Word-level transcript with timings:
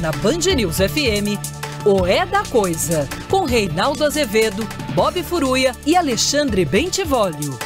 na 0.00 0.12
Band 0.12 0.54
News 0.56 0.76
FM, 0.76 1.38
o 1.84 2.06
É 2.06 2.24
da 2.24 2.44
Coisa, 2.44 3.08
com 3.28 3.44
Reinaldo 3.44 4.04
Azevedo, 4.04 4.66
Bob 4.94 5.22
Furuia 5.22 5.72
e 5.84 5.96
Alexandre 5.96 6.64
Bentivolio. 6.64 7.58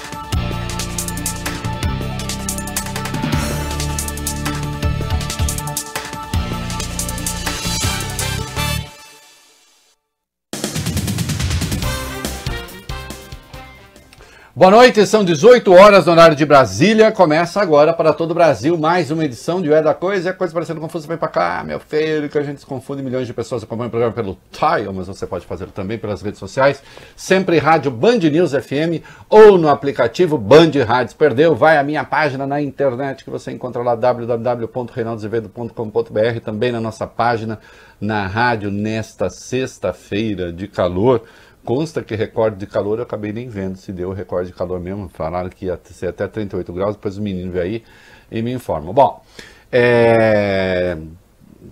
Boa 14.63 14.71
noite, 14.71 15.05
são 15.07 15.25
18 15.25 15.73
horas 15.73 16.07
no 16.07 16.13
horário 16.13 16.37
de 16.37 16.47
Brasília. 16.47 17.11
Começa 17.11 17.61
agora 17.61 17.93
para 17.93 18.13
todo 18.13 18.31
o 18.31 18.35
Brasil 18.35 18.79
mais 18.79 19.11
uma 19.11 19.25
edição 19.25 19.61
de 19.61 19.73
É 19.73 19.83
da 19.83 19.93
Coisa. 19.93 20.31
É 20.31 20.33
coisa 20.33 20.55
parecendo 20.55 20.81
confusa, 20.81 21.09
vem 21.09 21.17
para 21.17 21.27
cá, 21.27 21.65
meu 21.67 21.81
filho, 21.81 22.29
que 22.29 22.39
a 22.39 22.45
gente 22.45 22.61
se 22.61 22.67
confunde. 22.67 23.03
Milhões 23.03 23.27
de 23.27 23.35
pessoas 23.35 23.65
acompanham 23.65 23.89
o 23.89 23.91
programa 23.91 24.15
pelo 24.15 24.39
Tile, 24.53 24.89
mas 24.95 25.09
você 25.09 25.27
pode 25.27 25.45
fazer 25.47 25.67
também 25.73 25.99
pelas 25.99 26.23
redes 26.23 26.39
sociais. 26.39 26.81
Sempre 27.17 27.59
rádio 27.59 27.91
Band 27.91 28.19
News 28.19 28.53
FM 28.53 29.03
ou 29.29 29.59
no 29.59 29.69
aplicativo 29.69 30.39
Band 30.39 30.71
Rádios. 30.87 31.13
Perdeu? 31.13 31.57
Vai 31.57 31.77
à 31.77 31.83
minha 31.83 32.05
página 32.05 32.47
na 32.47 32.63
internet 32.63 33.25
que 33.25 33.31
você 33.31 33.51
encontra 33.51 33.83
lá 33.83 33.97
www.reinaldozevedo.com.br. 33.97 36.41
Também 36.45 36.71
na 36.71 36.81
nossa 36.81 37.05
página 37.05 37.59
na 38.01 38.29
rádio 38.29 38.71
nesta 38.71 39.29
sexta-feira 39.29 40.53
de 40.53 40.69
calor. 40.69 41.25
Consta 41.65 42.03
que 42.03 42.17
recorde 42.17 42.57
de 42.57 42.67
calor 42.67 42.99
eu 42.99 43.05
acabei 43.05 43.33
nem 43.33 43.49
vendo 43.49 43.77
se 43.77 43.93
deu 43.93 44.13
recorde 44.13 44.51
de 44.51 44.57
calor 44.57 44.81
mesmo. 44.81 45.09
Falaram 45.09 45.49
que 45.49 45.67
ia 45.67 45.81
ser 45.85 46.09
até 46.09 46.27
38 46.27 46.73
graus, 46.73 46.97
depois 46.97 47.19
o 47.19 47.23
menino 47.23 47.53
veio 47.53 47.65
aí 47.65 47.85
e 48.31 48.43
me 48.43 48.53
informa. 48.53 48.93
Bom, 48.93 49.23
é, 49.71 50.99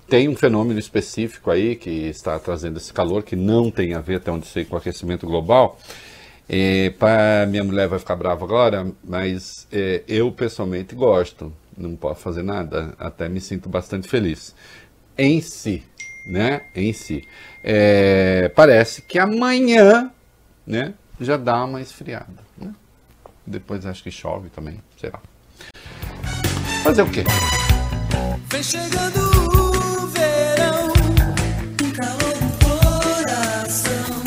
tem 0.08 0.28
um 0.28 0.36
fenômeno 0.36 0.78
específico 0.78 1.50
aí 1.50 1.74
que 1.74 1.90
está 2.08 2.38
trazendo 2.38 2.76
esse 2.76 2.92
calor, 2.92 3.22
que 3.22 3.34
não 3.34 3.70
tem 3.70 3.94
a 3.94 4.00
ver, 4.00 4.16
até 4.16 4.30
onde 4.30 4.46
sei, 4.46 4.64
com 4.64 4.76
aquecimento 4.76 5.26
global. 5.26 5.78
É, 6.48 6.92
minha 7.48 7.62
mulher 7.62 7.88
vai 7.88 7.98
ficar 7.98 8.16
brava 8.16 8.44
agora, 8.44 8.90
mas 9.04 9.66
é, 9.72 10.02
eu 10.08 10.32
pessoalmente 10.32 10.94
gosto, 10.94 11.52
não 11.76 11.94
posso 11.94 12.20
fazer 12.20 12.42
nada, 12.42 12.94
até 12.98 13.28
me 13.28 13.40
sinto 13.40 13.68
bastante 13.68 14.08
feliz. 14.08 14.54
Em 15.16 15.40
si, 15.40 15.84
né? 16.26 16.62
Em 16.74 16.92
si 16.92 17.26
é, 17.62 18.50
parece 18.54 19.02
que 19.02 19.18
amanhã 19.18 20.10
né, 20.66 20.94
já 21.20 21.36
dá 21.36 21.64
uma 21.64 21.80
esfriada. 21.80 22.42
Né? 22.56 22.72
Depois 23.46 23.84
acho 23.86 24.02
que 24.02 24.10
chove 24.10 24.48
também, 24.48 24.82
sei 24.98 25.10
lá. 25.10 25.20
Fazer 26.82 27.02
o 27.02 27.10
quê? 27.10 27.24
Vem 28.50 28.62
chegando 28.62 29.18
o 29.18 30.06
verão, 30.08 30.88
o 30.88 31.92
calor 31.96 32.34
do 32.38 32.48
coração. 32.64 34.22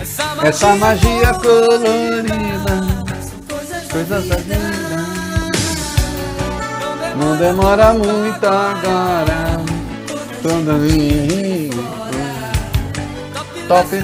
Essa, 0.00 0.46
Essa 0.46 0.76
magia 0.76 1.34
colorida, 1.34 2.80
coisas 3.90 4.28
da 4.28 4.36
vida. 4.36 4.56
Não 7.14 7.36
demora 7.36 7.92
muito 7.92 8.46
agora. 8.46 9.71
Toda 10.42 10.74
Top 13.68 13.96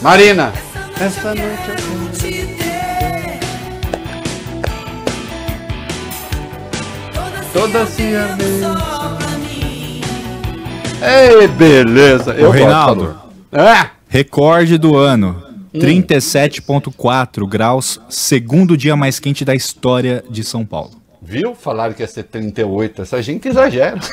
Marina, 0.00 0.52
essa 0.98 1.34
noite 1.34 1.68
eu 1.68 1.84
Toda 7.52 7.86
se 7.86 8.02
Ei, 11.02 11.46
beleza. 11.48 12.32
Eu 12.32 12.50
Reinaldo. 12.50 13.14
É. 13.52 13.90
Recorde 14.08 14.78
do 14.78 14.96
ano. 14.96 15.53
37,4 15.74 17.42
hum. 17.42 17.48
graus, 17.48 18.00
segundo 18.08 18.76
dia 18.76 18.94
mais 18.94 19.18
quente 19.18 19.44
da 19.44 19.54
história 19.54 20.24
de 20.30 20.44
São 20.44 20.64
Paulo. 20.64 21.02
Viu? 21.20 21.54
Falaram 21.54 21.92
que 21.94 22.02
ia 22.02 22.06
ser 22.06 22.22
38. 22.24 23.02
Essa 23.02 23.20
gente 23.22 23.48
exagera. 23.48 23.98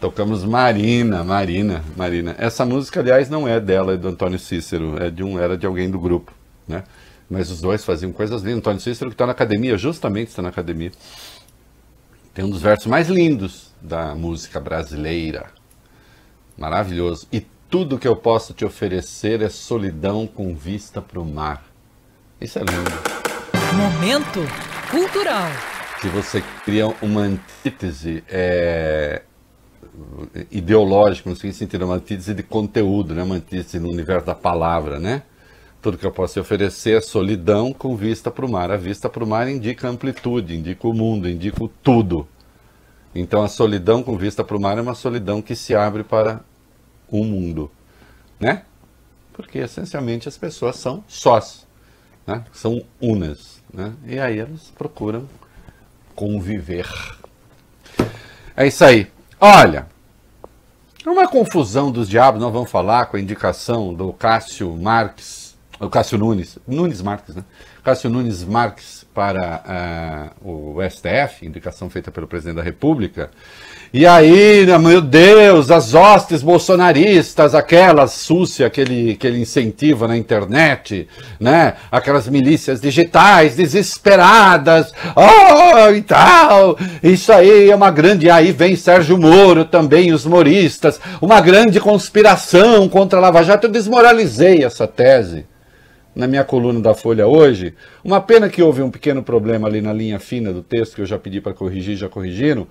Tocamos 0.00 0.44
Marina, 0.44 1.22
Marina, 1.22 1.82
Marina. 1.96 2.34
Essa 2.38 2.66
música, 2.66 3.00
aliás, 3.00 3.30
não 3.30 3.46
é 3.46 3.60
dela, 3.60 3.94
é 3.94 3.96
do 3.96 4.08
Antônio 4.08 4.38
Cícero, 4.38 5.00
é 5.00 5.10
de 5.10 5.22
um, 5.22 5.38
era 5.38 5.56
de 5.56 5.66
alguém 5.66 5.90
do 5.90 5.98
grupo, 5.98 6.32
né? 6.66 6.82
Mas 7.28 7.50
os 7.50 7.60
dois 7.60 7.84
faziam 7.84 8.10
coisas 8.10 8.42
lindas. 8.42 8.58
Antônio 8.58 8.80
Cícero 8.80 9.10
que 9.10 9.14
está 9.14 9.26
na 9.26 9.32
academia, 9.32 9.78
justamente 9.78 10.28
está 10.28 10.42
na 10.42 10.48
academia. 10.48 10.90
Tem 12.34 12.44
um 12.44 12.50
dos 12.50 12.62
versos 12.62 12.86
mais 12.86 13.08
lindos 13.08 13.69
da 13.80 14.14
música 14.14 14.60
brasileira. 14.60 15.46
Maravilhoso. 16.56 17.26
E 17.32 17.40
tudo 17.70 17.98
que 17.98 18.08
eu 18.08 18.16
posso 18.16 18.52
te 18.52 18.64
oferecer 18.64 19.42
é 19.42 19.48
solidão 19.48 20.26
com 20.26 20.54
vista 20.54 21.00
para 21.00 21.20
o 21.20 21.24
mar. 21.24 21.64
Isso 22.40 22.58
é 22.58 22.62
lindo. 22.62 22.90
Momento 23.76 24.40
cultural. 24.90 25.48
Se 26.00 26.08
você 26.08 26.42
cria 26.64 26.88
uma 27.00 27.22
antítese 27.22 28.24
é, 28.28 29.22
ideológica, 30.50 31.28
no 31.30 31.36
seguinte 31.36 31.58
sentido, 31.58 31.84
uma 31.84 31.96
antítese 31.96 32.34
de 32.34 32.42
conteúdo, 32.42 33.14
né? 33.14 33.22
uma 33.22 33.36
antítese 33.36 33.78
no 33.78 33.90
universo 33.90 34.26
da 34.26 34.34
palavra, 34.34 34.98
né? 34.98 35.22
Tudo 35.80 35.96
que 35.96 36.04
eu 36.04 36.12
posso 36.12 36.34
te 36.34 36.40
oferecer 36.40 36.98
é 36.98 37.00
solidão 37.00 37.72
com 37.72 37.96
vista 37.96 38.30
para 38.30 38.44
o 38.44 38.50
mar. 38.50 38.70
A 38.70 38.76
vista 38.76 39.08
para 39.08 39.24
o 39.24 39.26
mar 39.26 39.48
indica 39.48 39.88
amplitude, 39.88 40.56
indica 40.56 40.86
o 40.86 40.92
mundo, 40.92 41.28
indica 41.28 41.62
o 41.62 41.68
tudo. 41.68 42.28
Então 43.14 43.42
a 43.42 43.48
solidão 43.48 44.02
com 44.02 44.16
vista 44.16 44.44
para 44.44 44.56
o 44.56 44.60
mar 44.60 44.78
é 44.78 44.80
uma 44.80 44.94
solidão 44.94 45.42
que 45.42 45.56
se 45.56 45.74
abre 45.74 46.04
para 46.04 46.40
um 47.10 47.24
mundo, 47.24 47.70
né? 48.38 48.62
Porque 49.32 49.58
essencialmente 49.58 50.28
as 50.28 50.38
pessoas 50.38 50.76
são 50.76 51.02
sós, 51.08 51.66
né? 52.26 52.44
São 52.52 52.84
unas, 53.00 53.60
né? 53.72 53.92
E 54.06 54.18
aí 54.18 54.38
elas 54.38 54.72
procuram 54.76 55.28
conviver. 56.14 56.86
É 58.56 58.66
isso 58.66 58.84
aí. 58.84 59.10
Olha, 59.40 59.86
uma 61.06 61.26
confusão 61.26 61.90
dos 61.90 62.08
diabos, 62.08 62.40
nós 62.40 62.52
vamos 62.52 62.70
falar 62.70 63.06
com 63.06 63.16
a 63.16 63.20
indicação 63.20 63.94
do 63.94 64.12
Cássio 64.12 64.76
Marques, 64.76 65.56
o 65.80 65.88
Cássio 65.88 66.18
Nunes, 66.18 66.58
Nunes 66.68 67.00
Marques, 67.00 67.34
né? 67.34 67.44
Cássio 67.82 68.10
Nunes 68.10 68.44
Marques 68.44 69.06
para 69.14 70.34
uh, 70.44 70.76
o 70.76 70.78
STF, 70.88 71.44
indicação 71.44 71.90
feita 71.90 72.10
pelo 72.10 72.26
presidente 72.26 72.56
da 72.56 72.62
República, 72.62 73.30
e 73.92 74.06
aí, 74.06 74.64
né, 74.66 74.78
meu 74.78 75.00
Deus, 75.00 75.68
as 75.68 75.94
hostes 75.94 76.42
bolsonaristas, 76.42 77.56
aquelas 77.56 78.12
súcia 78.12 78.70
que 78.70 78.80
ele, 78.80 79.16
que 79.16 79.26
ele 79.26 79.40
incentiva 79.40 80.06
na 80.06 80.16
internet, 80.16 81.08
né? 81.40 81.74
Aquelas 81.90 82.28
milícias 82.28 82.80
digitais 82.80 83.56
desesperadas, 83.56 84.92
oh, 85.16 85.90
e 85.90 86.02
tal. 86.02 86.78
Isso 87.02 87.32
aí 87.32 87.68
é 87.68 87.74
uma 87.74 87.90
grande. 87.90 88.30
Aí 88.30 88.52
vem 88.52 88.76
Sérgio 88.76 89.18
Moro 89.18 89.64
também, 89.64 90.12
os 90.12 90.24
moristas, 90.24 91.00
uma 91.20 91.40
grande 91.40 91.80
conspiração 91.80 92.88
contra 92.88 93.18
a 93.18 93.22
Lava 93.22 93.42
Jato. 93.42 93.66
Eu 93.66 93.72
desmoralizei 93.72 94.62
essa 94.62 94.86
tese 94.86 95.49
na 96.14 96.26
minha 96.26 96.44
coluna 96.44 96.80
da 96.80 96.94
Folha 96.94 97.26
hoje. 97.26 97.74
Uma 98.02 98.20
pena 98.20 98.48
que 98.48 98.62
houve 98.62 98.82
um 98.82 98.90
pequeno 98.90 99.22
problema 99.22 99.68
ali 99.68 99.80
na 99.80 99.92
linha 99.92 100.18
fina 100.18 100.52
do 100.52 100.62
texto 100.62 100.94
que 100.94 101.02
eu 101.02 101.06
já 101.06 101.18
pedi 101.18 101.40
para 101.40 101.54
corrigir, 101.54 101.96
já 101.96 102.08
corrigiram 102.08 102.66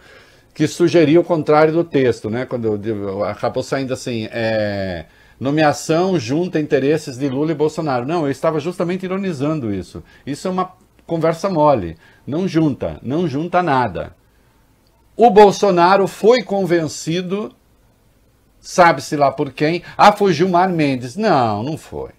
que 0.60 0.68
sugeria 0.68 1.22
o 1.22 1.24
contrário 1.24 1.72
do 1.72 1.86
texto, 1.86 2.30
né? 2.30 2.46
Quando 2.46 2.78
acabou 3.24 3.64
saindo 3.64 3.94
assim, 3.94 4.28
é, 4.30 5.06
nomeação 5.40 6.20
junta 6.20 6.60
interesses 6.60 7.18
de 7.18 7.30
Lula 7.30 7.52
e 7.54 7.56
Bolsonaro. 7.56 8.06
Não, 8.06 8.26
eu 8.26 8.32
estava 8.32 8.60
justamente 8.60 9.06
ironizando 9.06 9.74
isso. 9.74 10.04
Isso 10.26 10.50
é 10.50 10.52
uma 10.52 10.74
conversa 11.08 11.50
mole. 11.50 11.98
Não 12.28 12.46
junta, 12.46 13.00
não 13.02 13.26
junta 13.26 13.64
nada. 13.64 14.14
O 15.16 15.30
Bolsonaro 15.30 16.08
foi 16.08 16.44
convencido, 16.44 17.54
sabe-se 18.60 19.16
lá 19.16 19.32
por 19.32 19.54
quem, 19.54 19.82
a 19.98 20.12
foi 20.12 20.34
Gilmar 20.34 20.70
Mendes. 20.70 21.16
Não, 21.16 21.64
não 21.64 21.78
foi. 21.78 22.12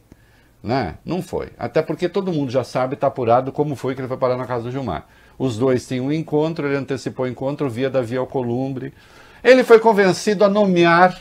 Né? 0.62 0.98
Não 1.04 1.22
foi. 1.22 1.48
Até 1.58 1.80
porque 1.80 2.08
todo 2.08 2.32
mundo 2.32 2.50
já 2.50 2.62
sabe, 2.62 2.94
está 2.94 3.06
apurado 3.06 3.50
como 3.50 3.74
foi 3.74 3.94
que 3.94 4.00
ele 4.00 4.08
foi 4.08 4.16
parar 4.16 4.36
na 4.36 4.46
casa 4.46 4.64
do 4.64 4.70
Gilmar. 4.70 5.06
Os 5.38 5.56
dois 5.56 5.86
têm 5.86 6.00
um 6.00 6.12
encontro, 6.12 6.66
ele 6.66 6.76
antecipou 6.76 7.24
o 7.24 7.28
encontro 7.28 7.68
via 7.70 7.88
Davi 7.88 8.16
Alcolumbre. 8.16 8.92
Ele 9.42 9.64
foi 9.64 9.78
convencido 9.78 10.44
a 10.44 10.48
nomear 10.48 11.18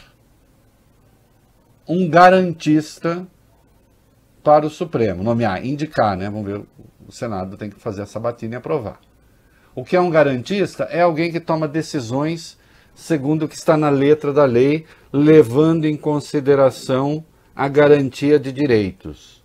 um 1.88 2.10
garantista 2.10 3.26
para 4.44 4.66
o 4.66 4.70
Supremo. 4.70 5.24
Nomear, 5.24 5.66
indicar, 5.66 6.18
né? 6.18 6.30
Vamos 6.30 6.46
ver, 6.46 6.62
o 7.08 7.12
Senado 7.12 7.56
tem 7.56 7.70
que 7.70 7.80
fazer 7.80 8.02
a 8.02 8.06
sabatina 8.06 8.56
e 8.56 8.58
aprovar. 8.58 9.00
O 9.74 9.86
que 9.86 9.96
é 9.96 10.02
um 10.02 10.10
garantista? 10.10 10.84
É 10.86 11.02
alguém 11.02 11.32
que 11.32 11.40
toma 11.40 11.68
decisões 11.68 12.60
segundo 12.94 13.46
o 13.46 13.48
que 13.48 13.56
está 13.56 13.78
na 13.78 13.90
letra 13.90 14.34
da 14.34 14.44
lei, 14.44 14.86
levando 15.12 15.86
em 15.86 15.96
consideração 15.96 17.24
a 17.60 17.68
garantia 17.68 18.40
de 18.40 18.54
direitos. 18.54 19.44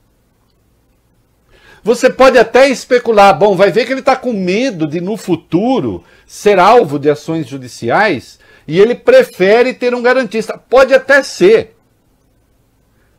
Você 1.83 2.09
pode 2.09 2.39
até 2.39 2.69
especular, 2.69 3.37
bom, 3.37 3.57
vai 3.57 3.73
ver 3.73 3.85
que 3.85 3.93
ele 3.93 3.99
está 3.99 4.15
com 4.15 4.33
medo 4.33 4.89
de 4.89 5.01
no 5.01 5.17
futuro 5.17 6.05
ser 6.25 6.61
alvo 6.61 6.97
de 6.97 7.11
ações 7.11 7.49
judiciais 7.49 8.39
e 8.69 8.79
ele 8.79 8.95
prefere 8.95 9.75
ter 9.75 9.93
um 9.97 10.01
garantista. 10.01 10.57
Pode 10.57 10.95
até 10.95 11.25
ser. 11.25 11.77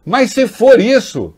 Mas 0.06 0.32
se 0.32 0.48
for 0.48 0.80
isso, 0.80 1.34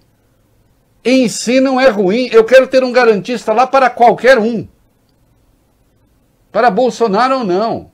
em 1.04 1.28
si 1.28 1.60
não 1.60 1.82
é 1.82 1.90
ruim. 1.90 2.30
Eu 2.32 2.44
quero 2.44 2.68
ter 2.68 2.84
um 2.84 2.92
garantista 2.92 3.54
lá 3.54 3.66
para 3.66 3.90
qualquer 3.90 4.38
um. 4.38 4.68
Para 6.52 6.70
Bolsonaro 6.70 7.40
ou 7.40 7.44
não. 7.44 7.92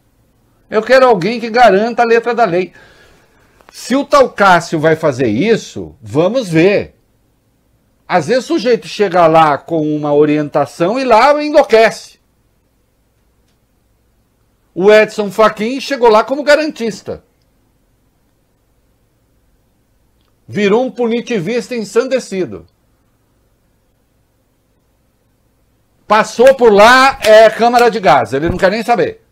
Eu 0.70 0.84
quero 0.84 1.08
alguém 1.08 1.39
que 1.39 1.50
garanta 1.50 2.01
a 2.01 2.05
letra 2.05 2.36
da 2.36 2.43
lei. 2.43 2.74
Se 3.75 3.96
o 3.96 4.06
tal 4.06 4.30
Cássio 4.30 4.80
vai 4.80 4.96
fazer 4.96 5.25
isso, 5.25 5.96
vamos 6.00 6.48
ver. 6.48 6.96
Às 8.08 8.27
vezes 8.27 8.44
o 8.44 8.48
sujeito 8.50 8.88
chega 8.88 9.25
lá 9.25 9.58
com 9.58 9.82
uma 9.96 10.13
orientação 10.13 11.00
e 11.00 11.03
lá 11.03 11.44
enlouquece. 11.44 12.20
O 14.75 14.94
Edson 14.94 15.32
Fachin 15.32 15.82
chegou 15.82 16.08
lá 16.08 16.24
como 16.24 16.44
garantista. 16.44 17.24
Virou 20.48 20.86
um 20.86 20.92
punitivista 20.92 21.75
ensandecido. 21.75 22.68
Passou 26.08 26.53
por 26.53 26.72
lá, 26.72 27.18
é 27.24 27.50
câmara 27.50 27.89
de 27.89 28.00
gás. 28.00 28.34
Ele 28.34 28.50
não 28.50 28.58
quer 28.58 28.70
nem 28.70 28.84
saber. 28.84 29.23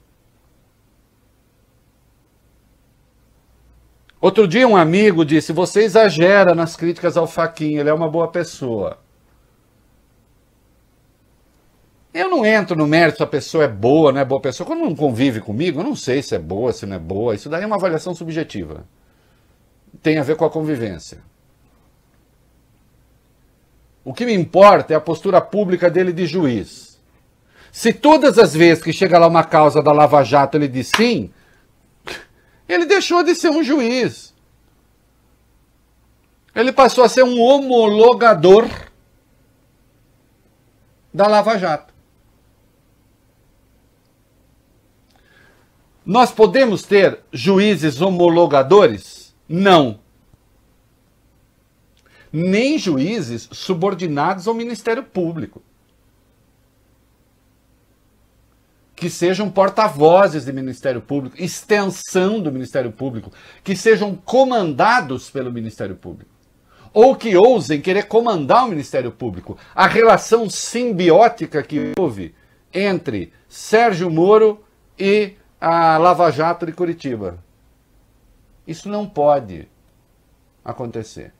Outro 4.21 4.47
dia 4.47 4.67
um 4.67 4.77
amigo 4.77 5.25
disse: 5.25 5.51
"Você 5.51 5.81
exagera 5.81 6.55
nas 6.55 6.75
críticas 6.75 7.17
ao 7.17 7.27
Faquinha, 7.27 7.81
ele 7.81 7.89
é 7.89 7.93
uma 7.93 8.07
boa 8.07 8.27
pessoa". 8.27 8.99
Eu 12.13 12.29
não 12.29 12.45
entro 12.45 12.75
no 12.75 12.85
mérito 12.85 13.17
se 13.17 13.23
a 13.23 13.27
pessoa 13.27 13.63
é 13.63 13.67
boa, 13.67 14.11
não 14.11 14.19
é 14.19 14.25
boa 14.25 14.41
pessoa. 14.41 14.67
Quando 14.67 14.81
não 14.81 14.93
convive 14.93 15.39
comigo, 15.39 15.79
eu 15.79 15.83
não 15.83 15.95
sei 15.95 16.21
se 16.21 16.35
é 16.35 16.39
boa, 16.39 16.73
se 16.73 16.85
não 16.85 16.97
é 16.97 16.99
boa. 16.99 17.33
Isso 17.33 17.49
daí 17.49 17.63
é 17.63 17.65
uma 17.65 17.77
avaliação 17.77 18.13
subjetiva. 18.13 18.85
Tem 20.03 20.17
a 20.17 20.23
ver 20.23 20.35
com 20.35 20.45
a 20.45 20.49
convivência. 20.49 21.19
O 24.03 24.13
que 24.13 24.25
me 24.25 24.33
importa 24.33 24.93
é 24.93 24.97
a 24.97 25.01
postura 25.01 25.39
pública 25.39 25.89
dele 25.89 26.11
de 26.11 26.25
juiz. 26.25 26.99
Se 27.71 27.93
todas 27.93 28.37
as 28.37 28.53
vezes 28.53 28.83
que 28.83 28.91
chega 28.91 29.17
lá 29.17 29.27
uma 29.27 29.43
causa 29.43 29.81
da 29.81 29.93
Lava 29.93 30.21
Jato 30.23 30.57
ele 30.57 30.67
diz 30.67 30.91
sim, 30.95 31.31
ele 32.73 32.85
deixou 32.85 33.21
de 33.23 33.35
ser 33.35 33.49
um 33.49 33.61
juiz. 33.61 34.33
Ele 36.55 36.71
passou 36.71 37.03
a 37.03 37.09
ser 37.09 37.23
um 37.23 37.39
homologador 37.39 38.65
da 41.13 41.27
Lava 41.27 41.57
Jato. 41.57 41.93
Nós 46.05 46.31
podemos 46.31 46.83
ter 46.83 47.19
juízes 47.31 48.01
homologadores? 48.01 49.35
Não. 49.47 49.99
Nem 52.31 52.77
juízes 52.77 53.49
subordinados 53.51 54.47
ao 54.47 54.53
Ministério 54.53 55.03
Público. 55.03 55.61
Que 59.01 59.09
sejam 59.09 59.49
porta-vozes 59.49 60.45
do 60.45 60.53
Ministério 60.53 61.01
Público, 61.01 61.35
extensão 61.41 62.39
do 62.39 62.51
Ministério 62.51 62.91
Público, 62.91 63.31
que 63.63 63.75
sejam 63.75 64.15
comandados 64.15 65.27
pelo 65.27 65.51
Ministério 65.51 65.95
Público. 65.95 66.29
Ou 66.93 67.15
que 67.15 67.35
ousem 67.35 67.81
querer 67.81 68.03
comandar 68.03 68.63
o 68.63 68.67
Ministério 68.67 69.11
Público. 69.11 69.57
A 69.73 69.87
relação 69.87 70.47
simbiótica 70.47 71.63
que 71.63 71.93
houve 71.97 72.35
entre 72.71 73.33
Sérgio 73.49 74.07
Moro 74.07 74.63
e 74.99 75.33
a 75.59 75.97
Lava 75.97 76.29
Jato 76.29 76.67
de 76.67 76.71
Curitiba. 76.71 77.43
Isso 78.67 78.87
não 78.87 79.09
pode 79.09 79.67
acontecer. 80.63 81.33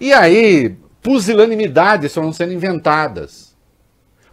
E 0.00 0.10
aí, 0.10 0.74
pusilanimidades 1.02 2.06
estão 2.06 2.32
sendo 2.32 2.54
inventadas. 2.54 3.47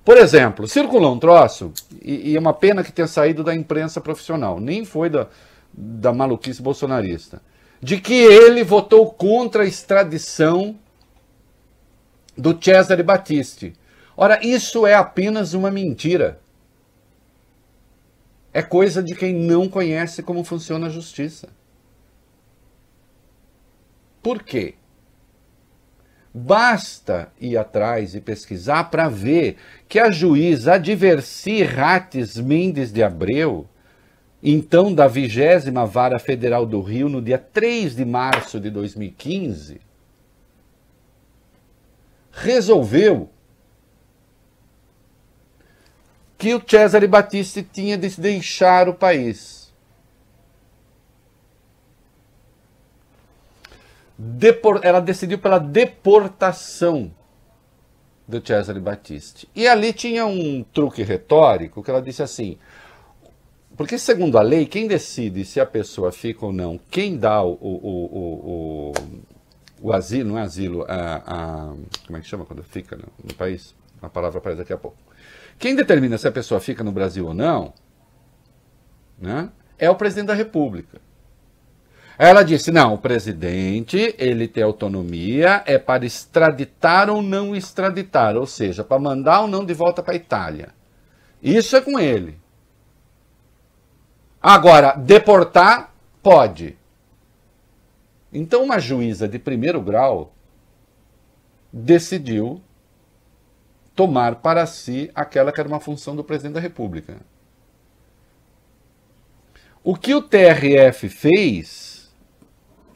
Por 0.05 0.17
exemplo, 0.17 0.67
circulou 0.67 1.15
um 1.15 1.19
troço, 1.19 1.73
e, 1.99 2.29
e 2.31 2.37
é 2.37 2.39
uma 2.39 2.53
pena 2.53 2.83
que 2.83 2.91
tenha 2.91 3.07
saído 3.07 3.43
da 3.43 3.55
imprensa 3.55 3.99
profissional, 3.99 4.59
nem 4.59 4.85
foi 4.85 5.09
da, 5.09 5.27
da 5.73 6.13
maluquice 6.13 6.61
bolsonarista, 6.61 7.41
de 7.81 7.99
que 7.99 8.13
ele 8.13 8.63
votou 8.63 9.11
contra 9.11 9.63
a 9.63 9.65
extradição 9.65 10.77
do 12.37 12.55
Cesare 12.61 13.01
Battisti. 13.01 13.73
Ora, 14.15 14.39
isso 14.45 14.85
é 14.85 14.93
apenas 14.93 15.55
uma 15.55 15.71
mentira. 15.71 16.39
É 18.53 18.61
coisa 18.61 19.01
de 19.01 19.15
quem 19.15 19.33
não 19.33 19.67
conhece 19.67 20.21
como 20.21 20.43
funciona 20.43 20.85
a 20.85 20.89
justiça. 20.89 21.49
Por 24.21 24.43
quê? 24.43 24.75
Basta 26.37 27.31
ir 27.39 27.57
atrás 27.57 28.13
e 28.13 28.19
pesquisar 28.19 28.91
para 28.91 29.07
ver 29.07 29.55
que 29.87 29.97
a 29.97 30.11
juíza 30.11 30.73
Adversi 30.73 31.63
Rates 31.63 32.35
Mendes 32.35 32.91
de 32.91 33.01
Abreu, 33.01 33.65
então 34.43 34.93
da 34.93 35.07
vigésima 35.07 35.85
Vara 35.85 36.19
Federal 36.19 36.65
do 36.65 36.81
Rio, 36.81 37.07
no 37.07 37.21
dia 37.21 37.37
3 37.37 37.95
de 37.95 38.03
março 38.03 38.59
de 38.59 38.69
2015, 38.69 39.79
resolveu 42.33 43.29
que 46.37 46.53
o 46.53 46.61
Cesare 46.67 47.07
Battisti 47.07 47.63
tinha 47.63 47.97
de 47.97 48.09
deixar 48.19 48.89
o 48.89 48.93
país. 48.93 49.54
Depor, 54.17 54.79
ela 54.83 54.99
decidiu 54.99 55.37
pela 55.37 55.59
deportação 55.59 57.11
do 58.27 58.45
Cesare 58.45 58.79
Battisti. 58.79 59.47
E 59.55 59.67
ali 59.67 59.93
tinha 59.93 60.25
um 60.25 60.63
truque 60.63 61.03
retórico 61.03 61.83
que 61.83 61.89
ela 61.89 62.01
disse 62.01 62.23
assim: 62.23 62.57
porque 63.77 63.97
segundo 63.97 64.37
a 64.37 64.41
lei, 64.41 64.65
quem 64.65 64.87
decide 64.87 65.43
se 65.43 65.59
a 65.59 65.65
pessoa 65.65 66.11
fica 66.11 66.45
ou 66.45 66.53
não, 66.53 66.79
quem 66.89 67.17
dá 67.17 67.43
o, 67.43 67.51
o, 67.51 68.91
o, 68.91 68.93
o, 69.81 69.93
asilo, 69.93 70.29
não 70.29 70.39
é 70.39 70.43
asilo, 70.43 70.85
a, 70.87 71.73
como 72.05 72.17
é 72.17 72.21
que 72.21 72.27
chama 72.27 72.45
quando 72.45 72.63
fica 72.63 72.95
no, 72.95 73.07
no 73.23 73.33
país? 73.33 73.75
A 74.01 74.07
palavra 74.07 74.39
aparece 74.39 74.59
daqui 74.59 74.71
a 74.71 74.77
pouco. 74.77 74.97
Quem 75.59 75.75
determina 75.75 76.17
se 76.17 76.27
a 76.27 76.31
pessoa 76.31 76.59
fica 76.59 76.83
no 76.83 76.91
Brasil 76.91 77.27
ou 77.27 77.33
não, 77.33 77.73
né, 79.19 79.49
é 79.77 79.89
o 79.89 79.95
presidente 79.95 80.27
da 80.27 80.33
República. 80.33 81.01
Ela 82.17 82.43
disse: 82.43 82.71
não, 82.71 82.93
o 82.93 82.97
presidente 82.97 84.15
ele 84.17 84.47
tem 84.47 84.63
autonomia, 84.63 85.63
é 85.65 85.77
para 85.77 86.05
extraditar 86.05 87.09
ou 87.09 87.21
não 87.21 87.55
extraditar, 87.55 88.37
ou 88.37 88.45
seja, 88.45 88.83
para 88.83 88.99
mandar 88.99 89.41
ou 89.41 89.47
não 89.47 89.65
de 89.65 89.73
volta 89.73 90.01
para 90.01 90.13
a 90.13 90.17
Itália. 90.17 90.69
Isso 91.41 91.75
é 91.75 91.81
com 91.81 91.99
ele. 91.99 92.39
Agora, 94.41 94.95
deportar, 94.95 95.93
pode. 96.21 96.77
Então, 98.31 98.63
uma 98.63 98.79
juíza 98.79 99.27
de 99.27 99.39
primeiro 99.39 99.81
grau 99.81 100.33
decidiu 101.71 102.61
tomar 103.95 104.35
para 104.35 104.65
si 104.65 105.09
aquela 105.15 105.51
que 105.51 105.59
era 105.59 105.69
uma 105.69 105.79
função 105.79 106.15
do 106.15 106.23
presidente 106.23 106.53
da 106.53 106.59
República. 106.59 107.17
O 109.83 109.95
que 109.95 110.13
o 110.13 110.21
TRF 110.21 111.09
fez 111.09 111.84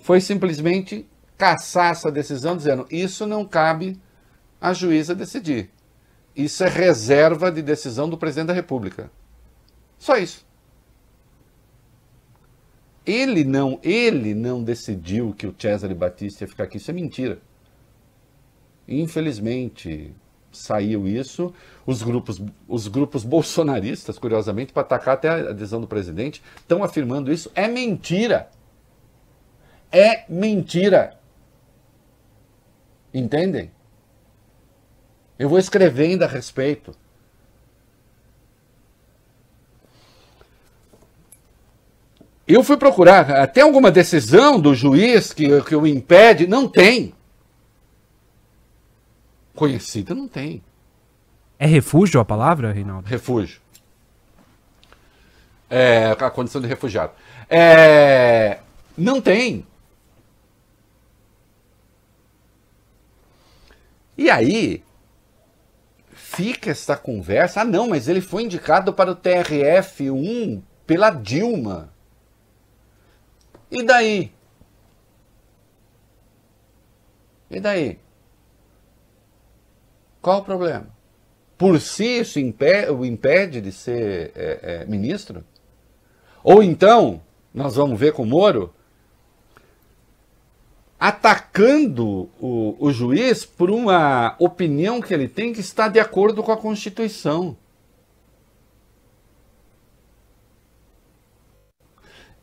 foi 0.10 0.20
simplesmente 0.20 1.06
caçar 1.38 1.92
essa 1.92 2.12
decisão, 2.12 2.58
dizendo: 2.58 2.88
isso 2.90 3.28
não 3.28 3.46
cabe 3.46 3.96
à 4.60 4.74
juíza 4.74 5.14
decidir. 5.14 5.70
Isso 6.36 6.64
é 6.64 6.68
reserva 6.68 7.52
de 7.52 7.62
decisão 7.62 8.10
do 8.10 8.18
presidente 8.18 8.48
da 8.48 8.54
República. 8.54 9.12
Só 10.00 10.18
isso. 10.18 10.44
Ele 13.06 13.44
não, 13.44 13.80
ele 13.84 14.34
não 14.34 14.64
decidiu 14.64 15.32
que 15.32 15.46
o 15.46 15.54
Cesare 15.56 15.94
Batista 15.94 16.44
ia 16.44 16.48
ficar 16.48 16.64
aqui. 16.64 16.78
Isso 16.78 16.90
é 16.90 16.94
mentira. 16.96 17.38
Infelizmente, 18.88 20.12
saiu 20.52 21.08
isso. 21.08 21.54
Os 21.86 22.02
grupos, 22.02 22.42
os 22.68 22.88
grupos 22.88 23.24
bolsonaristas, 23.24 24.18
curiosamente, 24.18 24.74
para 24.74 24.82
atacar 24.82 25.14
até 25.14 25.30
a 25.30 25.52
decisão 25.52 25.80
do 25.80 25.88
presidente, 25.88 26.42
estão 26.58 26.84
afirmando 26.84 27.32
isso. 27.32 27.52
É 27.54 27.68
mentira 27.68 28.50
é 29.92 30.26
mentira. 30.30 31.18
Entendem? 33.14 33.72
Eu 35.38 35.50
vou 35.50 35.58
escrever 35.58 36.06
ainda 36.06 36.26
a 36.26 36.28
respeito. 36.28 36.94
Eu 42.48 42.64
fui 42.64 42.78
procurar, 42.78 43.48
tem 43.48 43.62
alguma 43.62 43.92
decisão 43.92 44.60
do 44.60 44.74
juiz 44.74 45.32
que, 45.32 45.62
que 45.62 45.76
o 45.76 45.86
impede? 45.86 46.48
Não 46.48 46.68
tem. 46.68 47.14
Conhecida 49.54 50.16
não 50.16 50.28
tem. 50.28 50.64
É 51.60 51.68
refúgio 51.68 52.20
a 52.20 52.26
palavra, 52.26 52.72
Reinaldo? 52.72 53.08
Refúgio. 53.08 53.62
É, 55.70 56.16
a 56.20 56.30
condição 56.32 56.60
de 56.60 56.68
refugiado. 56.68 57.12
É, 57.48 58.60
não 58.98 59.22
tem. 59.22 59.68
E 64.20 64.30
aí, 64.30 64.84
fica 66.12 66.72
essa 66.72 66.98
conversa. 66.98 67.62
Ah, 67.62 67.64
não, 67.64 67.88
mas 67.88 68.10
ele 68.10 68.20
foi 68.20 68.44
indicado 68.44 68.92
para 68.92 69.12
o 69.12 69.16
TRF1 69.16 70.62
pela 70.86 71.10
Dilma. 71.10 71.94
E 73.72 73.82
daí? 73.82 74.34
E 77.50 77.62
daí? 77.62 77.98
Qual 80.22 80.40
o 80.40 80.44
problema? 80.44 80.90
Por 81.58 81.80
si 81.80 82.20
isso 82.20 82.42
impede, 82.42 82.92
o 82.92 83.06
impede 83.06 83.62
de 83.62 83.72
ser 83.72 84.34
é, 84.36 84.60
é, 84.82 84.86
ministro? 84.86 85.46
Ou 86.44 86.62
então, 86.62 87.22
nós 87.54 87.78
vamos 87.78 87.98
ver 87.98 88.12
com 88.12 88.24
o 88.24 88.26
Moro, 88.26 88.76
atacando 91.00 92.30
o, 92.40 92.76
o 92.78 92.92
juiz 92.92 93.46
por 93.46 93.72
uma 93.72 94.36
opinião 94.38 95.00
que 95.00 95.14
ele 95.14 95.30
tem 95.30 95.54
que 95.54 95.62
está 95.62 95.88
de 95.88 96.00
acordo 96.00 96.44
com 96.44 96.52
a 96.52 96.58
Constituição. 96.58 97.56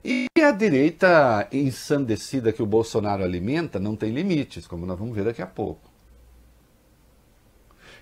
E 0.02 0.28
a 0.40 0.52
direita 0.52 1.48
ensandecida 1.52 2.52
que 2.52 2.62
o 2.62 2.66
Bolsonaro 2.66 3.24
alimenta 3.24 3.78
não 3.78 3.96
tem 3.96 4.12
limites, 4.12 4.66
como 4.66 4.86
nós 4.86 4.98
vamos 4.98 5.14
ver 5.14 5.24
daqui 5.24 5.42
a 5.42 5.46
pouco. 5.46 5.90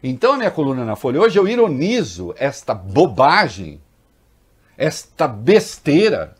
Então, 0.02 0.34
a 0.34 0.36
minha 0.36 0.50
coluna 0.50 0.84
na 0.84 0.96
Folha 0.96 1.20
hoje 1.20 1.38
eu 1.38 1.48
ironizo 1.48 2.34
esta 2.36 2.74
bobagem, 2.74 3.80
esta 4.76 5.26
besteira 5.26 6.36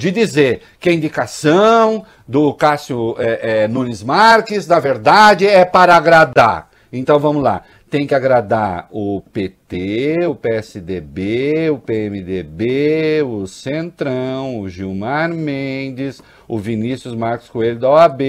de 0.00 0.10
dizer 0.10 0.62
que 0.80 0.88
a 0.88 0.92
indicação 0.94 2.06
do 2.26 2.54
Cássio 2.54 3.14
é, 3.18 3.64
é, 3.64 3.68
Nunes 3.68 4.02
Marques, 4.02 4.66
na 4.66 4.80
verdade, 4.80 5.46
é 5.46 5.62
para 5.62 5.94
agradar. 5.94 6.70
Então 6.90 7.18
vamos 7.18 7.42
lá. 7.42 7.62
Tem 7.90 8.06
que 8.06 8.14
agradar 8.14 8.88
o 8.90 9.20
PT, 9.32 10.26
o 10.26 10.34
PSDB, 10.34 11.68
o 11.70 11.78
PMDB, 11.78 13.22
o 13.22 13.46
Centrão, 13.46 14.60
o 14.60 14.68
Gilmar 14.70 15.28
Mendes, 15.28 16.22
o 16.48 16.58
Vinícius 16.58 17.14
Marcos 17.14 17.50
Coelho 17.50 17.78
da 17.78 17.90
OAB, 17.90 18.22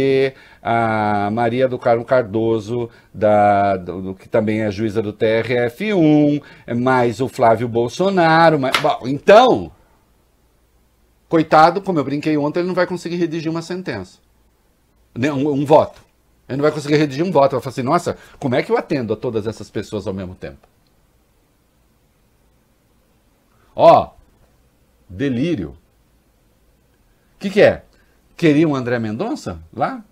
a 0.62 1.30
Maria 1.32 1.70
do 1.70 1.80
Carmo 1.80 2.04
Cardoso, 2.04 2.90
da, 3.14 3.78
do, 3.78 4.14
que 4.14 4.28
também 4.28 4.64
é 4.64 4.72
juíza 4.72 5.02
do 5.02 5.14
TRF1, 5.14 6.42
mais 6.76 7.22
o 7.22 7.30
Flávio 7.30 7.70
Bolsonaro. 7.70 8.60
Mais, 8.60 8.76
bom, 8.82 9.00
então, 9.06 9.72
Coitado, 11.32 11.82
como 11.82 11.98
eu 11.98 12.04
brinquei 12.04 12.36
ontem, 12.36 12.60
ele 12.60 12.67
não 12.67 12.76
vai 12.76 12.86
conseguir 12.86 13.15
redigir 13.15 13.50
uma 13.50 13.62
sentença. 13.62 14.20
Um, 15.15 15.48
um 15.48 15.65
voto. 15.65 16.04
Ele 16.46 16.58
não 16.58 16.62
vai 16.62 16.74
conseguir 16.74 16.98
redigir 16.98 17.24
um 17.24 17.32
voto. 17.32 17.54
Vai 17.54 17.62
falar 17.62 17.72
assim, 17.72 17.82
nossa, 17.82 18.17
como 18.38 18.54
é 18.54 18.62
que 18.62 18.70
eu 18.70 18.78
atendo 18.78 19.13
a 19.13 19.15
todas 19.15 19.48
essas 19.48 19.70
pessoas 19.70 20.06
ao 20.06 20.13
mesmo 20.13 20.36
tempo? 20.36 20.67
Ó, 23.74 24.10
delírio. 25.08 25.70
O 25.70 27.39
que, 27.39 27.50
que 27.50 27.62
é? 27.62 27.86
Queriam 28.36 28.72
o 28.72 28.76
André 28.76 29.00
Mendonça 29.00 29.63
lá? 29.74 30.04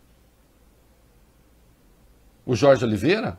O 2.45 2.55
Jorge 2.55 2.85
Oliveira? 2.85 3.37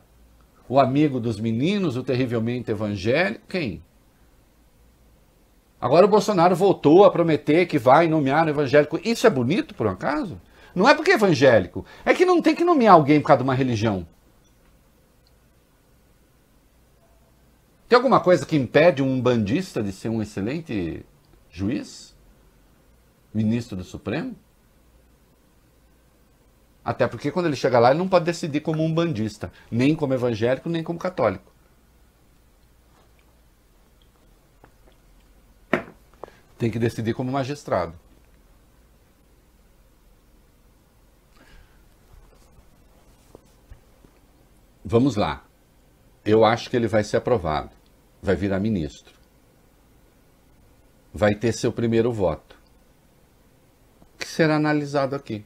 O 0.69 0.79
amigo 0.79 1.19
dos 1.19 1.39
meninos, 1.39 1.97
o 1.97 2.03
terrivelmente 2.03 2.69
evangélico? 2.69 3.47
Quem? 3.49 3.81
Agora 5.81 6.05
o 6.05 6.09
Bolsonaro 6.09 6.55
voltou 6.55 7.03
a 7.03 7.11
prometer 7.11 7.65
que 7.65 7.79
vai 7.79 8.07
nomear 8.07 8.45
um 8.45 8.49
evangélico. 8.49 8.99
Isso 9.03 9.25
é 9.25 9.29
bonito, 9.31 9.73
por 9.73 9.87
um 9.87 9.89
acaso? 9.89 10.39
Não 10.75 10.87
é 10.87 10.93
porque 10.93 11.09
é 11.09 11.15
evangélico. 11.15 11.83
É 12.05 12.13
que 12.13 12.23
não 12.23 12.39
tem 12.39 12.53
que 12.53 12.63
nomear 12.63 12.93
alguém 12.93 13.19
por 13.19 13.27
causa 13.27 13.39
de 13.39 13.43
uma 13.43 13.55
religião. 13.55 14.05
Tem 17.89 17.95
alguma 17.95 18.19
coisa 18.19 18.45
que 18.45 18.55
impede 18.55 19.01
um 19.01 19.19
bandista 19.19 19.81
de 19.81 19.91
ser 19.91 20.09
um 20.09 20.21
excelente 20.21 21.03
juiz? 21.49 22.15
Ministro 23.33 23.75
do 23.75 23.83
Supremo? 23.83 24.35
Até 26.85 27.07
porque 27.07 27.31
quando 27.31 27.47
ele 27.47 27.55
chega 27.55 27.79
lá, 27.79 27.89
ele 27.89 27.99
não 27.99 28.07
pode 28.07 28.25
decidir 28.25 28.61
como 28.61 28.83
um 28.83 28.93
bandista, 28.93 29.51
nem 29.69 29.95
como 29.95 30.13
evangélico, 30.13 30.69
nem 30.69 30.83
como 30.83 30.99
católico. 30.99 31.50
Tem 36.61 36.69
que 36.69 36.77
decidir 36.77 37.15
como 37.15 37.31
magistrado. 37.31 37.95
Vamos 44.85 45.15
lá. 45.15 45.43
Eu 46.23 46.45
acho 46.45 46.69
que 46.69 46.75
ele 46.75 46.87
vai 46.87 47.03
ser 47.03 47.17
aprovado. 47.17 47.71
Vai 48.21 48.35
virar 48.35 48.59
ministro. 48.59 49.11
Vai 51.11 51.33
ter 51.33 51.51
seu 51.51 51.73
primeiro 51.73 52.13
voto. 52.13 52.55
Que 54.19 54.27
será 54.27 54.57
analisado 54.57 55.15
aqui. 55.15 55.43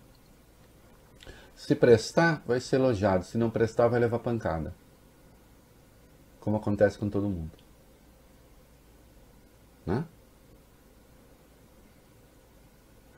Se 1.55 1.75
prestar, 1.75 2.43
vai 2.45 2.59
ser 2.59 2.75
elogiado. 2.75 3.23
Se 3.23 3.37
não 3.37 3.49
prestar, 3.49 3.87
vai 3.87 4.01
levar 4.01 4.19
pancada. 4.19 4.75
Como 6.41 6.57
acontece 6.57 6.97
com 6.97 7.09
todo 7.09 7.29
mundo. 7.29 7.53
Né? 9.85 10.05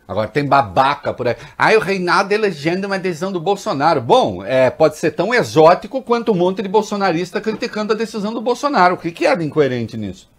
Agora 0.08 0.30
tem 0.30 0.46
babaca 0.46 1.14
por 1.14 1.28
aí. 1.28 1.36
Aí 1.58 1.76
o 1.76 1.82
Reinaldo 1.82 2.34
elegendo 2.34 2.86
uma 2.86 2.98
decisão 2.98 3.30
do 3.30 3.42
Bolsonaro. 3.42 4.00
Bom, 4.00 4.42
é, 4.44 4.70
pode 4.70 4.96
ser 4.98 5.12
tão 5.12 5.34
exótico 5.34 6.02
quanto 6.02 6.32
um 6.32 6.36
monte 6.36 6.62
de 6.62 6.70
bolsonarista 6.70 7.42
criticando 7.42 7.92
a 7.92 7.96
decisão 7.96 8.34
do 8.34 8.40
Bolsonaro. 8.40 8.96
O 8.96 8.98
que, 8.98 9.12
que 9.12 9.28
há 9.28 9.36
de 9.36 9.44
incoerente 9.44 9.98
nisso? 9.98 10.30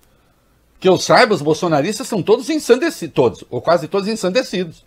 Que 0.80 0.88
eu 0.88 0.96
saiba, 0.96 1.34
os 1.34 1.42
bolsonaristas 1.42 2.08
são 2.08 2.22
todos 2.22 2.48
ensandecidos, 2.48 3.14
todos, 3.14 3.44
ou 3.50 3.60
quase 3.60 3.88
todos 3.88 4.08
ensandecidos. 4.08 4.86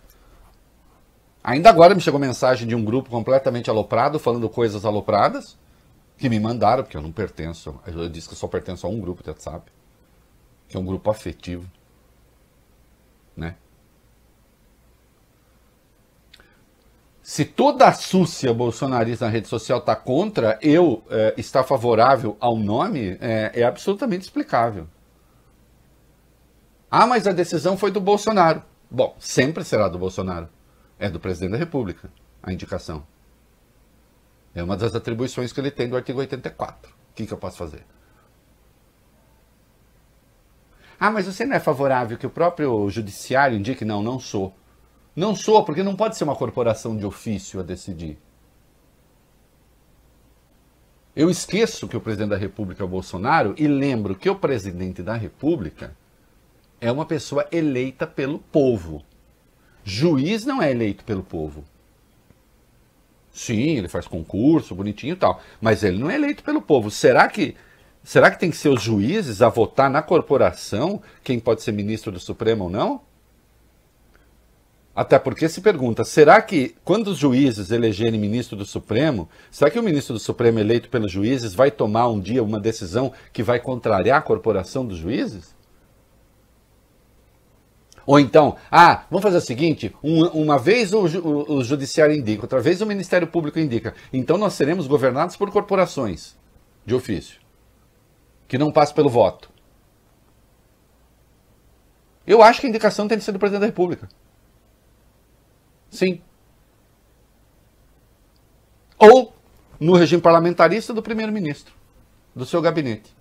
Ainda 1.44 1.70
agora 1.70 1.94
me 1.94 2.00
chegou 2.00 2.18
mensagem 2.18 2.66
de 2.66 2.74
um 2.74 2.84
grupo 2.84 3.08
completamente 3.08 3.70
aloprado, 3.70 4.18
falando 4.18 4.48
coisas 4.48 4.84
alopradas, 4.84 5.56
que 6.16 6.28
me 6.28 6.40
mandaram, 6.40 6.82
porque 6.82 6.96
eu 6.96 7.02
não 7.02 7.12
pertenço. 7.12 7.78
Eu 7.86 8.08
disse 8.08 8.28
que 8.28 8.34
eu 8.34 8.38
só 8.38 8.48
pertenço 8.48 8.86
a 8.86 8.90
um 8.90 9.00
grupo 9.00 9.22
de 9.22 9.30
WhatsApp, 9.30 9.70
que 10.68 10.76
é 10.76 10.80
um 10.80 10.84
grupo 10.84 11.10
afetivo. 11.10 11.68
Né? 13.36 13.54
Se 17.22 17.44
toda 17.44 17.86
a 17.86 17.92
súcia 17.92 18.52
bolsonarista 18.52 19.26
na 19.26 19.30
rede 19.30 19.46
social 19.46 19.78
está 19.78 19.94
contra, 19.94 20.58
eu 20.60 21.04
é, 21.08 21.34
estar 21.36 21.62
favorável 21.62 22.36
ao 22.40 22.56
nome, 22.56 23.16
é, 23.20 23.52
é, 23.54 23.62
absolutamente 23.62 24.24
explicável. 24.24 24.88
Ah, 26.90 27.06
mas 27.06 27.26
a 27.26 27.32
decisão 27.32 27.76
foi 27.76 27.92
do 27.92 28.00
Bolsonaro. 28.00 28.62
Bom, 28.90 29.16
sempre 29.20 29.64
será 29.64 29.88
do 29.88 29.98
Bolsonaro. 29.98 30.48
É 30.98 31.08
do 31.08 31.20
presidente 31.20 31.52
da 31.52 31.58
República, 31.58 32.10
a 32.42 32.52
indicação. 32.52 33.06
É 34.54 34.62
uma 34.62 34.76
das 34.76 34.94
atribuições 34.94 35.52
que 35.52 35.60
ele 35.60 35.70
tem 35.70 35.88
do 35.88 35.96
artigo 35.96 36.18
84. 36.18 36.90
O 36.90 37.14
que, 37.14 37.26
que 37.26 37.32
eu 37.32 37.38
posso 37.38 37.56
fazer? 37.56 37.86
Ah, 40.98 41.10
mas 41.10 41.26
você 41.26 41.44
não 41.44 41.56
é 41.56 41.60
favorável 41.60 42.18
que 42.18 42.26
o 42.26 42.30
próprio 42.30 42.90
judiciário 42.90 43.56
indique? 43.56 43.84
Não, 43.84 44.02
não 44.02 44.18
sou. 44.18 44.54
Não 45.14 45.36
sou, 45.36 45.62
porque 45.64 45.82
não 45.82 45.94
pode 45.94 46.16
ser 46.16 46.24
uma 46.24 46.36
corporação 46.36 46.96
de 46.96 47.04
ofício 47.04 47.60
a 47.60 47.62
decidir. 47.62 48.18
Eu 51.14 51.28
esqueço 51.28 51.86
que 51.86 51.96
o 51.96 52.00
presidente 52.00 52.30
da 52.30 52.36
República 52.36 52.82
é 52.82 52.86
o 52.86 52.88
Bolsonaro 52.88 53.54
e 53.58 53.68
lembro 53.68 54.14
que 54.14 54.30
o 54.30 54.36
presidente 54.36 55.02
da 55.02 55.14
República 55.14 55.94
é 56.80 56.90
uma 56.90 57.04
pessoa 57.04 57.46
eleita 57.52 58.06
pelo 58.06 58.38
povo. 58.38 59.04
Juiz 59.84 60.46
não 60.46 60.62
é 60.62 60.70
eleito 60.70 61.04
pelo 61.04 61.22
povo. 61.22 61.64
Sim, 63.30 63.76
ele 63.76 63.88
faz 63.88 64.06
concurso, 64.06 64.74
bonitinho 64.74 65.12
e 65.12 65.16
tal, 65.16 65.40
mas 65.60 65.82
ele 65.82 65.98
não 65.98 66.10
é 66.10 66.14
eleito 66.14 66.42
pelo 66.42 66.62
povo. 66.62 66.90
Será 66.90 67.28
que 67.28 67.56
será 68.02 68.30
que 68.30 68.40
tem 68.40 68.50
que 68.50 68.56
ser 68.56 68.70
os 68.70 68.82
juízes 68.82 69.42
a 69.42 69.48
votar 69.48 69.90
na 69.90 70.02
corporação 70.02 71.02
quem 71.22 71.38
pode 71.38 71.62
ser 71.62 71.72
ministro 71.72 72.10
do 72.10 72.18
Supremo 72.18 72.64
ou 72.64 72.70
não? 72.70 73.00
Até 74.94 75.18
porque 75.18 75.48
se 75.48 75.62
pergunta, 75.62 76.04
será 76.04 76.42
que 76.42 76.76
quando 76.84 77.08
os 77.08 77.18
juízes 77.18 77.70
elegerem 77.70 78.20
ministro 78.20 78.56
do 78.56 78.66
Supremo, 78.66 79.26
será 79.50 79.70
que 79.70 79.78
o 79.78 79.82
ministro 79.82 80.12
do 80.12 80.20
Supremo 80.20 80.58
eleito 80.58 80.90
pelos 80.90 81.10
juízes 81.10 81.54
vai 81.54 81.70
tomar 81.70 82.08
um 82.08 82.20
dia 82.20 82.42
uma 82.42 82.60
decisão 82.60 83.10
que 83.32 83.42
vai 83.42 83.58
contrariar 83.58 84.18
a 84.18 84.22
corporação 84.22 84.84
dos 84.84 84.98
juízes? 84.98 85.54
Ou 88.04 88.20
então, 88.20 88.56
ah, 88.70 89.06
vamos 89.10 89.22
fazer 89.22 89.38
o 89.38 89.40
seguinte: 89.40 89.94
uma, 90.02 90.58
vez 90.58 90.92
o, 90.92 90.98
o, 90.98 91.52
o, 91.54 91.64
judiciário 91.64 92.14
indica, 92.14 92.42
outra 92.42 92.60
vez 92.60 92.82
o 92.82 92.86
Ministério 92.86 93.26
Público 93.26 93.58
indica, 93.58 93.94
então 94.12 94.36
nós 94.36 94.52
seremos 94.54 94.86
governados 94.86 95.36
por 95.36 95.50
corporações. 95.50 96.36
de 96.84 96.94
ofício, 96.94 97.40
que 98.46 98.58
não 98.58 98.72
passa 98.72 98.92
pelo 98.92 99.08
voto. 99.08 99.50
Eu 102.26 102.42
acho 102.42 102.60
que 102.60 102.66
a 102.66 102.68
indicação 102.68 103.08
tem 103.08 103.16
que 103.16 103.24
ser 103.24 103.32
do 103.32 103.38
presidente 103.38 103.60
da 103.60 103.66
República. 103.66 104.08
Sim. 105.92 106.22
Ou 108.98 109.34
no 109.78 109.94
regime 109.94 110.22
parlamentarista 110.22 110.94
do 110.94 111.02
primeiro-ministro, 111.02 111.74
do 112.34 112.46
seu 112.46 112.62
gabinete. 112.62 113.14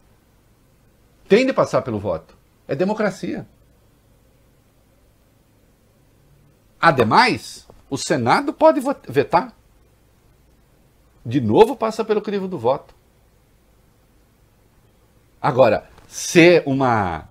Tem 1.27 1.45
de 1.45 1.51
passar 1.51 1.81
pelo 1.81 1.99
voto. 1.99 2.37
É 2.67 2.73
democracia. 2.73 3.45
Ademais, 6.79 7.67
o 7.89 7.97
Senado 7.97 8.53
pode 8.53 8.79
vetar. 9.07 9.53
De 11.25 11.41
novo 11.41 11.75
passa 11.75 12.05
pelo 12.05 12.21
crivo 12.21 12.47
do 12.47 12.57
voto. 12.57 12.95
Agora, 15.41 15.89
se 16.07 16.63
uma 16.65 17.27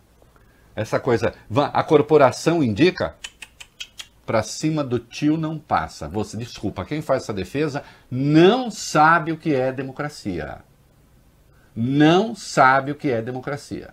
essa 0.77 1.01
coisa, 1.01 1.35
a 1.73 1.83
corporação 1.83 2.63
indica 2.63 3.17
para 4.31 4.45
cima 4.45 4.85
do 4.85 5.01
tio 5.01 5.37
não 5.37 5.59
passa. 5.59 6.07
Você 6.07 6.37
desculpa, 6.37 6.85
quem 6.85 7.03
faz 7.03 7.25
essa 7.25 7.33
defesa 7.33 7.83
não 8.09 8.71
sabe 8.71 9.33
o 9.33 9.37
que 9.37 9.53
é 9.53 9.73
democracia. 9.73 10.59
Não 11.75 12.33
sabe 12.37 12.93
o 12.93 12.95
que 12.95 13.11
é 13.11 13.21
democracia. 13.21 13.93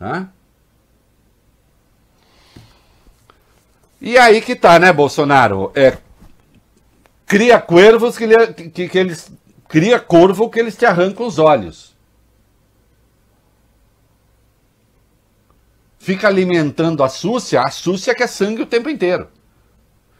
Hã? 0.00 0.28
E 4.00 4.18
aí 4.18 4.40
que 4.40 4.56
tá, 4.56 4.76
né, 4.80 4.92
Bolsonaro? 4.92 5.70
É, 5.72 5.98
cria 7.26 7.60
corvos 7.60 8.18
que, 8.18 8.26
que, 8.70 8.88
que 8.88 8.98
eles. 8.98 9.30
Cria 9.68 10.00
corvo 10.00 10.50
que 10.50 10.58
eles 10.58 10.76
te 10.76 10.84
arrancam 10.84 11.28
os 11.28 11.38
olhos. 11.38 11.89
Fica 16.00 16.26
alimentando 16.26 17.04
a 17.04 17.08
súcia, 17.10 17.60
a 17.60 17.70
súcia 17.70 18.14
quer 18.14 18.26
sangue 18.26 18.62
o 18.62 18.66
tempo 18.66 18.88
inteiro. 18.88 19.28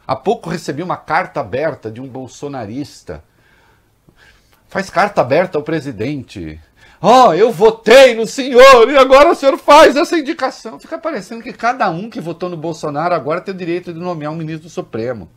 Há 0.07 0.15
pouco 0.15 0.51
recebi 0.51 0.83
uma 0.83 0.99
carta 0.99 1.41
aberta 1.41 1.91
de 1.91 2.01
um 2.01 2.07
bolsonarista. 2.07 3.25
Faz 4.69 4.91
carta 4.91 5.23
aberta 5.23 5.57
ao 5.57 5.65
presidente. 5.65 6.61
Ó, 7.01 7.29
oh, 7.29 7.35
eu 7.35 7.51
votei 7.51 8.15
no 8.15 8.27
senhor 8.27 8.91
e 8.91 8.99
agora 8.99 9.31
o 9.31 9.35
senhor 9.35 9.57
faz 9.57 9.97
essa 9.97 10.19
indicação. 10.19 10.79
Fica 10.79 10.99
parecendo 10.99 11.43
que 11.43 11.53
cada 11.53 11.89
um 11.89 12.11
que 12.11 12.21
votou 12.21 12.51
no 12.51 12.59
Bolsonaro 12.59 13.15
agora 13.15 13.41
tem 13.41 13.55
o 13.55 13.57
direito 13.57 13.93
de 13.93 13.99
nomear 13.99 14.31
um 14.31 14.37
ministro 14.37 14.65
do 14.65 14.71
Supremo. 14.71 15.31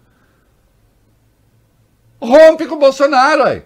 Rompe 2.19 2.67
com 2.67 2.75
o 2.75 2.79
Bolsonaro, 2.79 3.43
aí. 3.43 3.63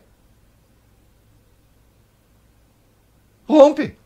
Rompe. 3.47 3.97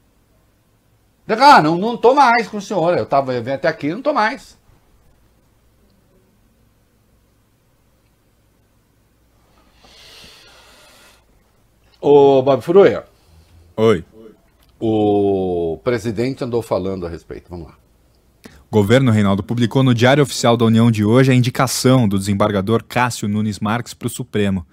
Ah, 1.39 1.62
não, 1.62 1.78
não 1.78 1.96
tô 1.98 2.13
mais 2.13 2.48
com 2.48 2.58
o 2.58 2.62
senhor. 2.62 2.98
Eu 2.98 3.06
tava 3.06 3.34
vendo 3.39 3.56
até 3.56 3.67
aqui, 3.67 3.89
não 3.94 4.02
tô 4.02 4.13
mais. 4.13 4.60
Ô, 12.00 12.41
Bob 12.41 12.62
Furuia. 12.63 13.06
Oi. 13.78 14.04
O 14.80 15.80
presidente 15.84 16.44
andou 16.44 16.63
falando 16.63 17.06
a 17.06 17.10
respeito. 17.10 17.46
Vamos 17.48 17.67
lá. 17.67 17.76
O 18.72 18.72
governo, 18.72 19.12
Reinaldo, 19.12 19.44
publicou 19.44 19.84
no 19.84 19.94
Diário 19.94 20.24
Oficial 20.24 20.58
da 20.58 20.65
União 20.65 20.89
de 20.89 21.06
hoje 21.06 21.32
a 21.32 21.36
indicação 21.36 22.08
do 22.08 22.17
desembargador 22.17 22.84
Cássio 22.84 23.28
Nunes 23.28 23.60
Marques 23.60 23.94
para 23.94 24.08
o 24.08 24.10
Supremo. 24.10 24.65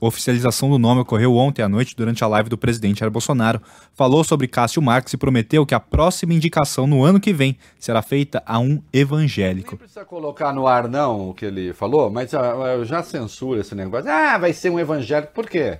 Oficialização 0.00 0.68
do 0.68 0.80
nome 0.80 1.02
ocorreu 1.02 1.36
ontem 1.36 1.62
à 1.62 1.68
noite 1.68 1.94
durante 1.94 2.24
a 2.24 2.26
live 2.26 2.48
do 2.48 2.58
presidente 2.58 2.98
Jair 2.98 3.10
Bolsonaro. 3.10 3.62
Falou 3.94 4.24
sobre 4.24 4.48
Cássio 4.48 4.82
Marques 4.82 5.12
e 5.12 5.16
prometeu 5.16 5.64
que 5.64 5.76
a 5.76 5.80
próxima 5.80 6.34
indicação 6.34 6.88
no 6.88 7.04
ano 7.04 7.20
que 7.20 7.32
vem 7.32 7.56
será 7.78 8.02
feita 8.02 8.42
a 8.44 8.58
um 8.58 8.82
evangélico. 8.92 9.72
Não 9.72 9.78
precisa 9.78 10.04
colocar 10.04 10.52
no 10.52 10.66
ar 10.66 10.88
não 10.88 11.30
o 11.30 11.34
que 11.34 11.44
ele 11.44 11.72
falou, 11.72 12.10
mas 12.10 12.34
ah, 12.34 12.74
eu 12.74 12.84
já 12.84 13.00
censuro 13.00 13.60
esse 13.60 13.76
negócio. 13.76 14.10
Ah, 14.10 14.36
vai 14.38 14.52
ser 14.52 14.70
um 14.70 14.80
evangélico. 14.80 15.32
Por 15.32 15.48
quê? 15.48 15.78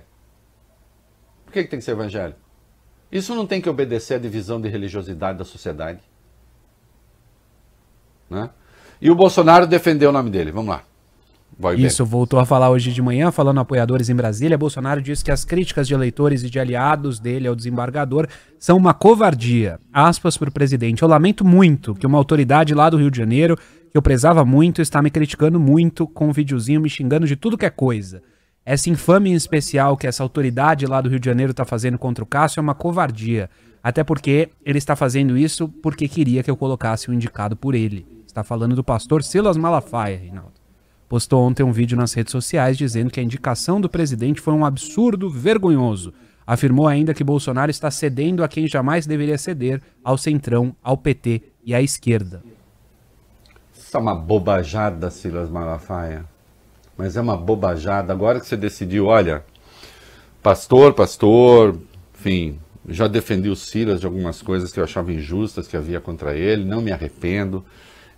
Por 1.43 1.51
que, 1.51 1.63
que 1.63 1.69
tem 1.69 1.79
que 1.79 1.85
ser 1.85 1.91
evangélico? 1.91 2.39
Isso 3.11 3.35
não 3.35 3.45
tem 3.45 3.59
que 3.59 3.69
obedecer 3.69 4.13
à 4.13 4.19
divisão 4.19 4.61
de 4.61 4.69
religiosidade 4.69 5.37
da 5.37 5.43
sociedade. 5.43 5.99
Né? 8.29 8.49
E 9.01 9.11
o 9.11 9.15
Bolsonaro 9.15 9.67
defendeu 9.67 10.11
o 10.11 10.13
nome 10.13 10.29
dele. 10.29 10.49
Vamos 10.49 10.69
lá. 10.69 10.83
Vai 11.59 11.75
Isso, 11.75 12.05
bem. 12.05 12.11
voltou 12.11 12.39
a 12.39 12.45
falar 12.45 12.69
hoje 12.69 12.93
de 12.93 13.01
manhã, 13.01 13.31
falando 13.31 13.59
apoiadores 13.59 14.07
em 14.07 14.15
Brasília. 14.15 14.57
Bolsonaro 14.57 15.01
disse 15.01 15.25
que 15.25 15.29
as 15.29 15.43
críticas 15.43 15.89
de 15.89 15.93
eleitores 15.93 16.41
e 16.41 16.49
de 16.49 16.57
aliados 16.57 17.19
dele 17.19 17.49
ao 17.49 17.55
desembargador 17.55 18.27
são 18.57 18.77
uma 18.77 18.93
covardia. 18.93 19.77
Aspas 19.91 20.37
para 20.37 20.47
o 20.47 20.53
presidente. 20.53 21.01
Eu 21.01 21.09
lamento 21.09 21.43
muito 21.43 21.93
que 21.93 22.07
uma 22.07 22.17
autoridade 22.17 22.73
lá 22.73 22.89
do 22.89 22.95
Rio 22.95 23.11
de 23.11 23.17
Janeiro, 23.17 23.57
que 23.91 23.97
eu 23.97 24.01
prezava 24.01 24.45
muito, 24.45 24.81
está 24.81 25.01
me 25.01 25.09
criticando 25.11 25.59
muito 25.59 26.07
com 26.07 26.29
um 26.29 26.31
videozinho 26.31 26.79
me 26.79 26.89
xingando 26.89 27.27
de 27.27 27.35
tudo 27.35 27.57
que 27.57 27.65
é 27.65 27.69
coisa. 27.69 28.23
Essa 28.65 28.89
infame 28.89 29.31
em 29.31 29.33
especial 29.33 29.97
que 29.97 30.07
essa 30.07 30.23
autoridade 30.23 30.85
lá 30.85 31.01
do 31.01 31.09
Rio 31.09 31.19
de 31.19 31.25
Janeiro 31.25 31.51
está 31.51 31.65
fazendo 31.65 31.97
contra 31.97 32.23
o 32.23 32.27
Cássio 32.27 32.61
é 32.61 32.63
uma 32.63 32.73
covardia. 32.73 33.49
Até 33.83 34.01
porque 34.01 34.47
ele 34.65 34.77
está 34.77 34.95
fazendo 34.95 35.37
isso 35.37 35.67
porque 35.67 36.07
queria 36.07 36.41
que 36.41 36.49
eu 36.49 36.55
colocasse 36.55 37.09
o 37.09 37.13
indicado 37.13 37.57
por 37.57 37.75
ele. 37.75 38.05
Está 38.25 38.45
falando 38.45 38.77
do 38.77 38.83
pastor 38.83 39.23
Silas 39.23 39.57
Malafaia, 39.57 40.17
Reinaldo 40.17 40.58
postou 41.09 41.43
ontem 41.43 41.63
um 41.63 41.71
vídeo 41.71 41.97
nas 41.97 42.13
redes 42.13 42.31
sociais 42.31 42.77
dizendo 42.77 43.09
que 43.09 43.19
a 43.19 43.23
indicação 43.23 43.81
do 43.81 43.89
presidente 43.89 44.39
foi 44.39 44.53
um 44.53 44.63
absurdo 44.63 45.27
vergonhoso. 45.27 46.13
Afirmou 46.45 46.87
ainda 46.87 47.15
que 47.15 47.23
Bolsonaro 47.23 47.71
está 47.71 47.89
cedendo 47.89 48.43
a 48.43 48.47
quem 48.47 48.67
jamais 48.67 49.07
deveria 49.07 49.37
ceder, 49.37 49.81
ao 50.03 50.17
Centrão, 50.17 50.75
ao 50.83 50.95
PT 50.95 51.41
e 51.65 51.73
à 51.73 51.81
esquerda. 51.81 52.43
Isso 53.75 53.97
é 53.97 53.99
uma 53.99 54.15
bobajada, 54.15 55.09
Silas 55.09 55.49
Malafaia. 55.49 56.25
Mas 56.95 57.17
é 57.17 57.21
uma 57.21 57.35
bobajada. 57.35 58.13
Agora 58.13 58.39
que 58.39 58.45
você 58.45 58.55
decidiu, 58.55 59.07
olha, 59.07 59.43
pastor, 60.43 60.93
pastor, 60.93 61.75
enfim, 62.13 62.59
já 62.87 63.07
defendi 63.07 63.49
o 63.49 63.55
Silas 63.55 63.99
de 63.99 64.05
algumas 64.05 64.41
coisas 64.43 64.71
que 64.71 64.79
eu 64.79 64.83
achava 64.83 65.11
injustas 65.11 65.67
que 65.67 65.75
havia 65.75 65.99
contra 65.99 66.35
ele, 66.35 66.65
não 66.65 66.81
me 66.81 66.91
arrependo 66.91 67.65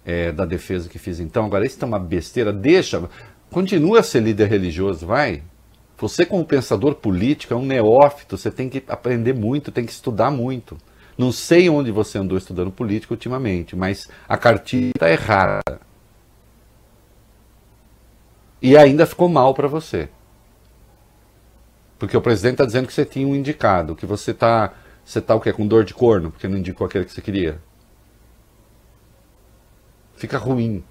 é, 0.06 0.32
da 0.32 0.46
defesa 0.46 0.90
que 0.90 1.00
fiz 1.00 1.20
então. 1.20 1.46
Agora, 1.46 1.66
isso 1.66 1.78
é 1.82 1.86
uma 1.86 2.00
besteira, 2.00 2.52
deixa, 2.52 3.10
continua 3.50 4.00
a 4.00 4.04
ser 4.04 4.22
líder 4.22 4.48
religioso, 4.50 5.06
vai. 5.06 5.44
Você, 5.98 6.26
como 6.26 6.44
pensador 6.44 6.96
político, 6.96 7.54
é 7.54 7.58
um 7.58 7.66
neófito, 7.66 8.38
você 8.38 8.50
tem 8.50 8.68
que 8.70 8.84
aprender 8.88 9.34
muito, 9.34 9.72
tem 9.72 9.86
que 9.86 9.92
estudar 9.92 10.32
muito. 10.32 10.78
Não 11.18 11.32
sei 11.32 11.70
onde 11.70 11.92
você 11.92 12.18
andou 12.18 12.38
estudando 12.38 12.72
política 12.72 13.14
ultimamente, 13.14 13.76
mas 13.76 14.10
a 14.28 14.36
cartilha 14.38 14.92
está 14.96 15.12
errada. 15.12 15.80
E 18.62 18.76
ainda 18.76 19.06
ficou 19.06 19.30
mal 19.30 19.54
para 19.54 19.68
você. 19.68 20.10
Porque 22.00 22.18
o 22.18 22.22
presidente 22.22 22.54
está 22.54 22.66
dizendo 22.66 22.88
que 22.88 22.94
você 22.94 23.06
tinha 23.06 23.28
um 23.28 23.36
indicado, 23.36 23.96
que 23.96 24.06
você 24.06 24.32
está 24.32 24.74
você 25.04 25.20
tá 25.20 25.36
o 25.36 25.42
quê? 25.42 25.52
Com 25.52 25.68
dor 25.68 25.84
de 25.84 25.94
corno, 25.94 26.32
porque 26.32 26.48
não 26.48 26.58
indicou 26.58 26.86
aquele 26.88 27.06
que 27.06 27.12
você 27.12 27.22
queria 27.22 27.60
fica 30.22 30.38
ruim. 30.38 30.84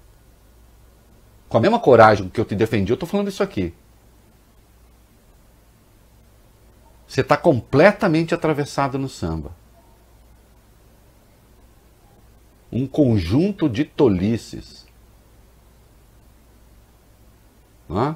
Com 1.47 1.57
a 1.57 1.61
mesma 1.61 1.79
coragem 1.79 2.29
que 2.29 2.39
eu 2.39 2.45
te 2.45 2.53
defendi, 2.53 2.91
eu 2.91 2.95
estou 2.95 3.07
falando 3.07 3.29
isso 3.29 3.41
aqui. 3.41 3.73
Você 7.07 7.21
está 7.21 7.37
completamente 7.37 8.33
atravessado 8.33 8.99
no 8.99 9.07
samba. 9.09 9.51
Um 12.71 12.85
conjunto 12.87 13.69
de 13.69 13.83
tolices. 13.83 14.85
Não 17.87 18.01
é? 18.01 18.15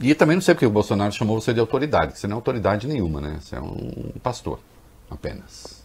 E 0.00 0.14
também 0.14 0.36
não 0.36 0.42
sei 0.42 0.54
porque 0.54 0.66
o 0.66 0.70
Bolsonaro 0.70 1.12
chamou 1.12 1.40
você 1.40 1.52
de 1.54 1.60
autoridade, 1.60 2.18
você 2.18 2.26
não 2.26 2.34
é 2.34 2.38
autoridade 2.38 2.86
nenhuma, 2.86 3.20
né? 3.20 3.38
Você 3.40 3.56
é 3.56 3.60
um 3.60 4.12
pastor, 4.22 4.60
apenas. 5.10 5.75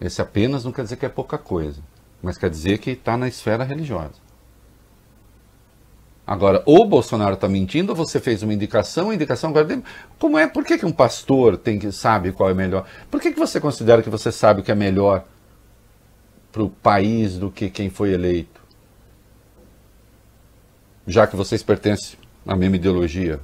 Esse 0.00 0.22
apenas 0.22 0.64
não 0.64 0.72
quer 0.72 0.82
dizer 0.82 0.96
que 0.96 1.04
é 1.04 1.08
pouca 1.08 1.36
coisa, 1.36 1.82
mas 2.22 2.38
quer 2.38 2.48
dizer 2.48 2.78
que 2.78 2.90
está 2.90 3.16
na 3.16 3.28
esfera 3.28 3.64
religiosa. 3.64 4.30
Agora, 6.26 6.62
ou 6.64 6.82
o 6.82 6.88
Bolsonaro 6.88 7.34
está 7.34 7.48
mentindo, 7.48 7.90
ou 7.90 7.96
você 7.96 8.20
fez 8.20 8.42
uma 8.42 8.54
indicação, 8.54 9.12
indicação 9.12 9.50
agora. 9.50 9.82
Como 10.16 10.38
é? 10.38 10.46
Por 10.46 10.64
que, 10.64 10.78
que 10.78 10.86
um 10.86 10.92
pastor 10.92 11.56
tem 11.56 11.78
que 11.78 11.90
sabe 11.90 12.30
qual 12.30 12.48
é 12.48 12.54
melhor? 12.54 12.86
Por 13.10 13.20
que, 13.20 13.32
que 13.32 13.38
você 13.38 13.60
considera 13.60 14.00
que 14.00 14.08
você 14.08 14.30
sabe 14.30 14.60
o 14.60 14.62
que 14.62 14.70
é 14.70 14.74
melhor 14.74 15.24
para 16.52 16.62
o 16.62 16.70
país 16.70 17.36
do 17.36 17.50
que 17.50 17.68
quem 17.68 17.90
foi 17.90 18.12
eleito? 18.12 18.60
Já 21.04 21.26
que 21.26 21.34
vocês 21.34 21.64
pertencem 21.64 22.16
à 22.46 22.54
mesma 22.54 22.76
ideologia. 22.76 23.40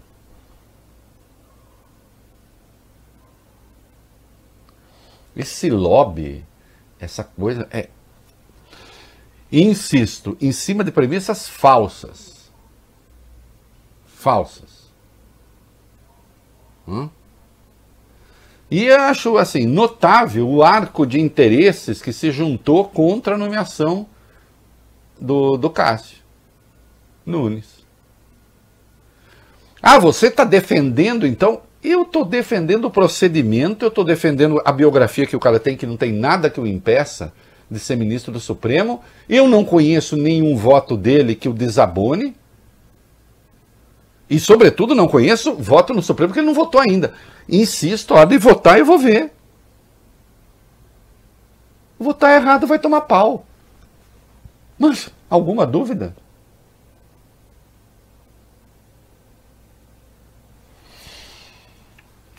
Esse 5.36 5.68
lobby, 5.68 6.44
essa 6.98 7.22
coisa 7.22 7.68
é. 7.70 7.90
insisto, 9.52 10.36
em 10.40 10.50
cima 10.50 10.82
de 10.82 10.90
premissas 10.90 11.46
falsas. 11.46 12.50
Falsas. 14.06 14.90
Hum? 16.88 17.10
E 18.70 18.90
acho 18.90 19.36
assim 19.36 19.66
notável 19.66 20.48
o 20.48 20.62
arco 20.62 21.06
de 21.06 21.20
interesses 21.20 22.02
que 22.02 22.12
se 22.12 22.32
juntou 22.32 22.88
contra 22.88 23.34
a 23.34 23.38
nomeação 23.38 24.08
do, 25.20 25.56
do 25.56 25.70
Cássio 25.70 26.18
Nunes. 27.24 27.84
Ah, 29.80 29.98
você 29.98 30.26
está 30.26 30.44
defendendo 30.44 31.26
então? 31.26 31.62
Eu 31.88 32.02
estou 32.02 32.24
defendendo 32.24 32.86
o 32.86 32.90
procedimento, 32.90 33.84
eu 33.84 33.88
estou 33.90 34.02
defendendo 34.02 34.60
a 34.64 34.72
biografia 34.72 35.24
que 35.24 35.36
o 35.36 35.38
cara 35.38 35.60
tem, 35.60 35.76
que 35.76 35.86
não 35.86 35.96
tem 35.96 36.12
nada 36.12 36.50
que 36.50 36.60
o 36.60 36.66
impeça 36.66 37.32
de 37.70 37.78
ser 37.78 37.94
ministro 37.94 38.32
do 38.32 38.40
Supremo. 38.40 39.04
Eu 39.28 39.46
não 39.46 39.64
conheço 39.64 40.16
nenhum 40.16 40.56
voto 40.56 40.96
dele 40.96 41.36
que 41.36 41.48
o 41.48 41.52
desabone. 41.52 42.34
E, 44.28 44.40
sobretudo, 44.40 44.96
não 44.96 45.06
conheço 45.06 45.54
voto 45.54 45.94
no 45.94 46.02
Supremo 46.02 46.30
porque 46.30 46.40
ele 46.40 46.48
não 46.48 46.54
votou 46.54 46.80
ainda. 46.80 47.14
Insisto, 47.48 48.14
hora 48.14 48.26
de 48.26 48.36
votar 48.36 48.80
eu 48.80 48.84
vou 48.84 48.98
ver. 48.98 49.32
Votar 51.96 52.34
errado 52.34 52.66
vai 52.66 52.80
tomar 52.80 53.02
pau. 53.02 53.46
Mas, 54.76 55.08
alguma 55.30 55.64
dúvida? 55.64 56.16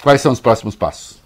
Quais 0.02 0.22
são 0.22 0.32
os 0.32 0.40
próximos 0.40 0.76
passos? 0.76 1.18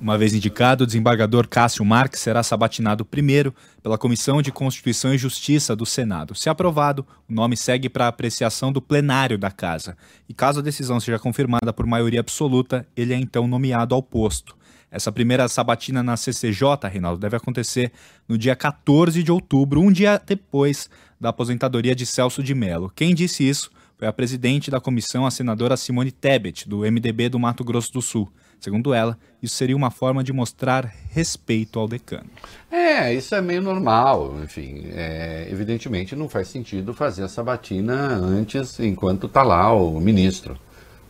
Uma 0.00 0.18
vez 0.18 0.34
indicado, 0.34 0.82
o 0.82 0.86
desembargador 0.86 1.46
Cássio 1.46 1.84
Marques 1.84 2.20
será 2.20 2.42
sabatinado 2.42 3.04
primeiro 3.04 3.54
pela 3.82 3.96
Comissão 3.96 4.42
de 4.42 4.50
Constituição 4.50 5.14
e 5.14 5.18
Justiça 5.18 5.76
do 5.76 5.86
Senado. 5.86 6.34
Se 6.34 6.48
aprovado, 6.48 7.06
o 7.28 7.32
nome 7.32 7.56
segue 7.56 7.88
para 7.88 8.08
apreciação 8.08 8.72
do 8.72 8.82
plenário 8.82 9.38
da 9.38 9.50
Casa. 9.50 9.96
E 10.28 10.34
caso 10.34 10.58
a 10.58 10.62
decisão 10.62 10.98
seja 10.98 11.18
confirmada 11.18 11.72
por 11.72 11.86
maioria 11.86 12.20
absoluta, 12.20 12.86
ele 12.96 13.14
é 13.14 13.16
então 13.16 13.46
nomeado 13.46 13.94
ao 13.94 14.02
posto. 14.02 14.56
Essa 14.90 15.12
primeira 15.12 15.48
sabatina 15.48 16.02
na 16.02 16.16
CCJ, 16.16 16.88
Reinaldo, 16.90 17.20
deve 17.20 17.36
acontecer 17.36 17.92
no 18.28 18.36
dia 18.38 18.56
14 18.56 19.22
de 19.22 19.30
outubro, 19.30 19.80
um 19.80 19.92
dia 19.92 20.20
depois 20.24 20.88
da 21.20 21.28
aposentadoria 21.28 21.94
de 21.94 22.04
Celso 22.04 22.42
de 22.42 22.54
Mello. 22.54 22.90
Quem 22.94 23.14
disse 23.14 23.48
isso 23.48 23.70
foi 23.96 24.08
a 24.08 24.12
presidente 24.12 24.70
da 24.70 24.80
comissão, 24.80 25.24
a 25.24 25.30
senadora 25.30 25.76
Simone 25.76 26.10
Tebet, 26.10 26.68
do 26.68 26.80
MDB 26.80 27.28
do 27.28 27.38
Mato 27.38 27.62
Grosso 27.64 27.92
do 27.92 28.02
Sul. 28.02 28.28
Segundo 28.58 28.94
ela, 28.94 29.18
isso 29.42 29.56
seria 29.56 29.76
uma 29.76 29.90
forma 29.90 30.24
de 30.24 30.32
mostrar 30.32 30.90
respeito 31.10 31.78
ao 31.78 31.86
decano. 31.86 32.30
É, 32.72 33.12
isso 33.12 33.34
é 33.34 33.40
meio 33.40 33.60
normal. 33.60 34.36
Enfim, 34.42 34.86
é, 34.92 35.46
evidentemente 35.50 36.16
não 36.16 36.28
faz 36.28 36.48
sentido 36.48 36.94
fazer 36.94 37.24
a 37.24 37.28
sabatina 37.28 37.94
antes, 38.14 38.80
enquanto 38.80 39.26
está 39.26 39.42
lá 39.42 39.72
o 39.72 40.00
ministro. 40.00 40.58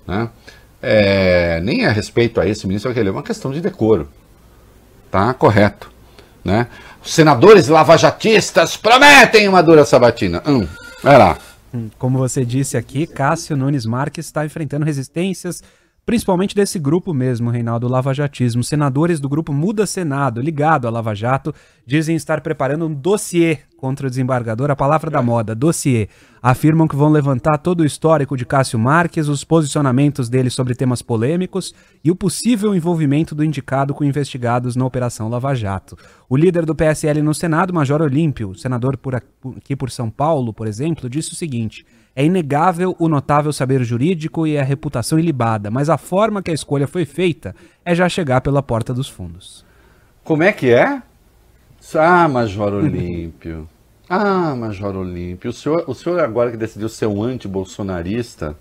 Né? 0.07 0.29
É, 0.83 1.61
nem 1.61 1.87
a 1.87 1.93
respeito 1.93 2.41
a 2.41 2.47
esse 2.47 2.67
ministro, 2.67 2.91
aquele, 2.91 3.09
é 3.09 3.13
uma 3.13 3.23
questão 3.23 3.53
de 3.53 3.61
decoro. 3.61 4.09
Tá 5.11 5.33
correto. 5.33 5.91
Né? 6.45 6.67
Os 7.03 7.15
senadores 7.15 7.69
lavajatistas 7.69 8.77
prometem 8.77 9.49
uma 9.49 9.63
dura 9.63 9.85
sabatina. 9.85 10.43
Hum, 10.45 10.67
vai 11.03 11.17
lá. 11.17 11.39
Como 11.99 12.19
você 12.19 12.45
disse 12.45 12.77
aqui, 12.77 13.07
Cássio 13.07 13.57
Nunes 13.57 13.87
Marques 13.87 14.27
está 14.27 14.45
enfrentando 14.45 14.85
resistências 14.85 15.63
principalmente 16.05 16.55
desse 16.55 16.79
grupo 16.79 17.15
mesmo, 17.15 17.51
Reinaldo, 17.51 17.89
Lavajatismo. 17.89 18.63
Senadores 18.63 19.21
do 19.21 19.29
grupo 19.29 19.53
Muda 19.53 19.87
Senado, 19.87 20.41
ligado 20.41 20.87
à 20.87 20.91
Lava 20.91 21.15
Jato, 21.15 21.55
dizem 21.87 22.17
estar 22.17 22.41
preparando 22.41 22.87
um 22.87 22.93
dossiê 22.93 23.61
contra 23.85 24.07
o 24.07 24.11
desembargador, 24.11 24.71
a 24.71 24.77
palavra 24.77 25.11
da 25.11 25.21
moda, 25.21 25.55
dossiê. 25.55 26.09
Afirmam 26.43 26.89
que 26.89 26.97
vão 26.97 27.11
levantar 27.11 27.59
todo 27.59 27.81
o 27.81 27.85
histórico 27.85 28.35
de 28.35 28.47
Cássio 28.47 28.79
Marques, 28.79 29.29
os 29.29 29.45
posicionamentos 29.45 30.31
dele 30.31 30.49
sobre 30.49 30.75
temas 30.75 31.03
polêmicos 31.03 31.75
e 32.03 32.11
o 32.11 32.17
possível 32.17 32.75
envolvimento 32.75 33.35
do 33.35 33.45
indicado 33.45 33.93
com 33.93 34.03
investigados 34.03 34.75
na 34.75 34.87
Operação 34.87 35.29
Lava 35.29 35.55
Jato. 35.55 35.99
O 36.31 36.35
líder 36.35 36.65
do 36.65 36.75
PSL 36.75 37.21
no 37.21 37.35
Senado, 37.35 37.75
Major 37.75 38.01
Olímpio, 38.01 38.55
senador 38.55 38.97
por 38.97 39.15
aqui 39.17 39.77
por 39.77 39.91
São 39.91 40.09
Paulo, 40.09 40.55
por 40.55 40.67
exemplo, 40.67 41.11
disse 41.11 41.35
o 41.35 41.37
seguinte: 41.37 41.85
é 42.17 42.25
inegável 42.25 42.97
o 42.99 43.07
notável 43.07 43.53
saber 43.53 43.85
jurídico 43.85 44.47
e 44.47 44.57
a 44.57 44.65
reputação 44.65 45.19
ilibada, 45.19 45.71
mas 45.71 45.91
a 45.91 45.99
forma 45.99 46.43
que 46.43 46.51
a 46.51 46.55
escolha 46.55 46.87
foi 46.87 47.05
feita 47.05 47.55
é 47.85 47.95
já 47.95 48.09
chegar 48.09 48.41
pela 48.41 48.63
porta 48.63 48.95
dos 48.95 49.11
fundos. 49.11 49.63
Como 50.25 50.43
é 50.43 50.53
que 50.53 50.73
é? 50.73 51.03
Ah, 51.95 52.27
Major 52.27 52.73
Olímpio. 52.83 53.69
Ah, 54.09 54.55
Major 54.55 54.95
Olímpio. 54.97 55.51
O 55.51 55.53
senhor, 55.53 55.85
o 55.87 55.95
senhor 55.95 56.21
agora 56.21 56.51
que 56.51 56.57
decidiu 56.57 56.89
ser 56.89 57.07
um 57.07 57.23
anti-bolsonarista, 57.23 58.57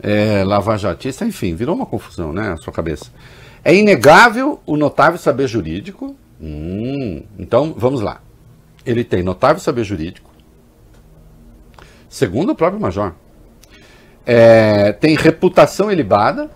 é, 0.00 0.42
lavajatista, 0.44 1.24
enfim, 1.24 1.54
virou 1.54 1.74
uma 1.74 1.86
confusão, 1.86 2.32
né, 2.32 2.52
a 2.52 2.56
sua 2.56 2.72
cabeça. 2.72 3.10
É 3.64 3.74
inegável 3.74 4.60
o 4.66 4.76
notável 4.76 5.18
saber 5.18 5.46
jurídico. 5.46 6.16
Hum, 6.40 7.22
então, 7.38 7.74
vamos 7.76 8.00
lá. 8.00 8.20
Ele 8.84 9.04
tem 9.04 9.22
notável 9.22 9.60
saber 9.60 9.84
jurídico, 9.84 10.30
segundo 12.08 12.50
o 12.50 12.54
próprio 12.54 12.80
Major. 12.80 13.14
É, 14.24 14.92
tem 14.92 15.16
reputação 15.16 15.90
ilibada. 15.90 16.50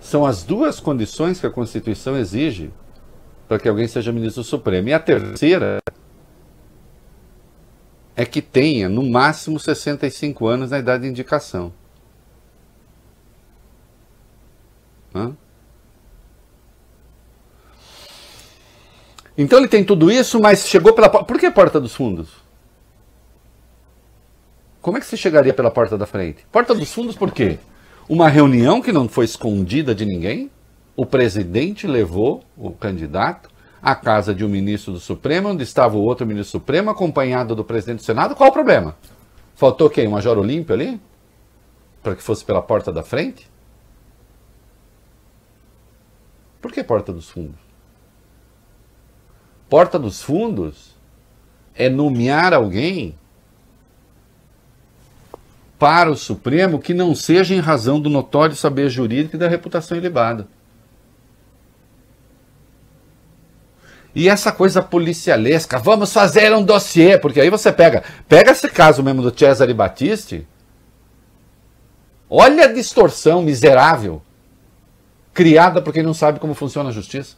São 0.00 0.26
as 0.26 0.42
duas 0.42 0.80
condições 0.80 1.40
que 1.40 1.46
a 1.46 1.50
Constituição 1.50 2.16
exige 2.16 2.70
para 3.52 3.58
que 3.58 3.68
alguém 3.68 3.86
seja 3.86 4.10
ministro 4.10 4.42
Supremo. 4.42 4.88
E 4.88 4.94
a 4.94 4.98
terceira 4.98 5.78
é 8.16 8.24
que 8.24 8.40
tenha, 8.40 8.88
no 8.88 9.02
máximo, 9.02 9.60
65 9.60 10.46
anos 10.46 10.70
na 10.70 10.78
idade 10.78 11.02
de 11.02 11.10
indicação. 11.10 11.70
Hã? 15.14 15.36
Então 19.36 19.58
ele 19.58 19.68
tem 19.68 19.84
tudo 19.84 20.10
isso, 20.10 20.40
mas 20.40 20.66
chegou 20.66 20.94
pela 20.94 21.10
porta. 21.10 21.26
Por 21.26 21.38
que 21.38 21.44
a 21.44 21.52
porta 21.52 21.78
dos 21.78 21.94
fundos? 21.94 22.30
Como 24.80 24.96
é 24.96 25.00
que 25.00 25.04
você 25.04 25.16
chegaria 25.18 25.52
pela 25.52 25.70
porta 25.70 25.98
da 25.98 26.06
frente? 26.06 26.46
Porta 26.50 26.74
dos 26.74 26.90
fundos 26.90 27.16
por 27.16 27.30
quê? 27.30 27.58
Uma 28.08 28.30
reunião 28.30 28.80
que 28.80 28.92
não 28.92 29.06
foi 29.10 29.26
escondida 29.26 29.94
de 29.94 30.06
ninguém? 30.06 30.50
O 30.94 31.06
presidente 31.06 31.86
levou 31.86 32.44
o 32.56 32.70
candidato 32.70 33.50
à 33.82 33.94
casa 33.94 34.34
de 34.34 34.44
um 34.44 34.48
ministro 34.48 34.92
do 34.92 35.00
Supremo, 35.00 35.48
onde 35.48 35.62
estava 35.62 35.96
o 35.96 36.02
outro 36.02 36.26
ministro 36.26 36.58
do 36.58 36.62
Supremo, 36.62 36.90
acompanhado 36.90 37.56
do 37.56 37.64
presidente 37.64 37.98
do 37.98 38.04
Senado. 38.04 38.36
Qual 38.36 38.50
o 38.50 38.52
problema? 38.52 38.96
Faltou 39.54 39.88
quem? 39.88 40.06
O 40.06 40.12
Major 40.12 40.38
Olímpio 40.38 40.74
ali? 40.74 41.00
Para 42.02 42.14
que 42.14 42.22
fosse 42.22 42.44
pela 42.44 42.60
porta 42.60 42.92
da 42.92 43.02
frente? 43.02 43.50
Por 46.60 46.70
que 46.70 46.84
porta 46.84 47.12
dos 47.12 47.28
fundos? 47.28 47.58
Porta 49.68 49.98
dos 49.98 50.22
fundos 50.22 50.94
é 51.74 51.88
nomear 51.88 52.52
alguém 52.52 53.18
para 55.78 56.10
o 56.10 56.16
Supremo 56.16 56.78
que 56.78 56.94
não 56.94 57.14
seja 57.14 57.54
em 57.54 57.58
razão 57.58 57.98
do 57.98 58.08
notório 58.08 58.54
saber 58.54 58.88
jurídico 58.88 59.34
e 59.34 59.38
da 59.38 59.48
reputação 59.48 59.96
ilibada. 59.96 60.46
E 64.14 64.28
essa 64.28 64.52
coisa 64.52 64.82
policialesca, 64.82 65.78
vamos 65.78 66.12
fazer 66.12 66.52
um 66.52 66.62
dossiê, 66.62 67.18
porque 67.18 67.40
aí 67.40 67.48
você 67.48 67.72
pega, 67.72 68.02
pega 68.28 68.50
esse 68.50 68.68
caso 68.68 69.02
mesmo 69.02 69.22
do 69.22 69.36
Cesare 69.36 69.72
Battisti, 69.72 70.46
olha 72.28 72.64
a 72.64 72.72
distorção 72.72 73.42
miserável 73.42 74.20
criada 75.32 75.80
por 75.80 75.94
quem 75.94 76.02
não 76.02 76.12
sabe 76.12 76.38
como 76.38 76.52
funciona 76.52 76.90
a 76.90 76.92
justiça. 76.92 77.36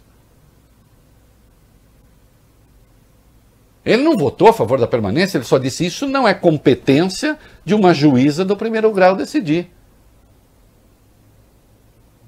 Ele 3.85 4.03
não 4.03 4.17
votou 4.17 4.49
a 4.49 4.53
favor 4.53 4.81
da 4.81 4.87
permanência, 4.87 5.37
ele 5.37 5.45
só 5.45 5.59
disse 5.59 5.87
isso 5.87 6.09
não 6.09 6.27
é 6.27 6.35
competência 6.35 7.39
de 7.65 7.75
uma 7.75 7.95
juíza 7.95 8.45
do 8.45 8.57
primeiro 8.57 8.91
grau 8.91 9.15
decidir. 9.15 9.71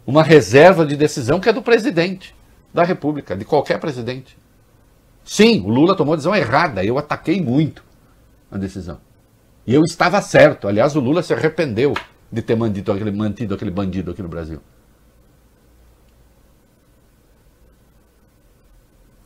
Uma 0.07 0.23
reserva 0.23 0.87
de 0.87 0.95
decisão 0.97 1.41
que 1.41 1.49
é 1.49 1.53
do 1.53 1.63
presidente 1.63 2.37
da 2.73 2.83
República, 2.83 3.37
de 3.37 3.45
qualquer 3.45 3.79
presidente. 3.79 4.37
Sim, 5.25 5.61
o 5.63 5.69
Lula 5.69 5.97
tomou 5.97 6.13
a 6.13 6.17
decisão 6.17 6.35
errada, 6.35 6.85
eu 6.85 6.99
ataquei 6.99 7.41
muito 7.41 7.83
a 8.51 8.57
decisão. 8.57 9.01
E 9.67 9.75
eu 9.75 9.83
estava 9.83 10.23
certo. 10.23 10.69
Aliás, 10.69 10.95
o 10.95 11.01
Lula 11.01 11.23
se 11.23 11.35
arrependeu 11.35 11.95
de 12.31 12.43
ter 12.43 12.55
mantido 12.55 12.93
aquele, 12.93 13.11
mantido 13.11 13.55
aquele 13.55 13.71
bandido 13.71 14.13
aqui 14.13 14.23
no 14.23 14.29
Brasil. 14.29 14.61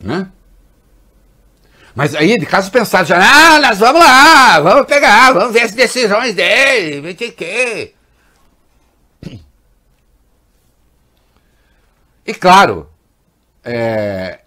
Né? 0.00 0.30
Mas 1.94 2.14
aí, 2.14 2.38
de 2.38 2.46
caso 2.46 2.70
pensado, 2.70 3.08
já, 3.08 3.18
ah, 3.18 3.60
nós 3.60 3.78
vamos 3.78 4.00
lá, 4.00 4.60
vamos 4.60 4.86
pegar, 4.86 5.32
vamos 5.32 5.52
ver 5.52 5.62
as 5.62 5.74
decisões 5.74 6.34
dele, 6.34 7.10
o 7.10 7.14
que. 7.14 7.94
E 12.24 12.34
claro, 12.34 12.88
é, 13.64 14.40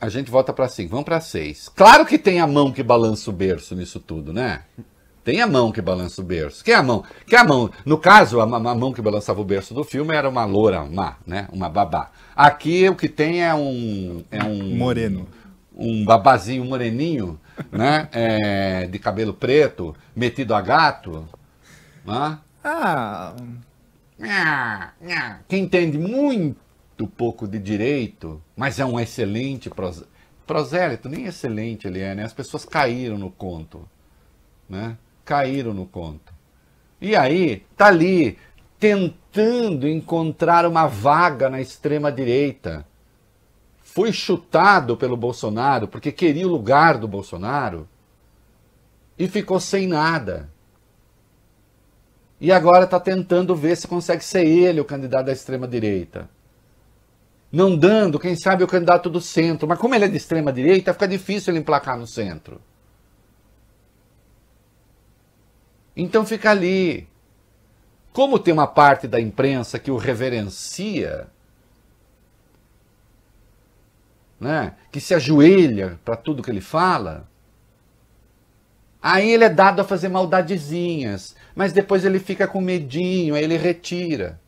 a 0.00 0.08
gente 0.08 0.30
volta 0.30 0.52
para 0.52 0.68
5. 0.68 0.90
Vamos 0.90 1.04
para 1.04 1.20
6. 1.20 1.70
Claro 1.74 2.04
que 2.04 2.18
tem 2.18 2.40
a 2.40 2.46
mão 2.46 2.70
que 2.70 2.82
balança 2.82 3.30
o 3.30 3.32
berço 3.32 3.74
nisso 3.74 3.98
tudo, 3.98 4.32
né? 4.32 4.62
Tem 5.24 5.40
a 5.40 5.46
mão 5.46 5.72
que 5.72 5.80
balança 5.80 6.20
o 6.20 6.24
berço. 6.24 6.62
Que 6.62 6.72
é 6.72 6.74
a 6.74 6.82
mão? 6.82 7.02
Que 7.26 7.34
é 7.34 7.38
a 7.38 7.44
mão? 7.44 7.70
No 7.86 7.96
caso, 7.96 8.40
a, 8.40 8.44
a, 8.44 8.74
mão 8.74 8.92
que 8.92 9.00
balançava 9.00 9.40
o 9.40 9.44
berço 9.44 9.72
do 9.72 9.82
filme 9.82 10.14
era 10.14 10.28
uma 10.28 10.44
loura 10.44 10.84
má, 10.84 11.16
né? 11.26 11.48
Uma 11.50 11.70
babá. 11.70 12.10
Aqui 12.36 12.86
o 12.88 12.94
que 12.94 13.08
tem 13.08 13.42
é 13.42 13.54
um 13.54 14.22
é 14.30 14.44
um 14.44 14.76
moreno, 14.76 15.26
um 15.74 16.04
babazinho 16.04 16.64
moreninho, 16.66 17.40
né? 17.72 18.08
É, 18.12 18.86
de 18.86 18.98
cabelo 18.98 19.32
preto, 19.32 19.96
metido 20.14 20.54
a 20.54 20.60
gato, 20.60 21.26
né? 22.04 22.38
Ah, 22.62 23.34
que 25.48 25.56
entende 25.56 25.98
muito 25.98 26.63
pouco 27.02 27.46
de 27.48 27.58
direito, 27.58 28.40
mas 28.56 28.78
é 28.78 28.84
um 28.84 29.00
excelente 29.00 29.68
pros... 29.68 30.04
prosélito, 30.46 31.08
nem 31.08 31.24
excelente 31.24 31.86
ele 31.86 32.00
é, 32.00 32.14
né? 32.14 32.24
As 32.24 32.32
pessoas 32.32 32.64
caíram 32.64 33.18
no 33.18 33.30
conto, 33.30 33.88
né? 34.68 34.96
caíram 35.24 35.72
no 35.72 35.86
conto. 35.86 36.32
E 37.00 37.16
aí, 37.16 37.64
tá 37.76 37.86
ali 37.86 38.38
tentando 38.78 39.88
encontrar 39.88 40.66
uma 40.66 40.86
vaga 40.86 41.48
na 41.48 41.60
extrema 41.60 42.12
direita. 42.12 42.86
Foi 43.82 44.12
chutado 44.12 44.96
pelo 44.96 45.16
Bolsonaro 45.16 45.88
porque 45.88 46.12
queria 46.12 46.46
o 46.46 46.50
lugar 46.50 46.98
do 46.98 47.08
Bolsonaro 47.08 47.88
e 49.18 49.26
ficou 49.28 49.58
sem 49.58 49.86
nada. 49.86 50.50
E 52.40 52.52
agora 52.52 52.84
está 52.84 53.00
tentando 53.00 53.54
ver 53.54 53.76
se 53.76 53.88
consegue 53.88 54.24
ser 54.24 54.44
ele 54.44 54.80
o 54.80 54.84
candidato 54.84 55.26
da 55.26 55.32
extrema 55.32 55.66
direita. 55.66 56.28
Não 57.54 57.76
dando, 57.76 58.18
quem 58.18 58.34
sabe, 58.34 58.64
o 58.64 58.66
candidato 58.66 59.08
do 59.08 59.20
centro. 59.20 59.68
Mas 59.68 59.78
como 59.78 59.94
ele 59.94 60.06
é 60.06 60.08
de 60.08 60.16
extrema 60.16 60.52
direita, 60.52 60.92
fica 60.92 61.06
difícil 61.06 61.52
ele 61.52 61.60
emplacar 61.60 61.96
no 61.96 62.04
centro. 62.04 62.60
Então 65.96 66.26
fica 66.26 66.50
ali. 66.50 67.08
Como 68.12 68.40
tem 68.40 68.52
uma 68.52 68.66
parte 68.66 69.06
da 69.06 69.20
imprensa 69.20 69.78
que 69.78 69.88
o 69.88 69.96
reverencia, 69.96 71.28
né, 74.40 74.74
que 74.90 75.00
se 75.00 75.14
ajoelha 75.14 76.00
para 76.04 76.16
tudo 76.16 76.42
que 76.42 76.50
ele 76.50 76.60
fala, 76.60 77.28
aí 79.00 79.30
ele 79.30 79.44
é 79.44 79.48
dado 79.48 79.80
a 79.80 79.84
fazer 79.84 80.08
maldadezinhas, 80.08 81.36
mas 81.54 81.72
depois 81.72 82.04
ele 82.04 82.18
fica 82.18 82.48
com 82.48 82.60
medinho, 82.60 83.36
aí 83.36 83.44
ele 83.44 83.56
retira. 83.56 84.40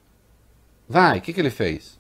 Vai, 0.89 1.19
o 1.19 1.23
que, 1.23 1.33
que 1.33 1.41
ele 1.41 1.51
fez? 1.51 1.95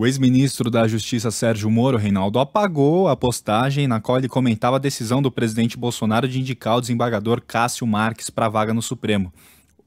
O 0.00 0.06
ex-ministro 0.06 0.70
da 0.70 0.86
Justiça 0.86 1.28
Sérgio 1.28 1.68
Moro, 1.68 1.98
Reinaldo, 1.98 2.38
apagou 2.38 3.08
a 3.08 3.16
postagem 3.16 3.88
na 3.88 4.00
qual 4.00 4.16
ele 4.16 4.28
comentava 4.28 4.76
a 4.76 4.78
decisão 4.78 5.20
do 5.20 5.28
presidente 5.28 5.76
Bolsonaro 5.76 6.28
de 6.28 6.38
indicar 6.38 6.76
o 6.76 6.80
desembargador 6.80 7.42
Cássio 7.44 7.84
Marques 7.84 8.30
para 8.30 8.46
a 8.46 8.48
vaga 8.48 8.72
no 8.72 8.80
Supremo. 8.80 9.32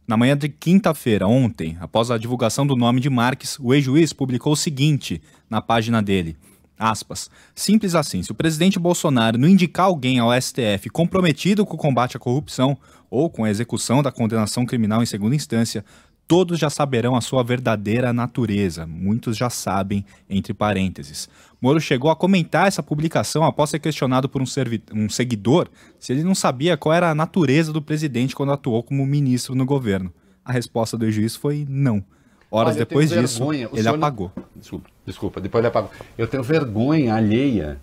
Na 0.05 0.17
manhã 0.17 0.35
de 0.35 0.49
quinta-feira, 0.49 1.29
ontem, 1.29 1.77
após 1.79 2.11
a 2.11 2.17
divulgação 2.17 2.67
do 2.67 2.75
nome 2.75 2.99
de 2.99 3.09
Marques, 3.09 3.57
o 3.57 3.73
ex-juiz 3.73 4.11
publicou 4.11 4.51
o 4.51 4.57
seguinte 4.57 5.21
na 5.49 5.61
página 5.61 6.03
dele. 6.03 6.35
Aspas. 6.77 7.29
Simples 7.55 7.95
assim, 7.95 8.21
se 8.21 8.33
o 8.33 8.35
presidente 8.35 8.77
Bolsonaro 8.77 9.37
não 9.37 9.47
indicar 9.47 9.85
alguém 9.85 10.19
ao 10.19 10.33
STF 10.41 10.89
comprometido 10.91 11.65
com 11.65 11.75
o 11.75 11.79
combate 11.79 12.17
à 12.17 12.19
corrupção 12.19 12.77
ou 13.09 13.29
com 13.29 13.45
a 13.45 13.49
execução 13.49 14.03
da 14.03 14.11
condenação 14.11 14.65
criminal 14.65 15.01
em 15.01 15.05
segunda 15.05 15.37
instância, 15.37 15.85
todos 16.31 16.57
já 16.57 16.69
saberão 16.69 17.13
a 17.13 17.19
sua 17.19 17.43
verdadeira 17.43 18.13
natureza. 18.13 18.87
Muitos 18.87 19.35
já 19.35 19.49
sabem, 19.49 20.05
entre 20.29 20.53
parênteses. 20.53 21.27
Moro 21.59 21.77
chegou 21.81 22.09
a 22.09 22.15
comentar 22.15 22.69
essa 22.69 22.81
publicação 22.81 23.43
após 23.43 23.69
ser 23.69 23.79
questionado 23.79 24.29
por 24.29 24.41
um, 24.41 24.45
um, 24.93 25.09
seguidor 25.09 25.67
se 25.99 26.13
ele 26.13 26.23
não 26.23 26.33
sabia 26.33 26.77
qual 26.77 26.95
era 26.95 27.11
a 27.11 27.13
natureza 27.13 27.73
do 27.73 27.81
presidente 27.81 28.33
quando 28.33 28.53
atuou 28.53 28.81
como 28.81 29.05
ministro 29.05 29.53
no 29.53 29.65
governo. 29.65 30.09
A 30.45 30.53
resposta 30.53 30.97
do 30.97 31.11
juiz 31.11 31.35
foi 31.35 31.67
não. 31.67 32.01
Horas 32.49 32.77
Olha, 32.77 32.85
depois 32.85 33.09
disso, 33.09 33.51
ele 33.51 33.89
apagou. 33.89 34.31
Não... 34.33 34.45
Desculpa, 34.55 34.89
desculpa, 35.05 35.41
depois 35.41 35.61
ele 35.61 35.67
apagou. 35.67 35.91
Eu 36.17 36.27
tenho 36.27 36.43
vergonha 36.43 37.13
alheia 37.13 37.77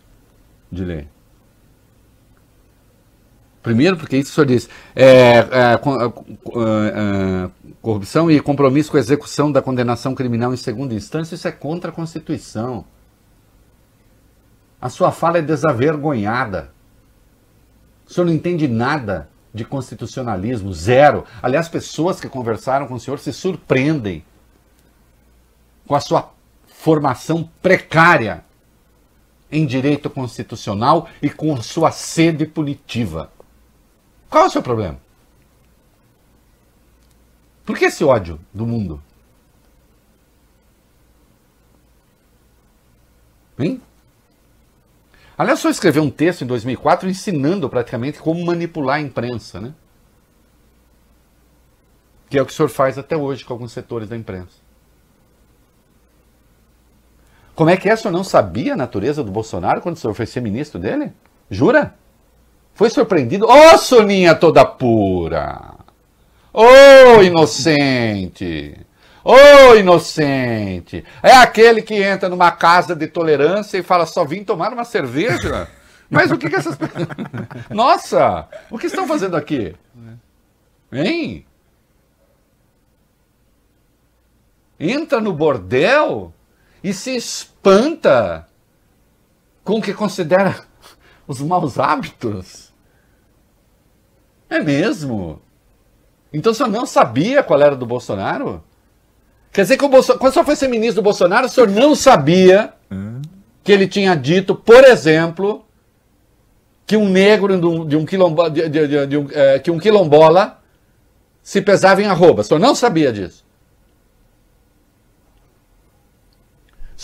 de 0.72 0.86
ler. 0.86 1.08
Primeiro, 3.68 3.98
porque 3.98 4.16
isso 4.16 4.30
o 4.30 4.34
senhor 4.34 4.46
diz, 4.46 4.66
é, 4.96 5.04
é, 5.04 5.42
é, 5.42 5.74
é, 5.74 7.50
corrupção 7.82 8.30
e 8.30 8.40
compromisso 8.40 8.90
com 8.90 8.96
a 8.96 9.00
execução 9.00 9.52
da 9.52 9.60
condenação 9.60 10.14
criminal 10.14 10.54
em 10.54 10.56
segunda 10.56 10.94
instância, 10.94 11.34
isso 11.34 11.46
é 11.46 11.52
contra 11.52 11.90
a 11.90 11.92
Constituição. 11.92 12.86
A 14.80 14.88
sua 14.88 15.12
fala 15.12 15.36
é 15.36 15.42
desavergonhada. 15.42 16.70
O 18.08 18.10
senhor 18.10 18.24
não 18.24 18.32
entende 18.32 18.66
nada 18.66 19.28
de 19.52 19.66
constitucionalismo, 19.66 20.72
zero. 20.72 21.26
Aliás, 21.42 21.68
pessoas 21.68 22.18
que 22.18 22.26
conversaram 22.26 22.86
com 22.86 22.94
o 22.94 23.00
senhor 23.00 23.18
se 23.18 23.34
surpreendem 23.34 24.24
com 25.86 25.94
a 25.94 26.00
sua 26.00 26.32
formação 26.68 27.50
precária 27.60 28.42
em 29.52 29.66
direito 29.66 30.08
constitucional 30.08 31.06
e 31.20 31.28
com 31.28 31.52
a 31.52 31.60
sua 31.60 31.90
sede 31.90 32.46
punitiva. 32.46 33.30
Qual 34.28 34.44
é 34.44 34.46
o 34.46 34.50
seu 34.50 34.62
problema? 34.62 34.98
Por 37.64 37.76
que 37.76 37.86
esse 37.86 38.04
ódio 38.04 38.40
do 38.52 38.66
mundo? 38.66 39.02
Hein? 43.58 43.82
Aliás, 45.36 45.60
só 45.60 45.70
escreveu 45.70 46.02
um 46.02 46.10
texto 46.10 46.42
em 46.42 46.46
2004 46.46 47.08
ensinando 47.08 47.68
praticamente 47.68 48.18
como 48.18 48.44
manipular 48.44 48.96
a 48.96 49.00
imprensa, 49.00 49.60
né? 49.60 49.74
Que 52.28 52.38
é 52.38 52.42
o 52.42 52.46
que 52.46 52.52
o 52.52 52.54
senhor 52.54 52.68
faz 52.68 52.98
até 52.98 53.16
hoje 53.16 53.44
com 53.44 53.52
alguns 53.52 53.72
setores 53.72 54.08
da 54.08 54.16
imprensa. 54.16 54.58
Como 57.54 57.70
é 57.70 57.76
que 57.76 57.88
é? 57.88 57.94
O 57.94 57.96
senhor 57.96 58.12
não 58.12 58.24
sabia 58.24 58.74
a 58.74 58.76
natureza 58.76 59.22
do 59.22 59.30
Bolsonaro 59.30 59.80
quando 59.80 59.96
o 59.96 59.98
senhor 59.98 60.14
foi 60.14 60.26
ser 60.26 60.40
ministro 60.40 60.78
dele? 60.78 61.12
Jura? 61.50 61.94
Foi 62.78 62.88
surpreendido? 62.88 63.44
Ô, 63.44 63.74
oh, 63.74 63.76
Soninha 63.76 64.36
toda 64.36 64.64
pura! 64.64 65.74
Ô, 66.52 66.62
oh, 66.62 67.22
inocente! 67.24 68.86
Ô, 69.24 69.32
oh, 69.32 69.74
inocente! 69.74 71.04
É 71.20 71.32
aquele 71.32 71.82
que 71.82 72.00
entra 72.00 72.28
numa 72.28 72.52
casa 72.52 72.94
de 72.94 73.08
tolerância 73.08 73.78
e 73.78 73.82
fala, 73.82 74.06
só 74.06 74.24
vim 74.24 74.44
tomar 74.44 74.72
uma 74.72 74.84
cerveja? 74.84 75.68
Mas 76.08 76.30
o 76.30 76.38
que, 76.38 76.48
que 76.48 76.54
essas 76.54 76.76
pessoas... 76.76 77.08
Nossa! 77.68 78.46
O 78.70 78.78
que 78.78 78.86
estão 78.86 79.08
fazendo 79.08 79.36
aqui? 79.36 79.74
Hein? 80.92 81.44
Entra 84.78 85.20
no 85.20 85.32
bordel 85.32 86.32
e 86.84 86.92
se 86.92 87.16
espanta 87.16 88.46
com 89.64 89.78
o 89.80 89.82
que 89.82 89.92
considera 89.92 90.64
os 91.26 91.40
maus 91.40 91.76
hábitos. 91.76 92.67
É 94.50 94.60
mesmo? 94.60 95.40
Então 96.32 96.52
o 96.52 96.54
senhor 96.54 96.68
não 96.68 96.86
sabia 96.86 97.42
qual 97.42 97.60
era 97.60 97.76
do 97.76 97.86
Bolsonaro? 97.86 98.62
Quer 99.52 99.62
dizer 99.62 99.76
que 99.76 99.84
o 99.84 99.88
Bolsonaro, 99.88 100.20
quando 100.20 100.30
o 100.30 100.34
senhor 100.34 100.44
foi 100.44 100.56
ser 100.56 100.68
ministro 100.68 100.96
do 100.96 101.04
Bolsonaro, 101.04 101.46
o 101.46 101.48
senhor 101.48 101.68
não 101.68 101.94
sabia 101.94 102.72
hum. 102.90 103.20
que 103.62 103.72
ele 103.72 103.86
tinha 103.86 104.14
dito, 104.14 104.54
por 104.54 104.84
exemplo, 104.84 105.64
que 106.86 106.96
um 106.96 107.08
negro 107.08 107.58
de 107.58 107.66
um, 107.66 107.86
de 107.86 107.96
um, 107.96 108.04
quilombo, 108.04 108.48
de, 108.48 108.68
de, 108.68 109.06
de 109.06 109.16
um, 109.16 109.28
é, 109.32 109.58
que 109.58 109.70
um 109.70 109.78
quilombola 109.78 110.58
se 111.42 111.60
pesava 111.62 112.02
em 112.02 112.06
arroba. 112.06 112.42
O 112.42 112.44
senhor 112.44 112.60
não 112.60 112.74
sabia 112.74 113.12
disso. 113.12 113.44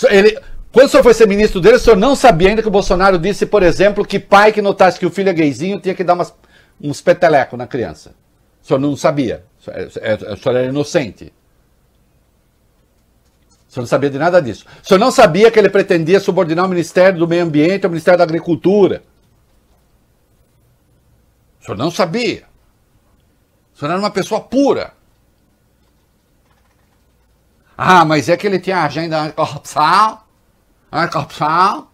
Ele, 0.08 0.38
quando 0.72 0.86
o 0.86 0.90
senhor 0.90 1.02
foi 1.02 1.14
ser 1.14 1.28
ministro 1.28 1.60
dele, 1.60 1.76
o 1.76 1.78
senhor 1.78 1.96
não 1.96 2.16
sabia 2.16 2.48
ainda 2.48 2.60
que 2.60 2.68
o 2.68 2.70
Bolsonaro 2.70 3.18
disse, 3.18 3.46
por 3.46 3.62
exemplo, 3.62 4.04
que 4.04 4.18
pai 4.18 4.52
que 4.52 4.60
notasse 4.60 4.98
que 4.98 5.06
o 5.06 5.10
filho 5.10 5.28
é 5.28 5.32
gayzinho 5.32 5.80
tinha 5.80 5.94
que 5.94 6.02
dar 6.02 6.14
umas 6.14 6.34
uns 6.80 7.00
petelecos 7.00 7.58
na 7.58 7.66
criança. 7.66 8.14
O 8.62 8.66
senhor 8.66 8.78
não 8.78 8.96
sabia. 8.96 9.44
É, 9.68 10.32
o 10.32 10.36
senhor 10.36 10.56
era 10.56 10.64
inocente. 10.66 11.32
O 13.68 13.72
senhor 13.72 13.82
não 13.82 13.88
sabia 13.88 14.10
de 14.10 14.18
nada 14.18 14.40
disso. 14.40 14.64
O 14.82 14.86
senhor 14.86 14.98
não 14.98 15.10
sabia 15.10 15.50
que 15.50 15.58
ele 15.58 15.68
pretendia 15.68 16.20
subordinar 16.20 16.64
o 16.64 16.68
Ministério 16.68 17.18
do 17.18 17.28
Meio 17.28 17.42
Ambiente 17.42 17.84
ao 17.84 17.90
Ministério 17.90 18.18
da 18.18 18.24
Agricultura. 18.24 19.02
O 21.60 21.64
senhor 21.64 21.76
não 21.76 21.90
sabia. 21.90 22.44
O 23.74 23.78
senhor 23.78 23.90
era 23.90 24.00
uma 24.00 24.10
pessoa 24.10 24.40
pura. 24.40 24.92
Ah, 27.76 28.04
mas 28.04 28.28
é 28.28 28.36
que 28.36 28.46
ele 28.46 28.60
tinha 28.60 28.84
agenda 28.84 29.20
anticorrupção. 29.20 30.20
Anticorrupção. 30.92 31.88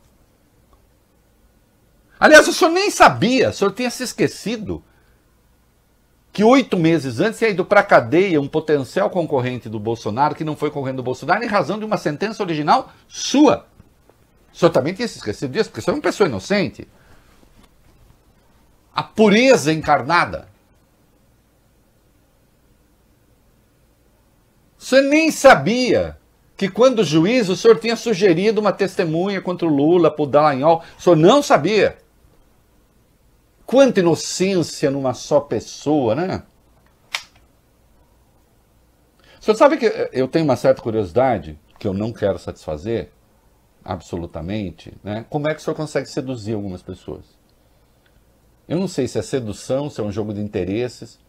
Aliás, 2.20 2.46
o 2.46 2.52
senhor 2.52 2.70
nem 2.70 2.90
sabia, 2.90 3.48
o 3.48 3.52
senhor 3.52 3.72
tinha 3.72 3.88
se 3.88 4.02
esquecido 4.02 4.84
que 6.30 6.44
oito 6.44 6.76
meses 6.76 7.18
antes 7.18 7.38
tinha 7.38 7.50
ido 7.50 7.64
para 7.64 7.80
a 7.80 7.82
cadeia 7.82 8.40
um 8.40 8.46
potencial 8.46 9.08
concorrente 9.08 9.70
do 9.70 9.80
Bolsonaro, 9.80 10.34
que 10.34 10.44
não 10.44 10.54
foi 10.54 10.70
concorrente 10.70 10.98
do 10.98 11.02
Bolsonaro, 11.02 11.42
em 11.42 11.48
razão 11.48 11.78
de 11.78 11.84
uma 11.84 11.96
sentença 11.96 12.42
original 12.42 12.92
sua. 13.08 13.66
O 14.52 14.56
senhor 14.56 14.70
também 14.70 14.92
tinha 14.92 15.08
se 15.08 15.16
esquecido 15.16 15.52
disso, 15.52 15.70
porque 15.70 15.80
você 15.80 15.90
é 15.90 15.94
uma 15.94 16.02
pessoa 16.02 16.28
inocente. 16.28 16.86
A 18.94 19.02
pureza 19.02 19.72
encarnada. 19.72 20.46
Você 24.78 25.00
nem 25.00 25.30
sabia 25.30 26.18
que 26.56 26.68
quando 26.68 26.98
o 26.98 27.04
juiz, 27.04 27.48
o 27.48 27.56
senhor 27.56 27.78
tinha 27.78 27.96
sugerido 27.96 28.60
uma 28.60 28.72
testemunha 28.72 29.40
contra 29.40 29.66
o 29.66 29.74
Lula, 29.74 30.10
para 30.10 30.22
o 30.22 30.26
Dallagnol. 30.26 30.82
O 30.98 31.02
senhor 31.02 31.16
não 31.16 31.42
sabia. 31.42 31.96
Quanta 33.70 34.00
inocência 34.00 34.90
numa 34.90 35.14
só 35.14 35.38
pessoa, 35.38 36.16
né? 36.16 36.42
O 39.40 39.44
senhor 39.44 39.56
sabe 39.56 39.76
que 39.76 39.86
eu 40.12 40.26
tenho 40.26 40.44
uma 40.44 40.56
certa 40.56 40.82
curiosidade, 40.82 41.56
que 41.78 41.86
eu 41.86 41.94
não 41.94 42.12
quero 42.12 42.36
satisfazer, 42.36 43.12
absolutamente, 43.84 44.92
né? 45.04 45.24
Como 45.30 45.48
é 45.48 45.54
que 45.54 45.60
o 45.60 45.62
senhor 45.62 45.76
consegue 45.76 46.08
seduzir 46.08 46.54
algumas 46.54 46.82
pessoas? 46.82 47.38
Eu 48.66 48.76
não 48.76 48.88
sei 48.88 49.06
se 49.06 49.20
é 49.20 49.22
sedução, 49.22 49.88
se 49.88 50.00
é 50.00 50.02
um 50.02 50.10
jogo 50.10 50.34
de 50.34 50.40
interesses, 50.40 51.20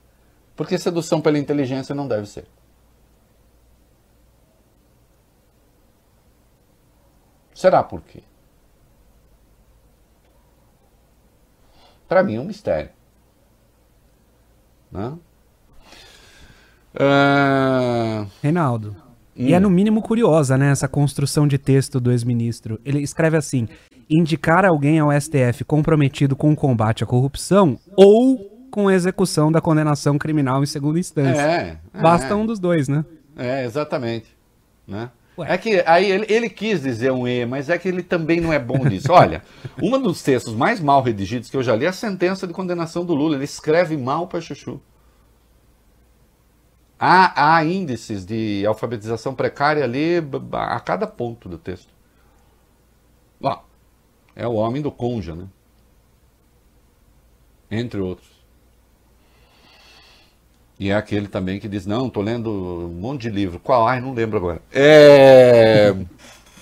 porque 0.55 0.79
sedução 0.79 1.21
pela 1.21 1.37
inteligência 1.37 1.93
não 1.93 2.07
deve 2.07 2.25
ser. 2.25 2.47
Será 7.53 7.83
por 7.83 8.01
quê? 8.01 8.23
Para 12.12 12.24
mim 12.24 12.36
é 12.36 12.41
um 12.41 12.43
mistério. 12.43 12.89
Né? 14.91 15.14
Uh... 16.93 18.28
Reinaldo, 18.43 18.97
hum. 19.34 19.45
e 19.47 19.53
é 19.53 19.59
no 19.62 19.70
mínimo 19.70 20.01
curiosa, 20.01 20.57
né, 20.57 20.72
essa 20.72 20.89
construção 20.89 21.47
de 21.47 21.57
texto 21.57 22.01
do 22.01 22.12
ex-ministro. 22.12 22.82
Ele 22.84 22.99
escreve 22.99 23.38
assim: 23.38 23.66
indicar 24.09 24.66
alguém 24.66 24.99
ao 24.99 25.09
STF 25.09 25.64
comprometido 25.64 26.36
com 26.36 26.51
o 26.51 26.55
combate 26.55 27.01
à 27.01 27.07
corrupção 27.07 27.80
ou 27.95 28.68
com 28.70 28.89
a 28.89 28.93
execução 28.93 29.49
da 29.49 29.62
condenação 29.62 30.18
criminal 30.18 30.62
em 30.62 30.66
segunda 30.66 30.99
instância. 30.99 31.41
É, 31.41 31.80
é, 31.93 32.01
Basta 32.01 32.36
um 32.36 32.45
dos 32.45 32.59
dois, 32.59 32.89
né? 32.89 33.05
É, 33.38 33.64
exatamente. 33.64 34.36
Né? 34.86 35.09
É 35.43 35.57
que 35.57 35.83
aí 35.85 36.11
ele, 36.11 36.25
ele, 36.29 36.49
quis 36.49 36.81
dizer 36.81 37.11
um 37.11 37.27
E, 37.27 37.45
mas 37.45 37.69
é 37.69 37.77
que 37.77 37.87
ele 37.87 38.03
também 38.03 38.39
não 38.39 38.51
é 38.51 38.59
bom 38.59 38.83
nisso. 38.85 39.11
Olha, 39.11 39.43
um 39.81 39.99
dos 40.01 40.21
textos 40.21 40.53
mais 40.53 40.79
mal 40.79 41.01
redigidos 41.01 41.49
que 41.49 41.57
eu 41.57 41.63
já 41.63 41.75
li 41.75 41.85
é 41.85 41.89
a 41.89 41.93
sentença 41.93 42.47
de 42.47 42.53
condenação 42.53 43.05
do 43.05 43.13
Lula. 43.13 43.35
Ele 43.35 43.45
escreve 43.45 43.97
mal 43.97 44.27
para 44.27 44.41
Chuchu. 44.41 44.81
Há, 46.99 47.55
há 47.55 47.65
índices 47.65 48.25
de 48.25 48.63
alfabetização 48.65 49.33
precária 49.33 49.83
ali 49.83 50.17
a 50.51 50.79
cada 50.79 51.07
ponto 51.07 51.49
do 51.49 51.57
texto. 51.57 51.91
Bom, 53.39 53.63
é 54.35 54.47
o 54.47 54.53
homem 54.53 54.81
do 54.81 54.91
conja, 54.91 55.33
né? 55.33 55.47
Entre 57.71 57.99
outros. 57.99 58.30
E 60.82 60.89
é 60.89 60.95
aquele 60.95 61.27
também 61.27 61.59
que 61.59 61.67
diz, 61.67 61.86
não, 61.86 62.07
estou 62.07 62.23
lendo 62.23 62.49
um 62.49 62.99
monte 62.99 63.21
de 63.21 63.29
livro. 63.29 63.59
Qual? 63.59 63.88
Ai, 63.88 64.01
não 64.01 64.15
lembro 64.15 64.38
agora. 64.38 64.59
É... 64.73 65.93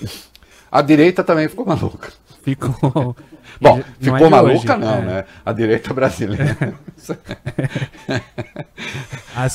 A 0.70 0.82
direita 0.82 1.24
também 1.24 1.48
ficou 1.48 1.66
maluca. 1.66 2.12
Ficou. 2.44 3.16
Bom, 3.62 3.78
não 3.78 3.84
ficou 4.02 4.28
é 4.28 4.30
maluca 4.30 4.74
hoje, 4.74 4.78
não, 4.78 4.94
é. 4.94 5.02
né? 5.02 5.26
A 5.46 5.54
direita 5.54 5.94
brasileira. 5.94 6.58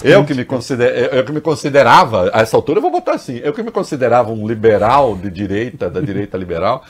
eu, 0.02 0.24
que 0.24 0.32
me 0.32 0.46
consider, 0.46 1.12
eu 1.12 1.24
que 1.26 1.32
me 1.32 1.42
considerava, 1.42 2.30
a 2.32 2.40
essa 2.40 2.56
altura 2.56 2.78
eu 2.78 2.82
vou 2.82 2.90
botar 2.90 3.12
assim, 3.12 3.36
eu 3.44 3.52
que 3.52 3.62
me 3.62 3.70
considerava 3.70 4.32
um 4.32 4.48
liberal 4.48 5.14
de 5.14 5.30
direita, 5.30 5.90
da 5.90 6.00
direita 6.00 6.38
liberal, 6.38 6.82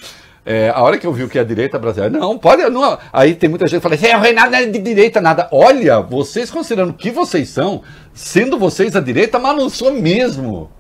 é, 0.47 0.69
a 0.69 0.83
hora 0.83 0.99
que 0.99 1.07
eu 1.07 1.13
vi 1.13 1.23
o 1.23 1.29
que 1.29 1.39
é 1.39 1.41
a 1.41 1.45
direita 1.45 1.79
brasileira, 1.79 2.19
não, 2.19 2.39
pode, 2.39 2.63
não. 2.69 2.99
Aí 3.11 3.35
tem 3.35 3.49
muita 3.49 3.67
gente 3.67 3.79
que 3.79 3.83
fala 3.83 3.95
assim, 3.95 4.07
é, 4.07 4.17
o 4.17 4.21
Reinaldo 4.21 4.51
não 4.51 4.59
é 4.59 4.67
de 4.67 4.79
direita 4.79 5.21
nada. 5.21 5.49
Olha, 5.51 6.01
vocês 6.01 6.51
considerando 6.51 6.91
o 6.91 6.95
que 6.95 7.11
vocês 7.11 7.49
são, 7.49 7.83
sendo 8.13 8.59
vocês 8.59 8.95
a 8.95 9.01
direita, 9.01 9.39
mas 9.39 9.57
não 9.57 9.71
sou 9.71 9.91
mesmo. 9.93 10.71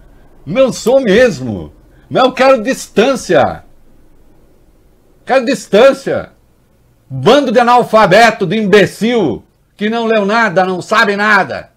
Não 0.44 0.70
sou 0.70 1.00
mesmo. 1.00 1.72
Não, 2.10 2.30
quero 2.30 2.62
distância. 2.62 3.64
Quero 5.24 5.46
distância. 5.46 6.32
Bando 7.08 7.50
de 7.50 7.58
analfabeto, 7.58 8.46
de 8.46 8.58
imbecil, 8.58 9.42
que 9.76 9.88
não 9.88 10.04
leu 10.04 10.26
nada, 10.26 10.64
não 10.64 10.82
sabe 10.82 11.16
nada. 11.16 11.70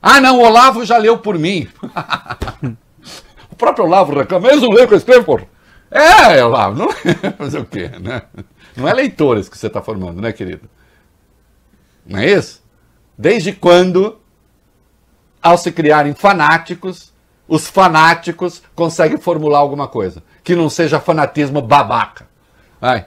Ah, 0.00 0.20
não, 0.22 0.38
o 0.38 0.42
Olavo 0.42 0.86
já 0.86 0.96
leu 0.96 1.18
por 1.18 1.38
mim. 1.38 1.68
o 3.52 3.56
próprio 3.56 3.84
Olavo 3.84 4.18
reclama, 4.18 4.48
eu 4.48 4.70
leio 4.70 4.88
que 4.88 4.94
eu 4.94 4.98
escrevo, 4.98 5.24
porra. 5.24 5.46
É, 5.90 6.44
Olavo, 6.44 6.78
não 6.78 6.90
é 6.90 7.30
fazer 7.36 7.58
o 7.58 7.64
quê, 7.64 7.90
né? 8.00 8.22
Não 8.76 8.86
é 8.86 8.92
leitores 8.92 9.48
que 9.48 9.58
você 9.58 9.66
está 9.66 9.82
formando, 9.82 10.20
né, 10.20 10.32
querido? 10.32 10.68
Não 12.06 12.18
é 12.18 12.30
isso? 12.30 12.62
Desde 13.18 13.52
quando, 13.52 14.18
ao 15.42 15.58
se 15.58 15.72
criarem 15.72 16.14
fanáticos, 16.14 17.12
os 17.48 17.66
fanáticos 17.68 18.62
conseguem 18.74 19.18
formular 19.18 19.58
alguma 19.58 19.88
coisa 19.88 20.22
que 20.44 20.54
não 20.54 20.70
seja 20.70 21.00
fanatismo 21.00 21.60
babaca? 21.60 22.28
Vai. 22.80 23.06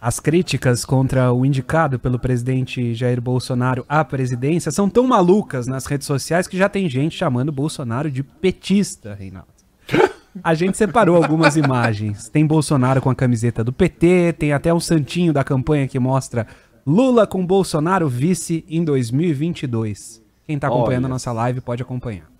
As 0.00 0.20
críticas 0.20 0.84
contra 0.84 1.32
o 1.32 1.44
indicado 1.44 1.98
pelo 1.98 2.18
presidente 2.18 2.94
Jair 2.94 3.20
Bolsonaro 3.20 3.84
à 3.88 4.04
presidência 4.04 4.70
são 4.70 4.88
tão 4.88 5.06
malucas 5.06 5.66
nas 5.66 5.86
redes 5.86 6.06
sociais 6.06 6.46
que 6.46 6.56
já 6.56 6.68
tem 6.68 6.88
gente 6.88 7.16
chamando 7.16 7.50
Bolsonaro 7.50 8.10
de 8.10 8.22
petista, 8.22 9.14
Reinaldo. 9.14 9.48
A 10.42 10.54
gente 10.54 10.76
separou 10.76 11.16
algumas 11.16 11.54
imagens. 11.58 12.28
Tem 12.28 12.46
Bolsonaro 12.46 13.00
com 13.00 13.10
a 13.10 13.14
camiseta 13.14 13.62
do 13.62 13.72
PT, 13.72 14.34
tem 14.38 14.52
até 14.52 14.72
um 14.72 14.80
santinho 14.80 15.32
da 15.32 15.44
campanha 15.44 15.88
que 15.88 15.98
mostra 15.98 16.46
Lula 16.86 17.26
com 17.26 17.44
Bolsonaro 17.44 18.08
vice 18.08 18.64
em 18.68 18.84
2022. 18.84 20.22
Quem 20.46 20.56
está 20.56 20.68
acompanhando 20.68 21.04
olha. 21.04 21.12
a 21.12 21.14
nossa 21.14 21.32
live 21.32 21.60
pode 21.60 21.82
acompanhar. 21.82 22.30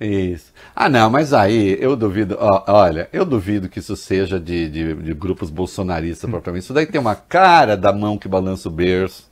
Isso. 0.00 0.52
Ah, 0.74 0.88
não, 0.88 1.08
mas 1.08 1.32
aí 1.32 1.78
eu 1.80 1.94
duvido, 1.94 2.36
ó, 2.40 2.64
olha, 2.66 3.08
eu 3.12 3.24
duvido 3.24 3.68
que 3.68 3.78
isso 3.78 3.94
seja 3.94 4.40
de, 4.40 4.68
de, 4.68 4.94
de 4.94 5.14
grupos 5.14 5.50
bolsonaristas 5.50 6.28
hum. 6.28 6.32
propriamente. 6.32 6.64
Isso 6.64 6.74
daí 6.74 6.86
tem 6.86 7.00
uma 7.00 7.14
cara 7.14 7.76
da 7.76 7.92
mão 7.92 8.18
que 8.18 8.26
balança 8.26 8.68
o 8.68 8.72
berço. 8.72 9.30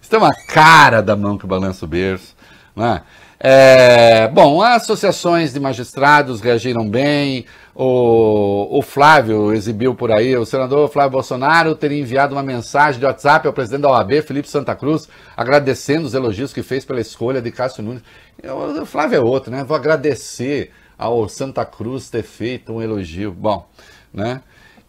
Isso 0.00 0.10
tem 0.10 0.18
uma 0.18 0.34
cara 0.48 1.00
da 1.00 1.14
mão 1.14 1.38
que 1.38 1.46
balança 1.46 1.84
o 1.84 1.88
berço. 1.88 2.34
Não 2.74 2.84
é? 2.84 3.02
É, 3.38 4.28
bom, 4.28 4.62
as 4.62 4.82
associações 4.82 5.52
de 5.52 5.60
magistrados 5.60 6.40
reagiram 6.40 6.88
bem. 6.88 7.44
O, 7.74 8.78
o, 8.78 8.82
Flávio 8.82 9.52
exibiu 9.52 9.96
por 9.96 10.12
aí, 10.12 10.36
o 10.36 10.46
senador 10.46 10.88
Flávio 10.88 11.10
Bolsonaro 11.10 11.74
teria 11.74 12.00
enviado 12.00 12.32
uma 12.32 12.42
mensagem 12.42 13.00
de 13.00 13.06
WhatsApp 13.06 13.48
ao 13.48 13.52
presidente 13.52 13.82
da 13.82 13.90
OAB, 13.90 14.22
Felipe 14.22 14.48
Santa 14.48 14.76
Cruz, 14.76 15.08
agradecendo 15.36 16.06
os 16.06 16.14
elogios 16.14 16.52
que 16.52 16.62
fez 16.62 16.84
pela 16.84 17.00
escolha 17.00 17.42
de 17.42 17.50
Cássio 17.50 17.82
Nunes. 17.82 18.02
Eu, 18.40 18.82
o 18.82 18.86
Flávio 18.86 19.16
é 19.16 19.20
outro, 19.20 19.50
né? 19.50 19.64
Vou 19.64 19.76
agradecer 19.76 20.70
ao 20.96 21.28
Santa 21.28 21.64
Cruz 21.64 22.08
ter 22.08 22.22
feito 22.22 22.72
um 22.72 22.80
elogio. 22.80 23.32
Bom, 23.32 23.68
né? 24.12 24.40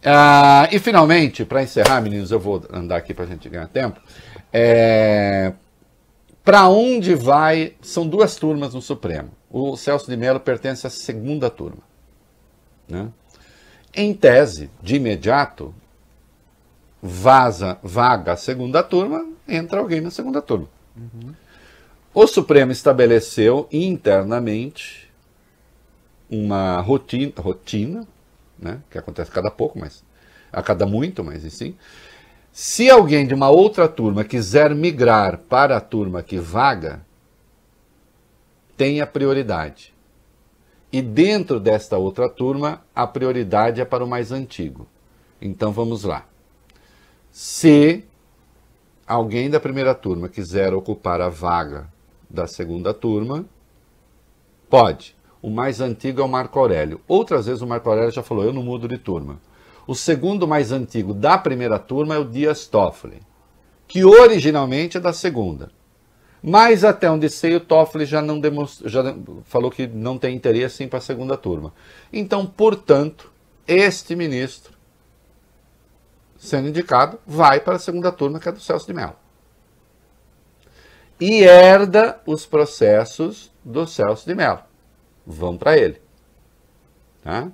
Ah, 0.04 0.68
e 0.70 0.78
finalmente, 0.78 1.44
para 1.44 1.64
encerrar, 1.64 2.00
meninos, 2.00 2.30
eu 2.30 2.38
vou 2.38 2.62
andar 2.72 2.96
aqui 2.96 3.12
para 3.12 3.24
a 3.24 3.28
gente 3.28 3.48
ganhar 3.48 3.66
tempo. 3.66 4.00
É, 4.52 5.52
para 6.46 6.68
onde 6.68 7.16
vai? 7.16 7.74
São 7.82 8.06
duas 8.06 8.36
turmas 8.36 8.72
no 8.72 8.80
Supremo. 8.80 9.32
O 9.50 9.76
Celso 9.76 10.08
de 10.08 10.16
Mello 10.16 10.38
pertence 10.38 10.86
à 10.86 10.90
segunda 10.90 11.50
turma. 11.50 11.82
Né? 12.88 13.08
Em 13.92 14.14
tese, 14.14 14.70
de 14.80 14.94
imediato, 14.94 15.74
vaza, 17.02 17.80
vaga 17.82 18.34
a 18.34 18.36
segunda 18.36 18.80
turma, 18.80 19.26
entra 19.48 19.80
alguém 19.80 20.00
na 20.00 20.10
segunda 20.12 20.40
turma. 20.40 20.68
Uhum. 20.96 21.34
O 22.14 22.26
Supremo 22.28 22.70
estabeleceu 22.70 23.68
internamente 23.72 25.10
uma 26.30 26.80
rotina, 26.80 27.32
rotina 27.38 28.06
né, 28.56 28.80
que 28.88 28.96
acontece 28.96 29.32
a 29.32 29.34
cada 29.34 29.50
pouco, 29.50 29.80
mas 29.80 30.04
a 30.52 30.62
cada 30.62 30.86
muito, 30.86 31.24
mas 31.24 31.42
sim, 31.52 31.74
se 32.58 32.88
alguém 32.88 33.26
de 33.26 33.34
uma 33.34 33.50
outra 33.50 33.86
turma 33.86 34.24
quiser 34.24 34.74
migrar 34.74 35.36
para 35.40 35.76
a 35.76 35.80
turma 35.80 36.22
que 36.22 36.38
vaga, 36.38 37.04
tenha 38.78 39.06
prioridade. 39.06 39.92
E 40.90 41.02
dentro 41.02 41.60
desta 41.60 41.98
outra 41.98 42.30
turma, 42.30 42.82
a 42.94 43.06
prioridade 43.06 43.82
é 43.82 43.84
para 43.84 44.02
o 44.02 44.08
mais 44.08 44.32
antigo. 44.32 44.86
Então 45.38 45.70
vamos 45.70 46.02
lá. 46.02 46.24
Se 47.30 48.02
alguém 49.06 49.50
da 49.50 49.60
primeira 49.60 49.94
turma 49.94 50.26
quiser 50.26 50.72
ocupar 50.72 51.20
a 51.20 51.28
vaga 51.28 51.86
da 52.30 52.46
segunda 52.46 52.94
turma, 52.94 53.44
pode. 54.70 55.14
O 55.42 55.50
mais 55.50 55.82
antigo 55.82 56.22
é 56.22 56.24
o 56.24 56.28
Marco 56.28 56.58
Aurélio. 56.58 57.02
Outras 57.06 57.44
vezes 57.44 57.60
o 57.60 57.66
Marco 57.66 57.90
Aurélio 57.90 58.12
já 58.12 58.22
falou: 58.22 58.44
eu 58.44 58.52
não 58.54 58.62
mudo 58.62 58.88
de 58.88 58.96
turma. 58.96 59.38
O 59.86 59.94
segundo 59.94 60.48
mais 60.48 60.72
antigo 60.72 61.14
da 61.14 61.38
primeira 61.38 61.78
turma 61.78 62.16
é 62.16 62.18
o 62.18 62.24
Dias 62.24 62.66
Toffoli, 62.66 63.22
que 63.86 64.04
originalmente 64.04 64.96
é 64.96 65.00
da 65.00 65.12
segunda. 65.12 65.70
Mas 66.42 66.84
até 66.84 67.10
onde 67.10 67.28
sei, 67.28 67.54
o 67.56 67.60
Toffoli 67.60 68.04
já, 68.04 68.20
não 68.20 68.40
já 68.84 69.16
falou 69.44 69.70
que 69.70 69.86
não 69.86 70.18
tem 70.18 70.34
interesse 70.34 70.82
em 70.82 70.88
para 70.88 70.98
a 70.98 71.02
segunda 71.02 71.36
turma. 71.36 71.72
Então, 72.12 72.46
portanto, 72.46 73.32
este 73.66 74.14
ministro, 74.14 74.74
sendo 76.36 76.68
indicado, 76.68 77.18
vai 77.26 77.60
para 77.60 77.76
a 77.76 77.80
segunda 77.80 78.12
turma, 78.12 78.38
que 78.38 78.48
é 78.48 78.52
do 78.52 78.60
Celso 78.60 78.86
de 78.86 78.92
Mello. 78.92 79.16
E 81.20 81.42
herda 81.42 82.20
os 82.26 82.44
processos 82.44 83.50
do 83.64 83.86
Celso 83.86 84.26
de 84.26 84.34
Mello. 84.34 84.62
Vão 85.26 85.56
para 85.56 85.76
ele. 85.76 86.00
Tá? 87.22 87.50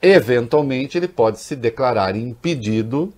Eventualmente, 0.00 0.96
ele 0.96 1.08
pode 1.08 1.40
se 1.40 1.56
declarar 1.56 2.16
impedido, 2.16 3.12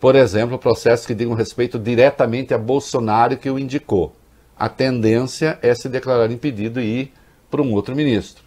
por 0.00 0.16
exemplo, 0.16 0.58
processos 0.58 1.06
que 1.06 1.14
digam 1.14 1.34
respeito 1.34 1.78
diretamente 1.78 2.52
a 2.52 2.58
Bolsonaro 2.58 3.36
que 3.36 3.48
o 3.48 3.58
indicou. 3.58 4.14
A 4.56 4.68
tendência 4.68 5.58
é 5.62 5.74
se 5.74 5.88
declarar 5.88 6.30
impedido 6.30 6.80
e 6.80 7.00
ir 7.00 7.12
para 7.50 7.62
um 7.62 7.72
outro 7.72 7.94
ministro. 7.94 8.42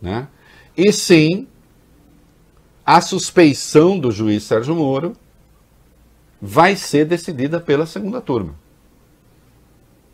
Né? 0.00 0.26
E 0.76 0.92
sim, 0.92 1.46
a 2.84 3.00
suspeição 3.00 3.98
do 3.98 4.10
juiz 4.10 4.42
Sérgio 4.42 4.74
Moro 4.74 5.12
vai 6.40 6.74
ser 6.74 7.04
decidida 7.04 7.60
pela 7.60 7.86
segunda 7.86 8.20
turma. 8.20 8.56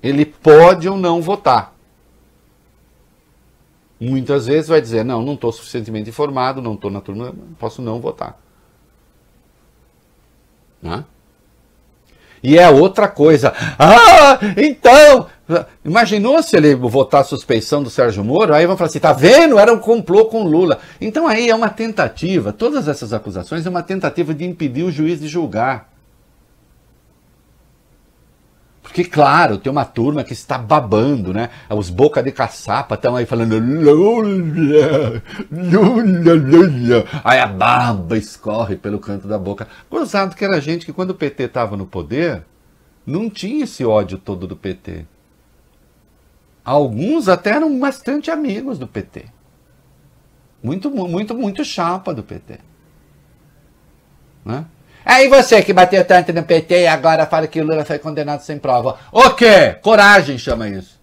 Ele 0.02 0.26
pode 0.26 0.86
ou 0.88 0.96
não 0.96 1.22
votar. 1.22 1.74
Muitas 4.00 4.46
vezes 4.46 4.68
vai 4.68 4.80
dizer: 4.80 5.04
não, 5.04 5.22
não 5.22 5.34
estou 5.34 5.52
suficientemente 5.52 6.10
informado, 6.10 6.62
não 6.62 6.74
estou 6.74 6.90
na 6.90 7.00
turma, 7.00 7.34
posso 7.58 7.82
não 7.82 8.00
votar. 8.00 8.38
Né? 10.80 11.04
E 12.42 12.56
é 12.56 12.68
outra 12.70 13.08
coisa. 13.08 13.52
Ah, 13.78 14.38
então, 14.56 15.26
Imaginou 15.82 16.42
se 16.42 16.56
ele 16.56 16.74
votar 16.74 17.22
a 17.22 17.24
suspeição 17.24 17.82
do 17.82 17.88
Sérgio 17.88 18.22
Moro? 18.22 18.54
Aí 18.54 18.66
vão 18.66 18.76
falar 18.76 18.88
assim: 18.88 18.98
tá 18.98 19.12
vendo? 19.12 19.58
Era 19.58 19.72
um 19.72 19.78
complô 19.78 20.26
com 20.26 20.42
Lula. 20.44 20.78
Então 21.00 21.26
aí 21.26 21.48
é 21.48 21.54
uma 21.54 21.70
tentativa, 21.70 22.52
todas 22.52 22.86
essas 22.86 23.14
acusações 23.14 23.64
é 23.64 23.70
uma 23.70 23.82
tentativa 23.82 24.34
de 24.34 24.44
impedir 24.44 24.82
o 24.82 24.90
juiz 24.90 25.20
de 25.20 25.26
julgar. 25.26 25.87
Porque, 28.98 29.10
claro, 29.10 29.58
tem 29.58 29.70
uma 29.70 29.84
turma 29.84 30.24
que 30.24 30.32
está 30.32 30.58
babando, 30.58 31.32
né? 31.32 31.50
Os 31.70 31.88
boca 31.88 32.20
de 32.20 32.32
caçapa 32.32 32.96
estão 32.96 33.14
aí 33.14 33.24
falando 33.24 33.56
Lula, 33.56 35.22
Lula, 35.52 36.34
Lula. 36.34 37.04
Aí 37.22 37.38
a 37.38 37.46
baba 37.46 38.18
escorre 38.18 38.74
pelo 38.74 38.98
canto 38.98 39.28
da 39.28 39.38
boca. 39.38 39.68
Gozado 39.88 40.34
que 40.34 40.44
era 40.44 40.60
gente 40.60 40.84
que, 40.84 40.92
quando 40.92 41.10
o 41.10 41.14
PT 41.14 41.44
estava 41.44 41.76
no 41.76 41.86
poder, 41.86 42.42
não 43.06 43.30
tinha 43.30 43.62
esse 43.62 43.84
ódio 43.84 44.18
todo 44.18 44.48
do 44.48 44.56
PT. 44.56 45.06
Alguns 46.64 47.28
até 47.28 47.50
eram 47.50 47.78
bastante 47.78 48.32
amigos 48.32 48.80
do 48.80 48.88
PT. 48.88 49.26
Muito, 50.60 50.90
muito, 50.90 51.36
muito 51.36 51.64
chapa 51.64 52.12
do 52.12 52.24
PT. 52.24 52.58
Né? 54.44 54.66
Aí 55.08 55.26
você 55.26 55.62
que 55.62 55.72
bateu 55.72 56.04
tanto 56.04 56.34
no 56.34 56.42
PT 56.42 56.82
e 56.82 56.86
agora 56.86 57.24
fala 57.24 57.46
que 57.46 57.58
o 57.58 57.64
Lula 57.64 57.82
foi 57.82 57.98
condenado 57.98 58.42
sem 58.42 58.58
prova. 58.58 58.98
O 59.10 59.30
quê? 59.30 59.74
Coragem 59.80 60.36
chama 60.36 60.68
isso. 60.68 61.00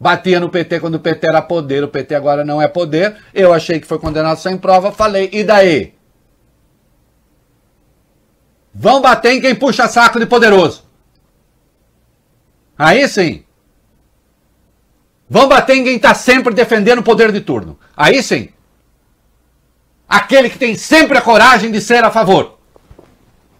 Batia 0.00 0.40
no 0.40 0.48
PT 0.48 0.80
quando 0.80 0.94
o 0.94 0.98
PT 0.98 1.26
era 1.26 1.42
poder, 1.42 1.84
o 1.84 1.88
PT 1.88 2.14
agora 2.14 2.42
não 2.42 2.62
é 2.62 2.66
poder. 2.66 3.18
Eu 3.34 3.52
achei 3.52 3.78
que 3.78 3.86
foi 3.86 3.98
condenado 3.98 4.38
sem 4.38 4.56
prova, 4.56 4.90
falei, 4.90 5.28
e 5.30 5.44
daí? 5.44 5.92
Vão 8.72 9.02
bater 9.02 9.34
em 9.34 9.40
quem 9.42 9.54
puxa 9.54 9.86
saco 9.86 10.18
de 10.18 10.24
poderoso. 10.24 10.84
Aí 12.78 13.06
sim. 13.08 13.44
Vão 15.28 15.46
bater 15.46 15.76
em 15.76 15.84
quem 15.84 15.96
está 15.96 16.14
sempre 16.14 16.54
defendendo 16.54 17.00
o 17.00 17.04
poder 17.04 17.30
de 17.30 17.42
turno. 17.42 17.78
Aí 17.94 18.22
sim. 18.22 18.48
Aquele 20.10 20.50
que 20.50 20.58
tem 20.58 20.74
sempre 20.74 21.16
a 21.16 21.22
coragem 21.22 21.70
de 21.70 21.80
ser 21.80 22.02
a 22.02 22.10
favor. 22.10 22.58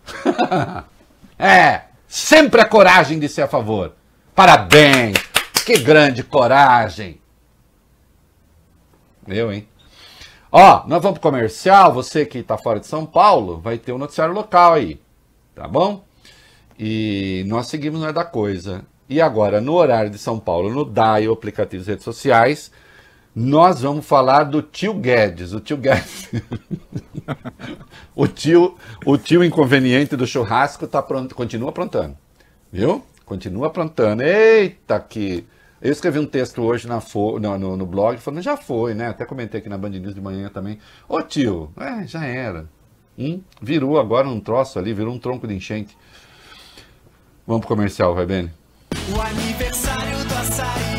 é, 1.38 1.82
sempre 2.08 2.60
a 2.60 2.64
coragem 2.64 3.20
de 3.20 3.28
ser 3.28 3.42
a 3.42 3.48
favor. 3.48 3.92
Parabéns! 4.34 5.16
Que 5.64 5.78
grande 5.78 6.24
coragem! 6.24 7.20
Eu, 9.28 9.52
hein? 9.52 9.68
Ó, 10.50 10.82
nós 10.88 11.00
vamos 11.00 11.20
pro 11.20 11.30
comercial. 11.30 11.92
Você 11.92 12.26
que 12.26 12.38
está 12.38 12.58
fora 12.58 12.80
de 12.80 12.86
São 12.88 13.06
Paulo, 13.06 13.60
vai 13.60 13.78
ter 13.78 13.92
um 13.92 13.98
noticiário 13.98 14.34
local 14.34 14.72
aí. 14.72 15.00
Tá 15.54 15.68
bom? 15.68 16.04
E 16.76 17.44
nós 17.46 17.68
seguimos 17.68 18.00
Não 18.00 18.08
é 18.08 18.12
da 18.12 18.24
Coisa. 18.24 18.84
E 19.08 19.20
agora, 19.20 19.60
no 19.60 19.74
horário 19.74 20.10
de 20.10 20.18
São 20.18 20.40
Paulo, 20.40 20.68
no 20.68 20.84
DAI, 20.84 21.28
o 21.28 21.32
aplicativo 21.32 21.84
de 21.84 21.90
redes 21.90 22.04
sociais, 22.04 22.72
nós 23.34 23.82
vamos 23.82 24.04
falar 24.04 24.44
do 24.44 24.60
tio 24.60 24.92
Guedes. 24.94 25.52
O 25.52 25.60
tio 25.60 25.76
Guedes. 25.76 26.30
o, 28.14 28.26
tio, 28.26 28.76
o 29.06 29.16
tio 29.16 29.44
inconveniente 29.44 30.16
do 30.16 30.26
churrasco 30.26 30.86
tá 30.86 31.00
pronto, 31.00 31.34
continua 31.34 31.70
aprontando. 31.70 32.16
Viu? 32.72 33.04
Continua 33.24 33.68
aprontando. 33.68 34.22
Eita, 34.22 34.98
que. 34.98 35.46
Eu 35.80 35.90
escrevi 35.92 36.18
um 36.18 36.26
texto 36.26 36.60
hoje 36.60 36.86
na 36.86 37.00
fo... 37.00 37.38
no, 37.38 37.56
no, 37.56 37.74
no, 37.74 37.86
blog 37.86 38.18
falando, 38.18 38.42
já 38.42 38.54
foi, 38.54 38.92
né? 38.92 39.08
Até 39.08 39.24
comentei 39.24 39.60
aqui 39.60 39.68
na 39.68 39.78
Band 39.78 39.90
News 39.90 40.14
de 40.14 40.20
manhã 40.20 40.50
também. 40.50 40.78
Ô 41.08 41.22
tio, 41.22 41.72
é, 41.78 42.06
já 42.06 42.24
era. 42.26 42.68
Hum? 43.18 43.40
Virou 43.62 43.98
agora 43.98 44.28
um 44.28 44.40
troço 44.40 44.78
ali, 44.78 44.92
virou 44.92 45.14
um 45.14 45.18
tronco 45.18 45.46
de 45.46 45.54
enchente. 45.54 45.96
Vamos 47.46 47.64
pro 47.64 47.74
comercial, 47.74 48.14
vai, 48.14 48.26
Beni? 48.26 48.52
O 49.14 49.20
aniversário 49.20 50.18
do 50.24 50.34
açaí 50.34 50.89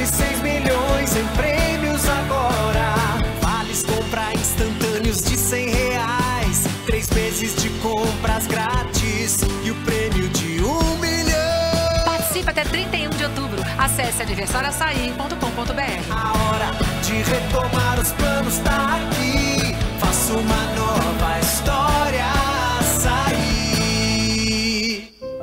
de 0.00 0.06
6 0.06 0.40
milhões 0.40 1.14
em 1.14 1.26
prêmios 1.36 2.08
agora. 2.08 2.94
Vales 3.42 3.82
comprar 3.82 4.34
instantâneos 4.34 5.22
de 5.22 5.36
100 5.36 5.68
reais. 5.68 6.64
Três 6.86 7.10
meses 7.10 7.54
de 7.56 7.68
compras 7.80 8.46
grátis. 8.46 9.40
E 9.62 9.70
o 9.70 9.74
prêmio 9.84 10.26
de 10.30 10.62
um 10.64 10.96
milhão. 10.96 12.04
Participe 12.06 12.48
até 12.48 12.64
31 12.64 13.10
de 13.10 13.24
outubro. 13.24 13.62
Acesse 13.76 14.22
aniversarioaçaí.com.br. 14.22 16.10
A 16.10 16.32
hora 16.48 16.70
de 17.02 17.12
retomar 17.22 18.00
os 18.00 18.12
planos 18.12 18.56
tá 18.58 18.96
aqui. 18.96 19.76
Faça 19.98 20.32
uma 20.32 20.79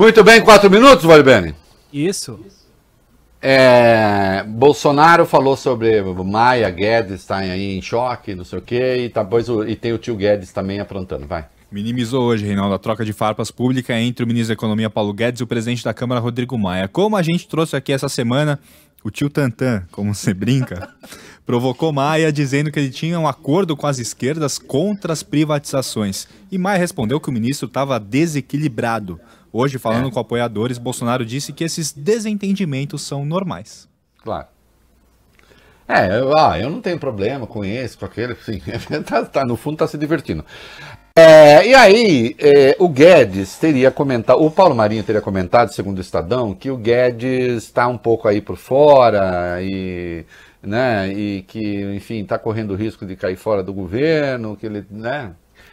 Muito 0.00 0.24
bem, 0.24 0.40
quatro 0.40 0.70
minutos, 0.70 1.04
Valibene? 1.04 1.54
Isso. 1.92 2.40
É, 3.38 4.42
Bolsonaro 4.48 5.26
falou 5.26 5.58
sobre 5.58 6.00
Maia, 6.24 6.70
Guedes 6.70 7.20
está 7.20 7.36
aí 7.36 7.76
em 7.76 7.82
choque, 7.82 8.34
não 8.34 8.42
sei 8.42 8.60
o 8.60 8.62
quê, 8.62 9.04
e, 9.04 9.08
depois 9.10 9.46
e 9.68 9.76
tem 9.76 9.92
o 9.92 9.98
tio 9.98 10.16
Guedes 10.16 10.52
também 10.54 10.80
aprontando, 10.80 11.26
vai. 11.26 11.44
Minimizou 11.70 12.22
hoje, 12.22 12.46
Reinaldo, 12.46 12.74
a 12.74 12.78
troca 12.78 13.04
de 13.04 13.12
farpas 13.12 13.50
pública 13.50 13.94
entre 14.00 14.24
o 14.24 14.26
ministro 14.26 14.48
da 14.48 14.58
Economia 14.58 14.88
Paulo 14.88 15.12
Guedes 15.12 15.42
e 15.42 15.44
o 15.44 15.46
presidente 15.46 15.84
da 15.84 15.92
Câmara 15.92 16.18
Rodrigo 16.18 16.56
Maia. 16.56 16.88
Como 16.88 17.14
a 17.14 17.20
gente 17.20 17.46
trouxe 17.46 17.76
aqui 17.76 17.92
essa 17.92 18.08
semana, 18.08 18.58
o 19.04 19.10
tio 19.10 19.28
Tantan, 19.28 19.84
como 19.92 20.14
você 20.14 20.32
brinca, 20.32 20.94
provocou 21.44 21.92
Maia 21.92 22.32
dizendo 22.32 22.72
que 22.72 22.80
ele 22.80 22.90
tinha 22.90 23.20
um 23.20 23.28
acordo 23.28 23.76
com 23.76 23.86
as 23.86 23.98
esquerdas 23.98 24.58
contra 24.58 25.12
as 25.12 25.22
privatizações. 25.22 26.26
E 26.50 26.56
Maia 26.56 26.78
respondeu 26.78 27.20
que 27.20 27.28
o 27.28 27.32
ministro 27.32 27.66
estava 27.66 28.00
desequilibrado. 28.00 29.20
Hoje, 29.52 29.78
falando 29.78 30.08
é. 30.08 30.10
com 30.10 30.20
apoiadores, 30.20 30.78
Bolsonaro 30.78 31.24
disse 31.24 31.52
que 31.52 31.64
esses 31.64 31.92
desentendimentos 31.92 33.02
são 33.02 33.24
normais. 33.24 33.88
Claro. 34.22 34.46
É, 35.88 36.20
eu, 36.20 36.36
ah, 36.36 36.56
eu 36.56 36.70
não 36.70 36.80
tenho 36.80 37.00
problema 37.00 37.48
com 37.48 37.64
esse, 37.64 37.96
com 37.96 38.04
aquele, 38.04 38.36
sim. 38.36 38.62
tá, 39.04 39.24
tá, 39.24 39.44
no 39.44 39.56
fundo 39.56 39.74
está 39.74 39.88
se 39.88 39.98
divertindo. 39.98 40.44
É, 41.16 41.66
e 41.66 41.74
aí, 41.74 42.36
é, 42.38 42.76
o 42.78 42.88
Guedes 42.88 43.58
teria 43.58 43.90
comentado, 43.90 44.40
o 44.40 44.50
Paulo 44.50 44.74
Marinho 44.74 45.02
teria 45.02 45.20
comentado, 45.20 45.72
segundo 45.72 45.98
o 45.98 46.00
Estadão, 46.00 46.54
que 46.54 46.70
o 46.70 46.76
Guedes 46.76 47.64
está 47.64 47.88
um 47.88 47.98
pouco 47.98 48.28
aí 48.28 48.40
por 48.40 48.56
fora 48.56 49.60
e, 49.60 50.24
né, 50.62 51.12
e 51.12 51.42
que, 51.42 51.82
enfim, 51.96 52.22
está 52.22 52.38
correndo 52.38 52.70
o 52.70 52.76
risco 52.76 53.04
de 53.04 53.16
cair 53.16 53.36
fora 53.36 53.60
do 53.60 53.74
governo, 53.74 54.56
que 54.56 54.66
ele, 54.66 54.86
né, 54.88 55.32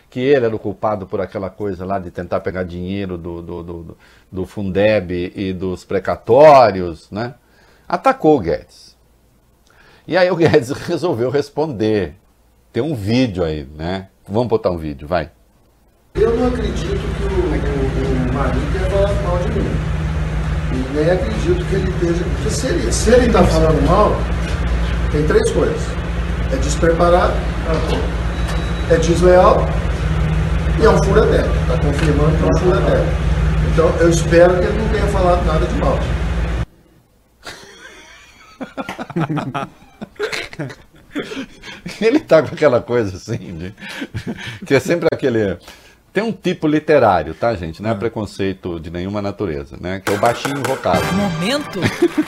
que 0.10 0.20
ele 0.20 0.46
era 0.46 0.56
o 0.56 0.60
culpado 0.60 1.06
por 1.06 1.20
aquela 1.20 1.50
coisa 1.50 1.86
lá 1.86 2.00
de 2.00 2.12
tentar 2.12 2.40
pegar 2.40 2.64
dinheiro 2.64 3.18
do, 3.18 3.42
do, 3.42 3.64
do, 3.64 3.98
do 4.32 4.46
Fundeb 4.46 5.34
e 5.36 5.52
dos 5.54 5.84
precatórios, 5.84 7.12
né? 7.12 7.36
Atacou 7.88 8.38
o 8.38 8.40
Guedes. 8.40 8.96
E 10.08 10.16
aí 10.16 10.32
o 10.32 10.36
Guedes 10.36 10.72
resolveu 10.88 11.30
responder. 11.30 12.16
Tem 12.72 12.82
um 12.82 12.96
vídeo 12.96 13.44
aí, 13.44 13.68
né? 13.76 14.08
Vamos 14.28 14.48
botar 14.48 14.72
um 14.72 14.78
vídeo, 14.78 15.08
vai. 15.08 15.32
Eu 16.16 16.36
não 16.36 16.48
acredito 16.48 16.90
que 16.90 17.24
o, 17.24 17.28
o, 17.28 18.30
o 18.30 18.34
Marinho 18.34 18.72
tenha 18.72 18.90
falado 18.90 19.24
mal 19.24 19.38
de 19.40 19.52
mim. 19.52 19.98
E 20.74 20.96
nem 20.96 21.12
acredito 21.12 21.66
que 21.66 21.76
ele 21.76 21.90
esteja. 21.90 22.24
Porque 22.24 22.50
se 22.50 22.68
ele 22.68 22.92
se 22.92 23.10
ele 23.12 23.28
está 23.28 23.44
falando 23.44 23.88
mal, 23.88 24.12
tem 25.12 25.26
três 25.28 25.52
coisas: 25.52 25.82
é 26.52 26.56
despreparado, 26.58 27.34
é 28.90 28.96
desleal 28.98 29.68
e 30.80 30.86
é 30.86 30.90
um 30.90 31.04
fura-teto. 31.04 31.50
Está 31.62 31.78
confirmando 31.80 32.38
que 32.38 32.44
é 32.44 32.48
um 32.48 32.58
fura-teto. 32.60 33.08
Então 33.74 33.90
eu 34.00 34.10
espero 34.10 34.54
que 34.60 34.66
ele 34.66 34.78
não 34.78 34.90
tenha 34.90 35.08
falado 35.08 35.46
nada 35.46 35.66
de 35.66 35.76
mal. 35.80 36.00
Ele 42.02 42.20
tá 42.20 42.42
com 42.44 42.54
aquela 42.54 42.82
coisa 42.82 43.16
assim, 43.18 43.58
de- 43.58 43.74
que 44.66 44.74
é 44.76 44.80
sempre 44.80 45.08
aquele. 45.12 45.58
Tem 46.14 46.24
um 46.24 46.32
tipo 46.32 46.68
literário, 46.68 47.34
tá, 47.34 47.54
gente? 47.56 47.82
Não 47.82 47.90
é 47.92 47.96
preconceito 47.96 48.80
de 48.80 48.90
nenhuma 48.90 49.22
natureza, 49.22 49.78
né? 49.80 50.02
Que 50.04 50.12
é 50.12 50.16
o 50.16 50.20
baixinho 50.20 50.58
invocado. 50.58 51.04
Momento 51.14 51.80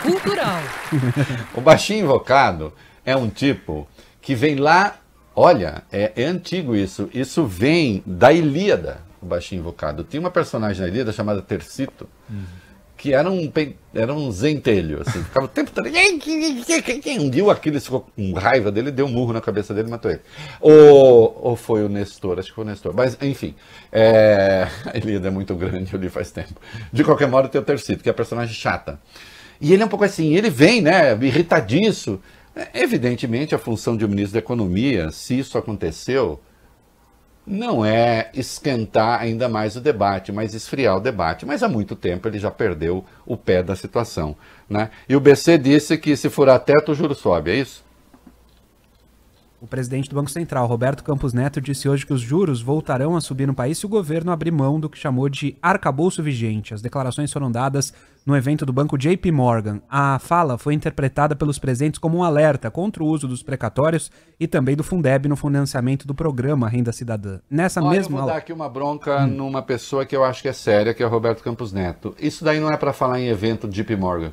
cultural. 0.02 0.60
O 1.56 1.62
baixinho 1.62 2.04
invocado 2.04 2.72
é 3.06 3.16
um 3.16 3.30
tipo 3.30 3.88
que 4.22 4.36
vem 4.36 4.56
lá. 4.56 4.96
Olha, 5.42 5.84
é, 5.90 6.12
é 6.18 6.26
antigo 6.26 6.76
isso. 6.76 7.10
Isso 7.14 7.46
vem 7.46 8.04
da 8.06 8.34
Ilíada, 8.34 9.00
o 9.22 9.26
baixinho 9.26 9.62
invocado. 9.62 10.04
Tinha 10.04 10.20
uma 10.20 10.30
personagem 10.30 10.82
na 10.82 10.90
Ilíada 10.90 11.14
chamada 11.14 11.42
Tercito, 11.42 12.10
que 12.98 13.14
era 13.14 13.32
um, 13.32 13.50
era 13.94 14.14
um 14.14 14.30
zentelho, 14.34 15.02
assim. 15.02 15.24
Ficava 15.24 15.46
o 15.46 15.48
tempo 15.48 15.72
todo. 15.72 15.88
Um 17.22 17.30
dia 17.30 17.46
o 17.46 17.50
Aquiles 17.50 17.86
ficou 17.86 18.02
com 18.14 18.34
raiva 18.34 18.70
dele, 18.70 18.92
deu 18.92 19.06
um 19.06 19.10
murro 19.10 19.32
na 19.32 19.40
cabeça 19.40 19.74
dele 19.74 19.88
e 19.88 19.92
matou 19.92 20.12
ele. 20.12 20.20
Ou, 20.60 21.40
ou 21.42 21.56
foi 21.56 21.86
o 21.86 21.88
Nestor, 21.88 22.38
acho 22.38 22.50
que 22.50 22.56
foi 22.56 22.66
o 22.66 22.68
Nestor. 22.68 22.94
Mas, 22.94 23.18
enfim, 23.22 23.56
é... 23.94 24.68
a 24.94 24.98
Ilíada 24.98 25.30
é 25.30 25.32
muito 25.32 25.56
grande, 25.56 25.94
eu 25.94 26.02
li 26.02 26.10
faz 26.10 26.32
tempo. 26.32 26.60
De 26.92 27.02
qualquer 27.02 27.30
modo, 27.30 27.48
tem 27.48 27.62
o 27.62 27.64
Tercito, 27.64 28.04
que 28.04 28.10
é 28.10 28.12
a 28.12 28.14
personagem 28.14 28.54
chata. 28.54 29.00
E 29.62 29.72
ele 29.72 29.84
é 29.84 29.86
um 29.86 29.90
pouco 29.90 30.04
assim, 30.04 30.36
ele 30.36 30.50
vem, 30.50 30.82
né, 30.82 31.18
irritadiço. 31.22 32.20
É, 32.56 32.82
Evidentemente, 32.82 33.56
a 33.56 33.60
função 33.60 33.96
de 33.96 34.06
um 34.06 34.08
ministro 34.08 34.34
da 34.34 34.40
Economia, 34.40 35.12
se 35.12 35.38
isso 35.38 35.58
aconteceu, 35.58 36.40
não 37.46 37.84
é 37.84 38.30
esquentar 38.34 39.20
ainda 39.20 39.50
mais 39.50 39.76
o 39.76 39.82
debate, 39.82 40.32
mas 40.32 40.54
esfriar 40.54 40.98
o 40.98 41.00
debate. 41.00 41.46
Mas 41.46 41.64
há 41.64 41.68
muito 41.68 41.96
tempo 41.96 42.28
ele 42.28 42.38
já 42.38 42.52
perdeu 42.52 43.04
o 43.26 43.36
pé 43.36 43.64
da 43.64 43.76
situação. 43.76 44.36
Né? 44.70 44.92
E 45.08 45.16
o 45.16 45.20
BC 45.20 45.58
disse 45.58 45.98
que 45.98 46.16
se 46.16 46.30
furar 46.30 46.60
teto, 46.60 46.92
o 46.92 46.96
juro 46.96 47.16
sobe, 47.16 47.52
é 47.52 47.56
isso? 47.56 47.84
O 49.62 49.68
presidente 49.68 50.10
do 50.10 50.16
Banco 50.16 50.32
Central, 50.32 50.66
Roberto 50.68 51.04
Campos 51.04 51.34
Neto, 51.34 51.60
disse 51.60 51.90
hoje 51.90 52.06
que 52.06 52.14
os 52.14 52.22
juros 52.22 52.62
voltarão 52.62 53.18
a 53.18 53.22
subir 53.22 53.46
no 53.46 53.54
país 53.54 53.78
se 53.78 53.86
o 53.86 53.90
governo 53.90 54.32
abrir 54.32 54.52
mão 54.52 54.80
do 54.80 54.90
que 54.90 54.98
chamou 54.98 55.28
de 55.28 55.58
arcabouço 55.62 56.24
vigente. 56.24 56.74
As 56.74 56.82
declarações 56.82 57.32
foram 57.34 57.52
dadas 57.52 57.94
no 58.26 58.38
evento 58.38 58.66
do 58.66 58.72
banco 58.72 58.98
JP 58.98 59.30
Morgan. 59.34 59.82
A 59.90 60.18
fala 60.18 60.58
foi 60.58 60.74
interpretada 60.74 61.36
pelos 61.36 61.60
presentes 61.60 61.98
como 62.00 62.20
um 62.20 62.24
alerta 62.24 62.72
contra 62.72 63.04
o 63.04 63.08
uso 63.08 63.28
dos 63.28 63.44
precatórios 63.44 64.10
e 64.40 64.48
também 64.48 64.78
do 64.78 64.84
Fundeb 64.84 65.28
no 65.28 65.36
financiamento 65.36 66.08
do 66.08 66.16
programa 66.16 66.70
Renda 66.70 66.94
Cidadã. 66.94 67.40
Nessa 67.50 67.82
Olha, 67.82 67.88
eu 67.88 67.92
mesma 67.92 68.12
vou 68.12 68.20
aula- 68.22 68.32
dar 68.32 68.38
aqui 68.38 68.54
uma 68.54 68.70
bronca 68.70 69.28
numa 69.28 69.62
pessoa 69.62 70.06
que 70.06 70.16
eu 70.16 70.24
acho 70.24 70.42
que 70.42 70.48
é 70.48 70.54
séria, 70.54 70.94
que 70.94 71.04
é 71.04 71.06
o 71.06 71.10
Roberto 71.10 71.44
Campos 71.44 71.74
Neto. 71.74 72.16
Isso 72.18 72.46
daí 72.46 72.62
não 72.62 72.72
é 72.72 72.78
para 72.78 72.94
falar 72.94 73.20
em 73.20 73.28
evento 73.28 73.68
JP 73.68 73.94
Morgan. 73.98 74.32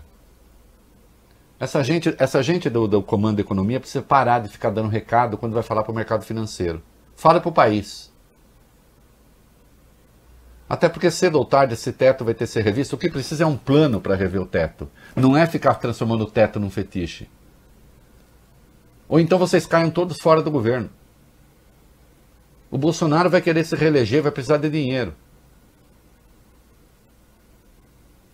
Essa 1.59 1.83
gente, 1.83 2.15
essa 2.19 2.43
gente 2.43 2.69
do, 2.69 2.87
do 2.87 3.03
Comando 3.03 3.37
da 3.37 3.43
Economia 3.43 3.81
precisa 3.81 4.05
parar 4.05 4.41
de 4.41 4.49
ficar 4.49 4.71
dando 4.71 4.89
recado 4.89 5.39
quando 5.39 5.55
vai 5.55 5.63
falar 5.63 5.83
para 5.83 5.93
o 5.93 5.95
mercado 5.95 6.25
financeiro. 6.25 6.83
Fala 7.15 7.41
para 7.41 7.49
o 7.49 7.53
país. 7.53 8.13
Até 10.69 10.89
porque 10.89 11.11
cedo 11.11 11.37
ou 11.39 11.45
tarde 11.45 11.75
esse 11.75 11.93
teto 11.93 12.25
vai 12.25 12.35
ter 12.35 12.45
que 12.45 12.53
ser 12.53 12.63
revisto. 12.63 12.97
O 12.97 12.99
que 12.99 13.09
precisa 13.09 13.45
é 13.45 13.47
um 13.47 13.57
plano 13.57 14.01
para 14.01 14.17
rever 14.17 14.43
o 14.43 14.47
teto. 14.47 14.91
Não 15.15 15.37
é 15.37 15.47
ficar 15.47 15.75
transformando 15.75 16.25
o 16.25 16.31
teto 16.31 16.61
num 16.61 16.71
fetiche. 16.71 17.29
Ou 19.09 19.21
então 19.21 19.39
vocês 19.39 19.65
caiam 19.65 19.91
todos 19.91 20.19
fora 20.19 20.43
do 20.43 20.51
governo. 20.51 20.91
O 22.71 22.77
Bolsonaro 22.77 23.31
vai 23.31 23.41
querer 23.41 23.65
se 23.65 23.77
reeleger, 23.77 24.23
vai 24.23 24.33
precisar 24.33 24.57
de 24.59 24.69
dinheiro. 24.69 25.15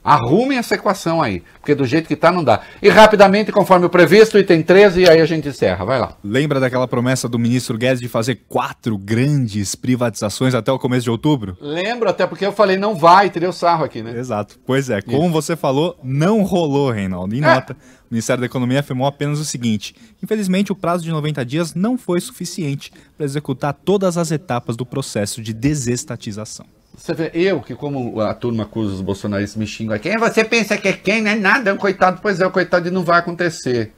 Arrumem 0.04 0.58
essa 0.58 0.74
equação 0.74 1.22
aí, 1.22 1.42
porque 1.60 1.74
do 1.74 1.84
jeito 1.84 2.08
que 2.08 2.16
tá 2.16 2.32
não 2.32 2.42
dá. 2.42 2.62
E 2.82 2.88
rapidamente, 2.88 3.52
conforme 3.52 3.86
o 3.86 3.90
previsto, 3.90 4.38
item 4.38 4.62
13, 4.62 5.02
e 5.02 5.08
aí 5.08 5.20
a 5.20 5.26
gente 5.26 5.48
encerra. 5.48 5.84
Vai 5.84 6.00
lá. 6.00 6.16
Lembra 6.24 6.58
daquela 6.58 6.88
promessa 6.88 7.28
do 7.28 7.38
ministro 7.38 7.78
Guedes 7.78 8.00
de 8.00 8.08
fazer 8.08 8.40
quatro 8.48 8.98
grandes 8.98 9.74
privatizações 9.74 10.54
até 10.54 10.72
o 10.72 10.78
começo 10.78 11.04
de 11.04 11.10
outubro? 11.10 11.56
Lembro, 11.60 12.08
até 12.08 12.26
porque 12.26 12.44
eu 12.44 12.52
falei, 12.52 12.76
não 12.76 12.94
vai, 12.94 13.30
tirei 13.30 13.48
o 13.48 13.52
sarro 13.52 13.84
aqui, 13.84 14.02
né? 14.02 14.18
Exato. 14.18 14.58
Pois 14.66 14.90
é, 14.90 15.00
como 15.00 15.30
você 15.30 15.54
falou, 15.54 15.98
não 16.02 16.42
rolou, 16.42 16.90
Reinaldo. 16.90 17.34
Em 17.34 17.40
nota, 17.40 17.74
o 17.74 17.76
Ministério 18.12 18.40
da 18.40 18.46
Economia 18.46 18.80
afirmou 18.80 19.06
apenas 19.06 19.38
o 19.38 19.44
seguinte: 19.44 19.94
infelizmente, 20.22 20.72
o 20.72 20.76
prazo 20.76 21.04
de 21.04 21.10
90 21.10 21.44
dias 21.44 21.74
não 21.74 21.96
foi 21.96 22.20
suficiente 22.20 22.92
para 23.16 23.24
executar 23.24 23.72
todas 23.72 24.18
as 24.18 24.30
etapas 24.30 24.76
do 24.76 24.84
processo 24.84 25.40
de 25.40 25.52
desestatização. 25.52 26.66
Você 26.94 27.14
vê, 27.14 27.30
eu 27.34 27.60
que 27.60 27.74
como 27.74 28.20
a 28.20 28.34
turma 28.34 28.64
acusa 28.64 28.94
os 28.94 29.00
bolsonaristas 29.00 29.56
me 29.56 29.66
xingam, 29.66 29.98
quem 29.98 30.18
você 30.18 30.44
pensa 30.44 30.76
que 30.76 30.88
é 30.88 30.92
quem? 30.92 31.22
Não 31.22 31.30
é 31.30 31.34
nada, 31.34 31.70
é 31.70 31.72
um 31.72 31.78
coitado, 31.78 32.20
pois 32.20 32.40
é, 32.40 32.46
o 32.46 32.50
coitado 32.50 32.88
e 32.88 32.90
não 32.90 33.02
vai 33.02 33.18
acontecer. 33.18 33.94